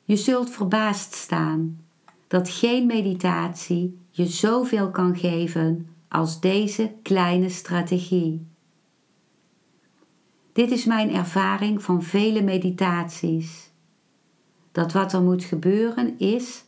Je 0.05 0.16
zult 0.16 0.51
verbaasd 0.51 1.14
staan 1.14 1.84
dat 2.26 2.49
geen 2.49 2.86
meditatie 2.86 3.99
je 4.11 4.26
zoveel 4.26 4.90
kan 4.90 5.16
geven 5.16 5.88
als 6.09 6.40
deze 6.40 6.92
kleine 7.03 7.49
strategie. 7.49 8.47
Dit 10.53 10.70
is 10.70 10.84
mijn 10.84 11.14
ervaring 11.14 11.82
van 11.82 12.03
vele 12.03 12.42
meditaties. 12.42 13.70
Dat 14.72 14.92
wat 14.92 15.12
er 15.12 15.22
moet 15.22 15.45
gebeuren 15.45 16.18
is 16.18 16.63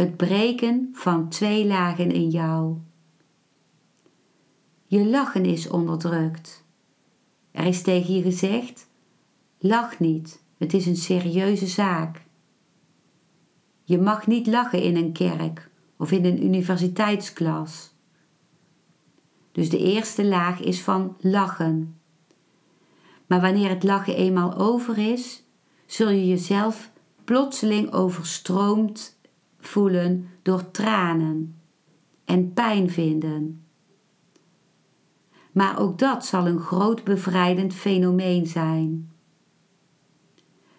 het 0.00 0.16
breken 0.16 0.88
van 0.92 1.28
twee 1.28 1.66
lagen 1.66 2.10
in 2.10 2.28
jou. 2.28 2.76
Je 4.86 5.06
lachen 5.06 5.44
is 5.44 5.68
onderdrukt. 5.68 6.64
Er 7.50 7.64
is 7.64 7.82
tegen 7.82 8.14
je 8.14 8.22
gezegd: 8.22 8.88
lach 9.58 9.98
niet, 9.98 10.42
het 10.58 10.74
is 10.74 10.86
een 10.86 10.96
serieuze 10.96 11.66
zaak. 11.66 12.22
Je 13.84 13.98
mag 13.98 14.26
niet 14.26 14.46
lachen 14.46 14.82
in 14.82 14.96
een 14.96 15.12
kerk 15.12 15.70
of 15.96 16.12
in 16.12 16.24
een 16.24 16.44
universiteitsklas. 16.44 17.94
Dus 19.52 19.70
de 19.70 19.78
eerste 19.78 20.24
laag 20.24 20.60
is 20.60 20.82
van 20.82 21.16
lachen. 21.20 22.00
Maar 23.26 23.40
wanneer 23.40 23.68
het 23.68 23.82
lachen 23.82 24.16
eenmaal 24.16 24.56
over 24.56 24.98
is, 24.98 25.42
zul 25.86 26.08
je 26.08 26.28
jezelf 26.28 26.90
plotseling 27.24 27.92
overstroomd 27.92 29.18
voelen 29.60 30.28
door 30.42 30.70
tranen 30.70 31.60
en 32.24 32.52
pijn 32.52 32.90
vinden. 32.90 33.64
Maar 35.52 35.78
ook 35.78 35.98
dat 35.98 36.26
zal 36.26 36.46
een 36.46 36.60
groot 36.60 37.04
bevrijdend 37.04 37.74
fenomeen 37.74 38.46
zijn. 38.46 39.10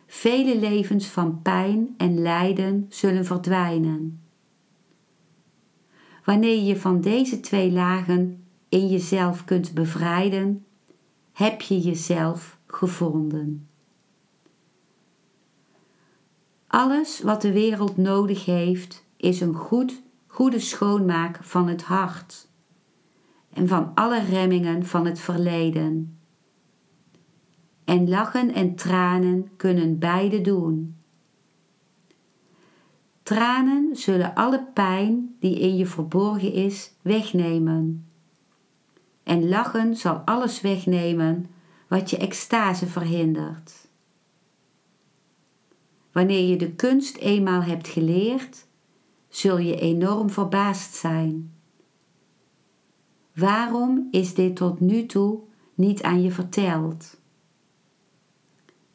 Vele 0.07 0.59
levens 0.59 1.05
van 1.05 1.41
pijn 1.41 1.93
en 1.97 2.21
lijden 2.21 2.85
zullen 2.89 3.25
verdwijnen. 3.25 4.21
Wanneer 6.25 6.63
je 6.63 6.77
van 6.77 7.01
deze 7.01 7.39
twee 7.39 7.71
lagen 7.71 8.43
in 8.69 8.87
jezelf 8.87 9.45
kunt 9.45 9.73
bevrijden, 9.73 10.65
heb 11.31 11.61
je 11.61 11.79
jezelf 11.79 12.57
gevonden. 12.67 13.69
Alles 16.71 17.21
wat 17.21 17.41
de 17.41 17.51
wereld 17.51 17.97
nodig 17.97 18.45
heeft, 18.45 19.05
is 19.17 19.41
een 19.41 19.53
goed, 19.53 20.01
goede 20.27 20.59
schoonmaak 20.59 21.43
van 21.43 21.67
het 21.67 21.83
hart 21.83 22.47
en 23.53 23.67
van 23.67 23.91
alle 23.95 24.23
remmingen 24.23 24.85
van 24.85 25.05
het 25.05 25.19
verleden. 25.19 26.19
En 27.83 28.09
lachen 28.09 28.53
en 28.53 28.75
tranen 28.75 29.49
kunnen 29.57 29.99
beide 29.99 30.41
doen. 30.41 30.95
Tranen 33.23 33.95
zullen 33.95 34.35
alle 34.35 34.67
pijn 34.73 35.35
die 35.39 35.59
in 35.59 35.77
je 35.77 35.85
verborgen 35.85 36.53
is 36.53 36.93
wegnemen. 37.01 38.07
En 39.23 39.49
lachen 39.49 39.95
zal 39.95 40.15
alles 40.15 40.61
wegnemen 40.61 41.45
wat 41.87 42.09
je 42.09 42.17
extase 42.17 42.87
verhindert. 42.87 43.89
Wanneer 46.11 46.49
je 46.49 46.55
de 46.55 46.71
kunst 46.71 47.17
eenmaal 47.17 47.63
hebt 47.63 47.87
geleerd, 47.87 48.67
zul 49.29 49.57
je 49.57 49.79
enorm 49.79 50.29
verbaasd 50.29 50.93
zijn. 50.93 51.53
Waarom 53.35 54.07
is 54.11 54.33
dit 54.33 54.55
tot 54.55 54.79
nu 54.79 55.05
toe 55.05 55.39
niet 55.73 56.01
aan 56.03 56.21
je 56.21 56.31
verteld? 56.31 57.19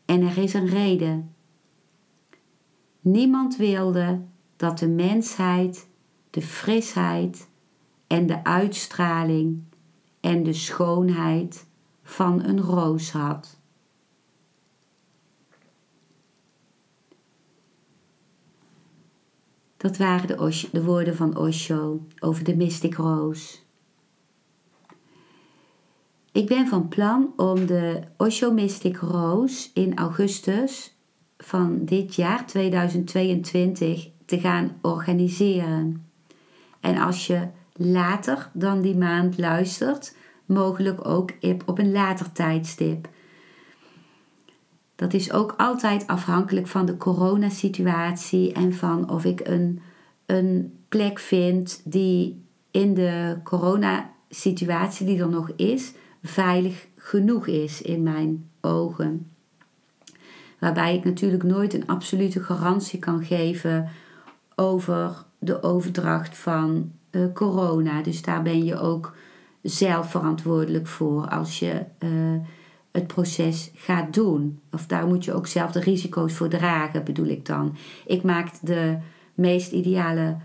En 0.05 0.23
er 0.23 0.39
is 0.39 0.55
een 0.55 0.69
reden. 0.69 1.35
Niemand 3.01 3.57
wilde 3.57 4.21
dat 4.57 4.79
de 4.79 4.89
mensheid 4.89 5.89
de 6.31 6.43
frisheid 6.43 7.49
en 8.07 8.27
de 8.27 8.45
uitstraling 8.45 9.63
en 10.21 10.43
de 10.43 10.53
schoonheid 10.53 11.67
van 12.03 12.45
een 12.45 12.61
roos 12.61 13.11
had. 13.11 13.56
Dat 19.77 19.97
waren 19.97 20.27
de, 20.27 20.69
de, 20.73 20.83
woorden 20.83 21.17
van 21.17 21.37
Osho 21.37 22.07
over 22.19 22.45
de 22.45 22.57
Mystic 22.57 22.95
Rose. 22.95 23.57
Ik 26.33 26.47
ben 26.47 26.69
van 26.69 26.89
plan 26.89 27.33
om 27.37 27.67
de 27.67 28.01
Osho 28.17 28.53
Mystic 28.53 28.97
Rose 28.97 29.69
in 29.75 29.99
augustus 29.99 30.97
van 31.39 31.85
dit 31.85 32.15
jaar 32.15 32.47
2022 32.47 34.09
te 34.25 34.41
gaan 34.41 34.79
organiseren. 34.83 36.07
En 36.81 36.99
als 36.99 37.27
je 37.27 37.49
later 37.73 38.51
dan 38.53 38.81
die 38.81 38.97
maand 38.97 39.39
luistert, 39.39 40.17
mogelijk 40.47 41.09
ook 41.09 41.31
op 41.67 41.79
een 41.79 41.93
later 41.93 42.33
tijdstip. 42.33 43.09
Dat 44.97 45.15
is 45.15 45.33
ook 45.33 45.55
altijd 45.57 46.07
afhankelijk 46.07 46.67
van 46.67 46.87
de 46.87 46.97
coronasituatie 46.97 48.53
en 48.53 48.75
van 48.75 49.11
of 49.11 49.25
ik 49.25 49.41
een, 49.45 49.81
een 50.27 50.79
plek 50.89 51.19
vind 51.19 51.81
die 51.85 52.45
in 52.71 52.95
de 52.95 53.37
coronasituatie 53.45 55.07
die 55.07 55.21
er 55.21 55.29
nog 55.29 55.51
is, 55.51 55.93
veilig 56.23 56.87
genoeg 56.97 57.47
is 57.47 57.83
in 57.83 58.03
mijn 58.03 58.49
ogen. 58.61 59.31
Waarbij 60.59 60.97
ik 60.97 61.05
natuurlijk 61.05 61.43
nooit 61.43 61.75
een 61.75 61.87
absolute 61.87 62.43
garantie 62.43 62.99
kan 62.99 63.25
geven 63.25 63.89
over 64.55 65.25
de 65.39 65.63
overdracht 65.63 66.39
van 66.39 66.93
uh, 67.11 67.33
corona. 67.35 68.03
Dus 68.03 68.23
daar 68.23 68.43
ben 68.43 68.65
je 68.65 68.79
ook 68.79 69.15
zelf 69.63 70.11
verantwoordelijk 70.11 70.87
voor 70.87 71.29
als 71.29 71.59
je 71.59 71.85
uh, 71.99 72.41
het 72.97 73.07
proces 73.07 73.71
gaat 73.75 74.15
doen. 74.15 74.61
Of 74.73 74.87
daar 74.87 75.07
moet 75.07 75.25
je 75.25 75.33
ook 75.33 75.47
zelf 75.47 75.73
de 75.73 75.81
risico's 75.81 76.33
voor 76.33 76.49
dragen, 76.49 77.05
bedoel 77.05 77.27
ik 77.27 77.47
dan. 77.47 77.77
Ik 78.07 78.23
maak 78.23 78.49
de 78.63 78.99
meest 79.35 79.73
ideale 79.73 80.37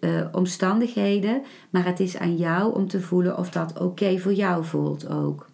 uh, 0.00 0.26
omstandigheden, 0.32 1.42
maar 1.70 1.84
het 1.84 2.00
is 2.00 2.16
aan 2.16 2.36
jou 2.36 2.74
om 2.74 2.88
te 2.88 3.00
voelen 3.00 3.38
of 3.38 3.50
dat 3.50 3.80
oké 3.80 4.18
voor 4.18 4.32
jou 4.32 4.64
voelt 4.64 5.08
ook. 5.08 5.48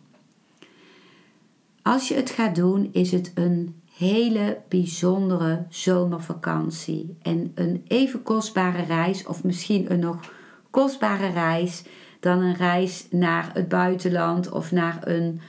Als 1.82 2.08
je 2.08 2.14
het 2.14 2.30
gaat 2.30 2.54
doen, 2.54 2.88
is 2.92 3.12
het 3.12 3.32
een 3.34 3.80
hele 3.96 4.58
bijzondere 4.68 5.66
zomervakantie 5.68 7.16
en 7.22 7.52
een 7.54 7.84
even 7.86 8.22
kostbare 8.22 8.82
reis, 8.82 9.26
of 9.26 9.44
misschien 9.44 9.92
een 9.92 9.98
nog 9.98 10.32
kostbare 10.70 11.30
reis 11.30 11.84
dan 12.20 12.40
een 12.40 12.54
reis 12.54 13.06
naar 13.10 13.50
het 13.52 13.68
buitenland 13.68 14.50
of 14.50 14.72
naar 14.72 14.98
een 15.00 15.40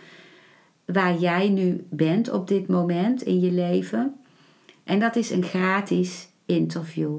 waar 0.86 1.18
jij 1.18 1.50
nu 1.50 1.86
bent 1.90 2.32
op 2.32 2.48
dit 2.48 2.68
moment 2.68 3.22
in 3.22 3.40
je 3.40 3.52
leven. 3.52 4.20
En 4.90 5.00
dat 5.00 5.16
is 5.16 5.30
een 5.30 5.44
gratis 5.44 6.28
interview. 6.46 7.18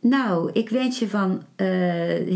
Nou, 0.00 0.50
ik 0.52 0.68
wens 0.68 0.98
je 0.98 1.08
van 1.08 1.30
uh, 1.56 1.66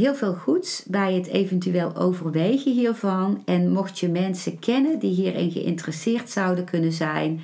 heel 0.00 0.14
veel 0.14 0.34
goeds 0.34 0.84
bij 0.86 1.14
het 1.14 1.26
eventueel 1.26 1.96
overwegen 1.96 2.72
hiervan. 2.72 3.42
En 3.44 3.72
mocht 3.72 3.98
je 3.98 4.08
mensen 4.08 4.58
kennen 4.58 4.98
die 4.98 5.14
hierin 5.14 5.50
geïnteresseerd 5.50 6.30
zouden 6.30 6.64
kunnen 6.64 6.92
zijn, 6.92 7.40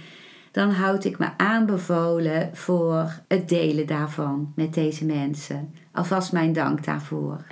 dan 0.51 0.71
houd 0.71 1.05
ik 1.05 1.19
me 1.19 1.29
aanbevolen 1.37 2.51
voor 2.53 3.21
het 3.29 3.49
delen 3.49 3.87
daarvan 3.87 4.53
met 4.55 4.75
deze 4.75 5.05
mensen. 5.05 5.75
Alvast 5.93 6.33
mijn 6.33 6.53
dank 6.53 6.85
daarvoor. 6.85 7.47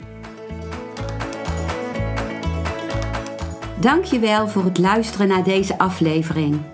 Dankjewel 3.80 4.48
voor 4.48 4.64
het 4.64 4.78
luisteren 4.78 5.28
naar 5.28 5.44
deze 5.44 5.78
aflevering. 5.78 6.73